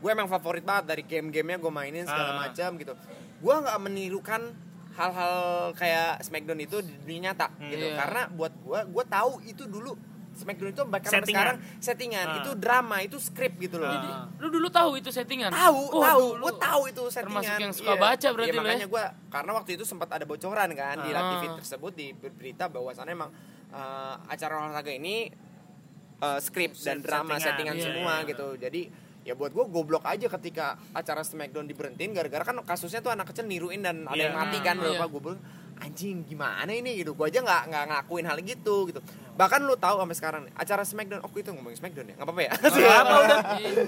Gue 0.02 0.10
emang 0.10 0.26
favorit 0.26 0.66
banget 0.66 0.86
dari 0.88 1.04
game-gamenya 1.04 1.62
gue 1.62 1.70
mainin 1.70 2.02
segala 2.04 2.34
Ah. 2.34 2.38
macam 2.42 2.74
gitu. 2.74 2.94
Gua 3.38 3.62
nggak 3.62 3.78
menirukan 3.80 4.42
hal-hal 4.92 5.36
kayak 5.74 6.20
Smackdown 6.20 6.60
itu 6.60 6.78
di 6.80 6.94
dunia 7.00 7.32
nyata 7.32 7.48
gitu. 7.62 7.86
Iya. 7.86 7.96
Karena 7.96 8.22
buat 8.30 8.54
gua 8.60 8.84
gua 8.84 9.04
tahu 9.04 9.40
itu 9.42 9.64
dulu 9.66 9.96
Smackdown 10.32 10.72
itu 10.72 10.84
bahkan 10.86 11.12
Settingan. 11.12 11.28
sekarang 11.28 11.58
settingan 11.78 12.26
Ah. 12.26 12.38
itu 12.40 12.52
drama 12.56 12.96
itu 13.00 13.18
skrip 13.18 13.54
gitu 13.58 13.76
loh 13.76 13.88
Ah. 13.88 14.32
Lu 14.38 14.48
dulu 14.48 14.68
tahu 14.68 14.96
itu 14.96 15.10
settingan? 15.10 15.52
tahu 15.52 15.80
Oh, 15.90 16.00
tahu 16.02 16.26
dulu. 16.34 16.42
gue 16.42 16.54
tahu 16.58 16.82
itu 16.88 17.04
settingan 17.06 17.44
Termasuk 17.44 17.60
yang 17.62 17.74
suka 17.74 17.92
Iya. 17.92 18.00
baca 18.02 18.28
berarti 18.30 18.50
lo 18.50 18.56
ya? 18.56 18.62
makanya 18.62 18.88
gue 18.88 19.04
karena 19.28 19.52
waktu 19.54 19.72
itu 19.74 19.84
sempat 19.84 20.10
ada 20.10 20.24
bocoran 20.24 20.70
kan 20.72 20.96
di 20.98 21.12
Ah. 21.12 21.36
TV 21.36 21.44
tersebut 21.54 21.92
di 21.94 22.08
berita 22.14 22.68
bahwa 22.68 22.92
sana 22.92 23.12
emang 23.12 23.32
eh, 23.70 24.16
acara 24.26 24.54
olahraga 24.62 24.90
ini 24.90 25.32
eh, 26.18 26.40
skrip 26.40 26.76
dan 26.76 27.00
drama 27.00 27.36
Settingan. 27.36 27.42
settingan 27.42 27.76
Iya, 27.76 27.84
semua 27.86 28.14
iya. 28.16 28.28
gitu 28.28 28.48
jadi 28.56 28.82
ya 29.22 29.34
buat 29.34 29.50
gue 29.50 29.66
goblok 29.66 30.02
aja 30.02 30.26
ketika 30.28 30.66
acara 30.92 31.22
Smackdown 31.22 31.66
diberhentiin 31.66 32.10
gara-gara 32.10 32.42
kan 32.44 32.58
kasusnya 32.62 33.00
tuh 33.00 33.10
anak 33.10 33.30
kecil 33.30 33.46
niruin 33.46 33.80
dan 33.80 34.04
ada 34.04 34.14
Iya. 34.14 34.26
yang 34.28 34.36
mati 34.36 34.58
kan 34.60 34.76
Hmm, 34.76 34.84
berapa 34.84 34.98
iya. 35.00 35.08
gue 35.08 35.22
bilang 35.22 35.42
anjing 35.78 36.18
gimana 36.24 36.70
ini 36.70 36.94
gitu 36.96 37.14
gue 37.14 37.26
aja 37.26 37.40
nggak 37.40 37.62
nggak 37.68 37.84
ngakuin 37.90 38.26
hal 38.26 38.38
gitu 38.40 38.86
gitu 38.86 39.02
bahkan 39.32 39.58
lu 39.60 39.74
tahu 39.74 39.98
sampai 39.98 40.14
sekarang 40.14 40.42
nih, 40.46 40.54
acara 40.54 40.82
Smackdown 40.82 41.22
oh 41.22 41.32
itu 41.32 41.50
ngomongin 41.50 41.78
Smackdown 41.78 42.06
ya 42.06 42.16
nggak 42.16 42.28
apa-apa 42.28 42.42
ya 42.42 42.52
Nggak 42.54 43.00
apa 43.00 43.16
udah. 43.18 43.40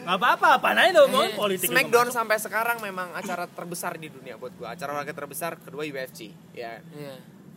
Nggak 0.02 0.18
apa-apa, 0.18 0.48
apaan 0.58 0.78
aja 0.80 0.92
dong 0.98 1.10
mau 1.10 1.26
politik. 1.36 1.70
Smackdown 1.70 2.08
sampai 2.10 2.38
sekarang 2.38 2.78
memang 2.80 3.14
acara 3.14 3.46
terbesar 3.46 3.94
di 3.96 4.10
dunia 4.10 4.34
buat 4.36 4.54
gua. 4.54 4.74
Acara 4.74 4.90
olahraga 4.92 5.14
terbesar 5.14 5.58
kedua 5.58 5.84
UFC. 5.84 6.34
Ya. 6.52 6.82
Iya. 6.90 7.14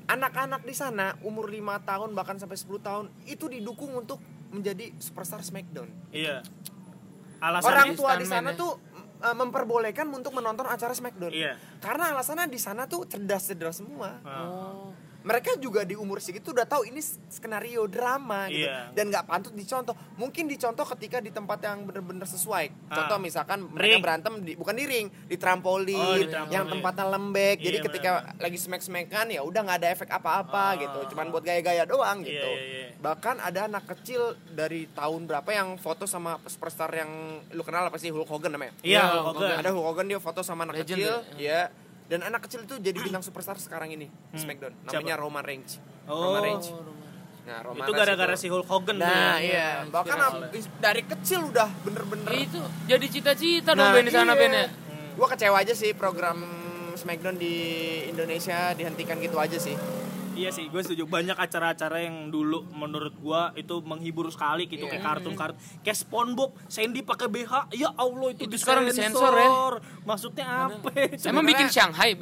Anak-anak 0.06 0.62
di 0.62 0.70
sana 0.70 1.16
umur 1.22 1.48
5 1.48 1.56
tahun 1.82 2.10
bahkan 2.12 2.36
sampai 2.36 2.54
10 2.54 2.78
tahun 2.78 3.04
itu 3.24 3.48
didukung 3.48 3.96
untuk 3.96 4.20
menjadi 4.48 4.92
superstar 4.98 5.40
Smackdown. 5.40 5.88
Iya. 6.10 6.44
Alasannya 7.40 7.72
Orang 7.72 7.90
tua 7.96 8.12
di 8.16 8.26
sana 8.26 8.50
ya. 8.52 8.58
tuh 8.58 8.72
uh, 9.20 9.36
memperbolehkan 9.36 10.06
untuk 10.12 10.32
menonton 10.36 10.66
acara 10.68 10.92
Smackdown. 10.92 11.32
Iya. 11.32 11.56
Karena 11.80 12.16
alasannya 12.16 12.48
di 12.48 12.60
sana 12.60 12.88
tuh 12.88 13.04
cerdas-cerdas 13.08 13.80
semua. 13.84 14.20
Ah. 14.24 14.92
Mereka 15.26 15.58
juga 15.58 15.82
di 15.82 15.92
umur 15.92 16.22
segitu 16.22 16.54
udah 16.54 16.62
tahu 16.62 16.86
ini 16.86 17.02
skenario 17.26 17.84
drama 17.84 18.46
gitu 18.46 18.62
Iya. 18.62 18.94
dan 18.94 19.10
nggak 19.10 19.26
pantut 19.26 19.50
dicontoh. 19.52 19.90
Mungkin 20.14 20.46
dicontoh 20.46 20.86
ketika 20.94 21.18
di 21.18 21.28
tempat 21.28 21.58
yang 21.60 21.82
bener-bener 21.82 22.22
sesuai. 22.24 22.70
Contoh 22.86 23.18
Ah. 23.18 23.20
misalkan 23.20 23.58
Ring. 23.60 23.74
mereka 23.74 23.96
berantem 23.98 24.32
di, 24.40 24.54
bukan 24.54 24.72
di 24.72 24.86
ring, 24.86 25.06
di 25.26 25.34
trampolin, 25.34 25.98
Oh, 25.98 26.14
di 26.14 26.30
trampolin. 26.30 26.54
yang 26.54 26.64
tempatnya 26.70 27.06
lembek. 27.10 27.58
Jadi 27.58 27.76
Iya, 27.76 27.84
ketika 27.84 28.10
lagi 28.36 28.54
smack-smackan 28.56 29.26
ya 29.28 29.42
udah 29.42 29.60
nggak 29.60 29.78
ada 29.82 29.88
efek 29.90 30.08
apa-apa 30.08 30.64
Ah. 30.64 30.78
gitu. 30.78 31.10
Cuman 31.10 31.28
buat 31.28 31.42
gaya-gaya 31.42 31.82
doang 31.84 32.22
Iya, 32.22 32.30
gitu. 32.30 32.46
iya, 32.48 32.62
iya. 32.62 32.86
Bahkan 32.96 33.36
ada 33.40 33.60
anak 33.66 33.84
kecil 33.88 34.22
dari 34.48 34.86
tahun 34.88 35.26
berapa 35.26 35.50
yang 35.50 35.74
foto 35.76 36.06
sama 36.06 36.38
superstar 36.44 36.88
yang 36.92 37.10
lu 37.50 37.60
kenal 37.60 37.82
apa 37.84 37.98
sih 37.98 38.08
Hulk 38.08 38.30
Hogan 38.30 38.54
namanya? 38.54 38.78
Iya, 38.80 39.02
Hulk 39.02 39.26
Hulk 39.26 39.36
Hogan. 39.42 39.56
Ada 39.58 39.70
Hulk 39.70 39.86
Hogan 39.86 40.06
dia 40.06 40.18
foto 40.18 40.40
sama 40.40 40.62
anak 40.64 40.78
Legend 40.78 40.86
kecil, 40.94 41.14
ya? 41.34 41.66
ya. 41.66 41.85
Dan 42.06 42.22
anak 42.22 42.46
kecil 42.46 42.62
itu 42.62 42.78
jadi 42.78 42.94
bintang 42.94 43.22
superstar 43.22 43.58
sekarang 43.58 43.90
ini 43.90 44.06
di 44.06 44.38
Smackdown. 44.38 44.72
Hmm. 44.72 44.86
Siapa? 44.86 45.02
Namanya 45.02 45.16
Roman 45.18 45.42
Reigns. 45.42 45.82
Oh. 46.06 46.30
Roman 46.30 46.42
Reigns. 46.42 46.66
Nah, 47.46 47.62
Roman 47.62 47.86
Itu 47.86 47.92
gara-gara 47.94 48.34
si 48.34 48.46
Hulk 48.50 48.66
Hogan 48.66 48.98
tuh. 48.98 49.06
Nah, 49.06 49.38
ya. 49.38 49.42
iya. 49.42 49.68
Bahkan 49.86 50.18
inspirasi. 50.18 50.58
ab- 50.66 50.82
dari 50.82 51.02
kecil 51.06 51.40
udah 51.46 51.68
bener-bener. 51.82 52.30
Ya, 52.30 52.40
itu 52.42 52.60
jadi 52.90 53.06
cita-cita 53.06 53.70
dong 53.70 53.86
Nah, 53.86 53.94
Ben 53.94 54.02
di 54.02 54.14
sana 54.14 54.34
iya. 54.34 54.40
Ben 54.40 54.50
ya. 54.52 54.66
Gua 55.14 55.26
kecewa 55.30 55.56
aja 55.58 55.74
sih 55.74 55.94
program 55.94 56.42
Smackdown 56.94 57.38
di 57.38 57.54
Indonesia 58.06 58.74
dihentikan 58.74 59.18
gitu 59.18 59.38
aja 59.38 59.58
sih. 59.58 59.78
Iya 60.36 60.52
sih, 60.52 60.68
gue 60.68 60.78
setuju. 60.78 61.08
Banyak 61.08 61.34
acara-acara 61.34 61.98
yang 61.98 62.28
dulu 62.28 62.68
menurut 62.70 63.16
gua 63.16 63.50
itu 63.54 63.80
menghibur 63.80 64.28
sekali 64.28 64.68
gitu 64.68 64.84
Iya. 64.84 64.92
kayak 64.92 65.04
kartun-kartun. 65.06 65.56
Kayak 65.80 65.98
SpongeBob, 65.98 66.50
Sandy 66.66 67.00
pakai 67.00 67.26
BH. 67.26 67.52
Ya 67.72 67.88
Allah 67.90 68.28
itu, 68.30 68.44
Itu 68.44 68.56
sekarang 68.56 68.84
disensor 68.84 69.32
ya. 69.32 69.48
Maksudnya 70.04 70.44
apa? 70.68 70.88
Emang 71.24 71.42
bikin 71.42 71.66
Shanghai. 71.66 72.12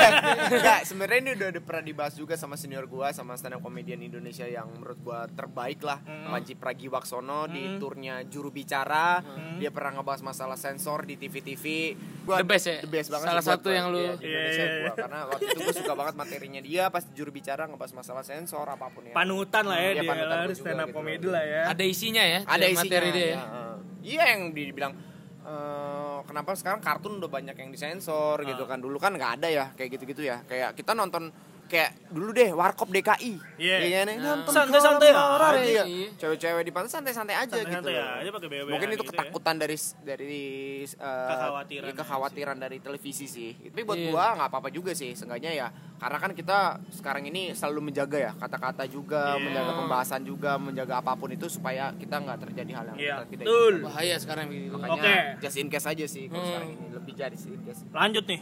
Enggak, 0.52 0.80
sebenarnya 0.84 1.18
ini 1.20 1.30
udah, 1.34 1.62
pernah 1.62 1.84
dibahas 1.84 2.14
juga 2.14 2.34
sama 2.34 2.54
senior 2.54 2.84
gua 2.84 3.10
sama 3.10 3.34
stand 3.34 3.54
up 3.54 3.62
comedian 3.62 4.02
Indonesia 4.02 4.44
yang 4.44 4.66
menurut 4.68 4.98
gua 4.98 5.24
terbaik 5.28 5.80
lah, 5.80 6.02
Panji 6.02 6.54
Pragiwaksono 6.54 7.46
di 7.46 7.78
turnya 7.78 8.20
juru 8.24 8.50
bicara. 8.50 9.22
Dia 9.56 9.70
pernah 9.70 9.94
ngebahas 9.94 10.20
masalah 10.20 10.56
sensor 10.56 11.04
di 11.04 11.14
TV-TV. 11.14 11.64
Gua 12.22 12.38
The 12.38 12.46
best 12.48 12.66
ya? 12.66 12.76
The 12.80 12.90
best 12.90 13.08
banget 13.08 13.26
Salah 13.28 13.44
satu 13.44 13.68
gua. 13.68 13.76
yang 13.76 13.86
lu- 13.88 14.00
di 14.14 14.24
Indonesia 14.24 14.62
Iya, 14.62 14.80
gua 14.80 14.94
karena 14.96 15.18
waktu 15.26 15.44
itu 15.44 15.60
gua 15.60 15.74
suka 15.74 15.92
banget 15.92 16.14
materinya 16.16 16.60
dia 16.60 16.82
pas 16.88 17.04
juru 17.08 17.30
bicara 17.30 17.51
ngebahas 17.56 17.92
masalah 17.92 18.24
sensor 18.24 18.64
apa 18.64 18.86
pun 18.88 19.04
ya. 19.06 19.14
Panutan 19.14 19.64
lah 19.68 19.78
ya 19.78 19.90
Iya, 19.92 19.92
dia 20.00 20.10
panutan 20.10 20.28
lah, 20.32 20.42
harus 20.46 20.58
juga 20.58 20.66
stand 20.68 20.80
up 20.80 20.88
gitu. 20.88 20.96
comedy 20.96 21.26
lah 21.28 21.44
ya. 21.44 21.62
Ada 21.70 21.84
isinya 21.84 22.22
ya. 22.24 22.40
ada 22.48 22.66
isinya 22.66 22.82
materi 22.88 23.08
dia 23.12 23.22
ya. 23.22 23.28
ya, 23.32 23.42
uh. 23.44 23.76
iya 24.02 24.22
yang 24.34 24.42
dibilang 24.56 24.92
eh, 25.42 26.18
kenapa 26.24 26.50
sekarang 26.56 26.80
kartun 26.80 27.12
udah 27.20 27.30
banyak 27.30 27.56
yang 27.58 27.70
disensor 27.70 28.40
gitu 28.46 28.64
kan 28.64 28.78
dulu 28.80 28.96
kan 28.96 29.12
nggak 29.14 29.32
ada 29.42 29.48
ya 29.50 29.66
kayak 29.76 29.98
gitu-gitu 29.98 30.22
ya 30.24 30.40
kayak 30.46 30.78
kita 30.78 30.94
nonton 30.96 31.28
kayak 31.72 31.90
dulu 32.06 32.30
deh 32.30 32.52
warkop 32.52 32.86
DKI 32.86 33.40
Iya. 33.56 33.76
Iya 33.80 34.00
nih, 34.04 34.16
nonton 34.18 34.52
Santai-santai 34.52 35.08
aja. 35.08 35.64
iya. 35.64 36.08
cewek-cewek 36.12 36.62
di 36.62 36.70
pantai 36.70 36.90
santai-santai 36.90 37.36
aja 37.38 37.56
gitu 37.56 37.64
Santai-santai 37.64 38.20
aja 38.20 38.30
pakai 38.30 38.48
mungkin 38.66 38.88
itu 38.90 38.94
gitu 38.94 39.02
ya. 39.02 39.10
ketakutan 39.10 39.54
dari 39.56 39.76
dari 40.02 40.36
eh, 40.84 41.28
Kekhawatiran 41.30 41.84
iya, 41.84 41.92
kekhawatiran 41.94 42.56
dari 42.58 42.76
televisi 42.78 43.24
sih 43.24 43.56
tapi 43.64 43.80
buat 43.82 43.96
Iya. 43.96 44.10
gua 44.10 44.24
nggak 44.34 44.48
apa-apa 44.48 44.68
juga 44.68 44.92
sih 44.92 45.12
seenggaknya 45.12 45.52
ya 45.54 45.66
karena 45.96 46.18
kan 46.18 46.32
kita 46.32 46.58
sekarang 46.90 47.24
ini 47.24 47.52
selalu 47.52 47.88
menjaga 47.88 48.18
ya 48.20 48.32
kata-kata 48.34 48.84
juga 48.84 49.32
Iya. 49.32 49.42
menjaga 49.42 49.72
pembahasan 49.74 50.22
juga 50.22 50.50
menjaga 50.56 50.94
apa 50.98 51.14
pun 51.14 51.30
itu 51.30 51.48
supaya 51.48 51.94
kita 51.94 52.18
nggak 52.18 52.38
terjadi 52.42 52.72
hal 52.74 52.84
yang 52.90 52.98
kita 52.98 53.24
tidak 53.32 53.44
betul. 53.44 53.74
Bahaya 53.82 54.16
sekarang 54.16 54.46
begitu. 54.46 54.74
makanya 54.74 55.00
Oke. 55.00 55.16
just 55.40 55.56
in 55.56 55.68
case 55.68 55.86
aja 55.86 56.04
sih 56.04 56.26
kalau 56.26 56.38
Hmm. 56.38 56.50
sekarang 56.50 56.68
ini 56.70 56.86
lebih 56.90 57.12
jadi 57.14 57.36
in 57.38 57.60
case 57.62 57.80
Lanjut 57.88 58.24
nih. 58.26 58.40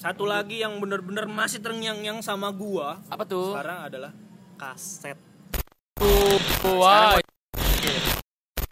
Satu 0.00 0.24
lagi 0.24 0.64
yang 0.64 0.80
bener-bener 0.80 1.28
masih 1.28 1.60
terngiang-ngiang 1.60 2.24
sama 2.24 2.48
gua 2.56 3.04
Apa 3.12 3.28
tuh? 3.28 3.52
sekarang 3.52 3.84
adalah 3.84 4.12
kaset. 4.56 5.20
Wah, 6.64 7.20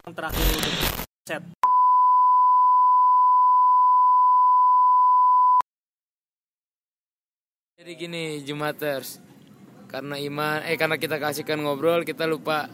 Yang 0.09 0.13
terakhir 0.17 0.45
kaset. 0.57 1.43
Jadi 7.77 7.91
gini 7.93 8.41
Jumaters 8.41 9.21
karena 9.85 10.17
iman 10.17 10.65
eh 10.65 10.81
karena 10.81 10.97
kita 10.97 11.21
kasihkan 11.21 11.61
ngobrol 11.61 12.01
kita 12.09 12.25
lupa 12.25 12.65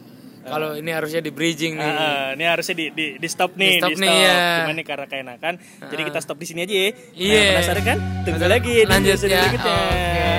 kalau 0.46 0.72
ini 0.72 0.90
harusnya 0.90 1.18
di 1.18 1.28
bridging 1.28 1.74
nih. 1.74 1.90
Ah, 1.90 2.26
ini 2.32 2.44
harusnya 2.44 2.72
di 2.72 2.86
di, 2.90 3.06
di 3.16 3.28
stop 3.28 3.54
nih, 3.54 3.76
Di 3.76 3.80
stop 3.82 3.90
nih, 3.98 4.14
ya. 4.16 4.38
Cuman 4.62 4.74
nih 4.74 4.86
karena 4.86 5.06
keenakan. 5.06 5.54
Jadi 5.82 6.02
kita 6.04 6.18
stop 6.18 6.38
di 6.38 6.46
sini 6.46 6.60
aja 6.62 6.74
ya. 6.74 6.88
Nah, 6.88 7.18
Iya. 7.18 7.42
penasaran 7.52 7.82
kan? 7.82 7.98
Tunggu 7.98 8.38
Penasaran. 8.38 8.50
lagi 8.50 8.72
di 8.72 8.84
Lanjut 8.86 9.18
ya. 9.18 9.40
berikutnya. 9.42 9.76
Oke. 9.76 10.30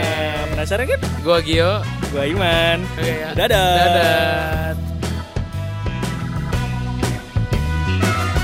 Penasaran 0.50 0.86
kan? 0.88 1.00
Gua 1.22 1.38
Gio. 1.40 1.72
Gua 2.08 2.24
Iman. 2.26 2.78
Oke 2.96 3.12
ya. 3.14 3.30
Dadah. 3.36 3.68
Dadah. 3.78 4.72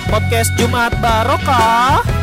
Podcast 0.06 0.52
Jumat 0.56 0.94
Barokah. 1.02 2.23